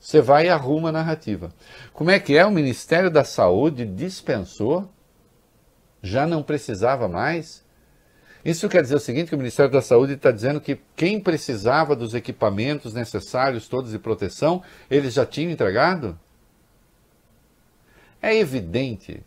Você 0.00 0.22
vai 0.22 0.46
e 0.46 0.48
arruma 0.48 0.88
a 0.88 0.92
narrativa. 0.92 1.52
Como 1.92 2.10
é 2.10 2.18
que 2.18 2.36
é? 2.36 2.46
O 2.46 2.50
Ministério 2.50 3.10
da 3.10 3.22
Saúde 3.22 3.84
dispensou? 3.84 4.90
Já 6.02 6.26
não 6.26 6.42
precisava 6.42 7.06
mais? 7.06 7.62
Isso 8.42 8.70
quer 8.70 8.80
dizer 8.80 8.94
o 8.94 9.00
seguinte, 9.00 9.28
que 9.28 9.34
o 9.34 9.38
Ministério 9.38 9.70
da 9.70 9.82
Saúde 9.82 10.14
está 10.14 10.30
dizendo 10.30 10.58
que 10.58 10.80
quem 10.96 11.20
precisava 11.20 11.94
dos 11.94 12.14
equipamentos 12.14 12.94
necessários 12.94 13.68
todos 13.68 13.90
de 13.90 13.98
proteção, 13.98 14.62
eles 14.90 15.12
já 15.12 15.26
tinham 15.26 15.50
entregado? 15.50 16.18
É 18.22 18.34
evidente 18.34 19.22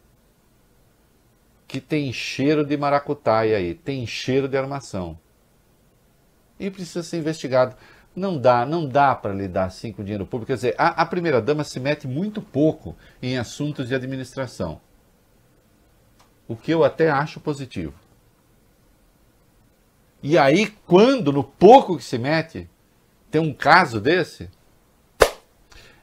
que 1.67 1.79
tem 1.79 2.11
cheiro 2.11 2.65
de 2.65 2.75
maracutaia 2.75 3.57
aí, 3.57 3.75
tem 3.75 4.07
cheiro 4.07 4.47
de 4.47 4.57
armação. 4.57 5.19
E 6.59 6.71
precisa 6.71 7.03
ser 7.03 7.17
investigado. 7.17 7.75
Não 8.15 8.38
dá, 8.38 8.65
não 8.65 8.88
dá 8.88 9.15
para 9.15 9.34
lidar 9.34 9.65
assim 9.65 9.91
com 9.91 10.02
o 10.02 10.06
dinheiro 10.06 10.26
público. 10.26 10.48
Quer 10.48 10.56
dizer, 10.56 10.76
a, 10.77 11.02
a 11.02 11.06
primeira-dama 11.06 11.64
se 11.64 11.80
mete 11.80 12.07
muito 12.07 12.41
pouco 12.41 12.95
em 13.22 13.38
assuntos 13.38 13.88
de 13.88 13.95
administração. 13.95 14.80
O 16.48 16.56
que 16.56 16.72
eu 16.72 16.84
até 16.84 17.10
acho 17.10 17.40
positivo. 17.40 17.94
E 20.22 20.38
aí, 20.38 20.68
quando, 20.85 21.34
no 21.34 21.44
pouco 21.44 21.98
que 21.98 22.03
se 22.03 22.18
mete, 22.18 22.69
tem 23.31 23.41
um 23.41 23.53
caso 23.53 23.99
desse, 23.99 24.49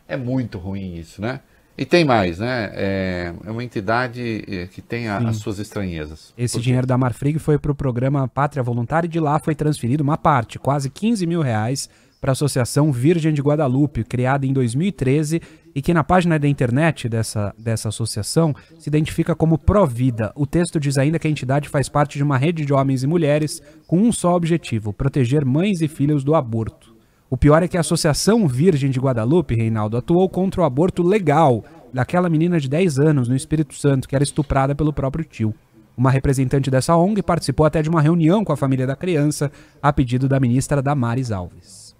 é 0.06 0.16
muito 0.16 0.58
ruim 0.58 0.96
isso, 0.96 1.22
né? 1.22 1.40
E 1.80 1.86
tem 1.86 2.04
mais, 2.04 2.38
né? 2.38 2.70
É, 2.74 3.32
é 3.42 3.50
uma 3.50 3.64
entidade 3.64 4.44
é, 4.46 4.66
que 4.66 4.82
tem 4.82 5.08
a, 5.08 5.16
as 5.16 5.38
suas 5.38 5.58
estranhezas. 5.58 6.34
Esse 6.36 6.60
dinheiro 6.60 6.86
da 6.86 6.98
Marfrig 6.98 7.38
foi 7.38 7.58
para 7.58 7.72
o 7.72 7.74
programa 7.74 8.28
Pátria 8.28 8.62
Voluntária 8.62 9.06
e 9.06 9.10
de 9.10 9.18
lá 9.18 9.38
foi 9.38 9.54
transferido 9.54 10.02
uma 10.02 10.18
parte, 10.18 10.58
quase 10.58 10.90
15 10.90 11.26
mil 11.26 11.40
reais, 11.40 11.88
para 12.20 12.32
a 12.32 12.34
Associação 12.34 12.92
Virgem 12.92 13.32
de 13.32 13.40
Guadalupe, 13.40 14.04
criada 14.04 14.44
em 14.44 14.52
2013 14.52 15.40
e 15.74 15.80
que 15.80 15.94
na 15.94 16.04
página 16.04 16.38
da 16.38 16.46
internet 16.46 17.08
dessa, 17.08 17.54
dessa 17.56 17.88
associação 17.88 18.54
se 18.78 18.90
identifica 18.90 19.34
como 19.34 19.56
Provida. 19.56 20.32
O 20.36 20.46
texto 20.46 20.78
diz 20.78 20.98
ainda 20.98 21.18
que 21.18 21.28
a 21.28 21.30
entidade 21.30 21.70
faz 21.70 21.88
parte 21.88 22.18
de 22.18 22.22
uma 22.22 22.36
rede 22.36 22.62
de 22.62 22.74
homens 22.74 23.02
e 23.02 23.06
mulheres 23.06 23.62
com 23.86 23.96
um 23.96 24.12
só 24.12 24.36
objetivo: 24.36 24.92
proteger 24.92 25.46
mães 25.46 25.80
e 25.80 25.88
filhos 25.88 26.22
do 26.22 26.34
aborto. 26.34 26.99
O 27.30 27.36
pior 27.36 27.62
é 27.62 27.68
que 27.68 27.76
a 27.76 27.80
Associação 27.80 28.48
Virgem 28.48 28.90
de 28.90 28.98
Guadalupe, 28.98 29.54
Reinaldo, 29.54 29.96
atuou 29.96 30.28
contra 30.28 30.62
o 30.62 30.64
aborto 30.64 31.00
legal 31.00 31.64
daquela 31.92 32.28
menina 32.28 32.58
de 32.58 32.68
10 32.68 32.98
anos 32.98 33.28
no 33.28 33.36
Espírito 33.36 33.72
Santo 33.74 34.08
que 34.08 34.16
era 34.16 34.24
estuprada 34.24 34.74
pelo 34.74 34.92
próprio 34.92 35.24
tio. 35.24 35.54
Uma 35.96 36.10
representante 36.10 36.72
dessa 36.72 36.96
ONG 36.96 37.22
participou 37.22 37.64
até 37.64 37.82
de 37.82 37.88
uma 37.88 38.02
reunião 38.02 38.44
com 38.44 38.52
a 38.52 38.56
família 38.56 38.84
da 38.84 38.96
criança 38.96 39.52
a 39.80 39.92
pedido 39.92 40.28
da 40.28 40.40
ministra 40.40 40.82
Damares 40.82 41.30
Alves. 41.30 41.94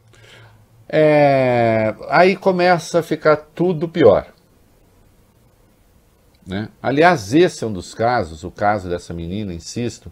É, 0.89 1.95
aí 2.09 2.35
começa 2.35 2.99
a 2.99 3.03
ficar 3.03 3.37
tudo 3.37 3.89
pior. 3.89 4.27
Né? 6.45 6.69
Aliás, 6.83 7.33
esse 7.33 7.63
é 7.63 7.67
um 7.69 7.73
dos 7.73 7.95
casos, 7.95 8.43
o 8.43 8.51
caso 8.51 8.89
dessa 8.89 9.15
menina, 9.15 9.55
insisto, 9.55 10.11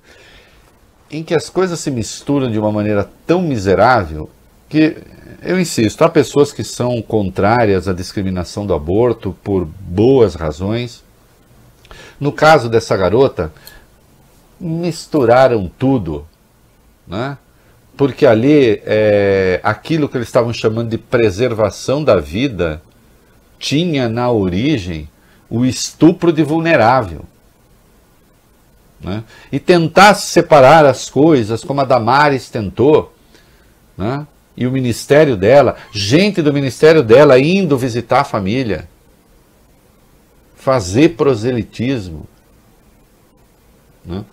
em 1.10 1.24
que 1.24 1.34
as 1.34 1.50
coisas 1.50 1.80
se 1.80 1.90
misturam 1.90 2.48
de 2.48 2.58
uma 2.58 2.70
maneira 2.70 3.10
tão 3.26 3.42
miserável 3.42 4.30
que, 4.68 4.96
eu 5.42 5.58
insisto, 5.58 6.02
há 6.02 6.08
pessoas 6.08 6.52
que 6.52 6.62
são 6.62 7.00
contrárias 7.00 7.88
à 7.88 7.92
discriminação 7.92 8.66
do 8.66 8.74
aborto 8.74 9.36
por 9.42 9.64
boas 9.64 10.34
razões. 10.34 11.02
No 12.20 12.32
caso 12.32 12.68
dessa 12.68 12.96
garota, 12.96 13.52
misturaram 14.60 15.70
tudo, 15.78 16.26
né? 17.06 17.38
porque 17.96 18.26
ali 18.26 18.82
é, 18.84 19.60
aquilo 19.62 20.08
que 20.08 20.16
eles 20.16 20.28
estavam 20.28 20.52
chamando 20.52 20.90
de 20.90 20.98
preservação 20.98 22.04
da 22.04 22.16
vida 22.16 22.82
tinha 23.58 24.08
na 24.08 24.30
origem 24.30 25.08
o 25.48 25.64
estupro 25.64 26.32
de 26.32 26.42
vulnerável. 26.42 27.24
Né? 29.00 29.24
E 29.50 29.58
tentar 29.58 30.14
separar 30.14 30.84
as 30.84 31.08
coisas, 31.08 31.64
como 31.64 31.80
a 31.80 31.84
Damares 31.84 32.50
tentou, 32.50 33.14
né? 33.96 34.26
E 34.58 34.66
o 34.66 34.72
ministério 34.72 35.36
dela, 35.36 35.76
gente 35.92 36.42
do 36.42 36.52
ministério 36.52 37.00
dela 37.00 37.38
indo 37.38 37.78
visitar 37.78 38.22
a 38.22 38.24
família, 38.24 38.88
fazer 40.56 41.10
proselitismo. 41.10 42.26
Né? 44.04 44.24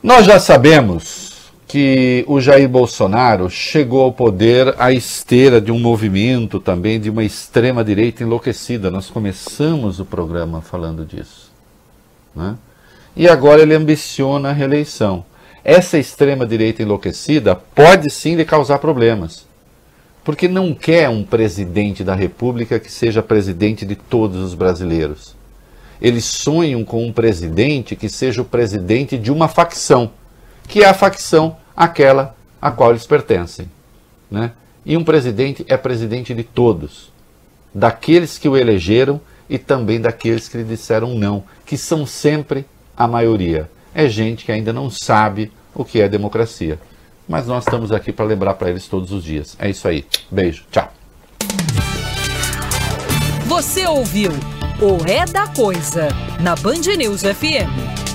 Nós 0.00 0.24
já 0.24 0.38
sabemos 0.38 1.50
que 1.66 2.24
o 2.28 2.40
Jair 2.40 2.68
Bolsonaro 2.68 3.50
chegou 3.50 4.02
ao 4.02 4.12
poder 4.12 4.72
à 4.78 4.92
esteira 4.92 5.60
de 5.60 5.72
um 5.72 5.80
movimento 5.80 6.60
também 6.60 7.00
de 7.00 7.10
uma 7.10 7.24
extrema-direita 7.24 8.22
enlouquecida. 8.22 8.88
Nós 8.88 9.10
começamos 9.10 9.98
o 9.98 10.04
programa 10.04 10.62
falando 10.62 11.04
disso. 11.04 11.50
Né? 12.32 12.56
E 13.16 13.28
agora 13.28 13.62
ele 13.62 13.74
ambiciona 13.74 14.50
a 14.50 14.52
reeleição. 14.52 15.24
Essa 15.64 15.96
extrema-direita 15.96 16.82
enlouquecida 16.82 17.56
pode 17.56 18.10
sim 18.10 18.36
lhe 18.36 18.44
causar 18.44 18.78
problemas. 18.78 19.46
Porque 20.22 20.46
não 20.46 20.74
quer 20.74 21.08
um 21.08 21.24
presidente 21.24 22.04
da 22.04 22.14
República 22.14 22.78
que 22.78 22.92
seja 22.92 23.22
presidente 23.22 23.86
de 23.86 23.94
todos 23.94 24.40
os 24.40 24.54
brasileiros. 24.54 25.34
Eles 26.00 26.24
sonham 26.24 26.84
com 26.84 27.06
um 27.06 27.12
presidente 27.12 27.96
que 27.96 28.08
seja 28.08 28.42
o 28.42 28.44
presidente 28.44 29.16
de 29.16 29.32
uma 29.32 29.48
facção, 29.48 30.10
que 30.68 30.82
é 30.82 30.86
a 30.86 30.94
facção 30.94 31.56
aquela 31.74 32.36
a 32.60 32.70
qual 32.70 32.90
eles 32.90 33.06
pertencem. 33.06 33.70
Né? 34.30 34.52
E 34.84 34.96
um 34.96 35.04
presidente 35.04 35.64
é 35.68 35.76
presidente 35.76 36.34
de 36.34 36.42
todos, 36.42 37.10
daqueles 37.74 38.36
que 38.38 38.48
o 38.48 38.56
elegeram 38.56 39.20
e 39.48 39.58
também 39.58 40.00
daqueles 40.00 40.48
que 40.48 40.58
lhe 40.58 40.64
disseram 40.64 41.14
não, 41.14 41.44
que 41.64 41.76
são 41.76 42.06
sempre 42.06 42.66
a 42.96 43.06
maioria. 43.06 43.70
É 43.94 44.08
gente 44.08 44.44
que 44.44 44.52
ainda 44.52 44.72
não 44.72 44.90
sabe 44.90 45.52
o 45.74 45.84
que 45.84 46.00
é 46.00 46.08
democracia. 46.08 46.78
Mas 47.28 47.46
nós 47.46 47.64
estamos 47.64 47.92
aqui 47.92 48.12
para 48.12 48.24
lembrar 48.24 48.54
para 48.54 48.68
eles 48.68 48.86
todos 48.86 49.12
os 49.12 49.24
dias. 49.24 49.56
É 49.58 49.70
isso 49.70 49.86
aí. 49.88 50.04
Beijo. 50.30 50.64
Tchau. 50.70 50.92
Você 53.46 53.86
ouviu 53.86 54.32
o 54.80 55.08
É 55.08 55.24
da 55.24 55.46
Coisa 55.46 56.08
na 56.40 56.56
Band 56.56 56.96
News 56.98 57.22
FM. 57.22 58.13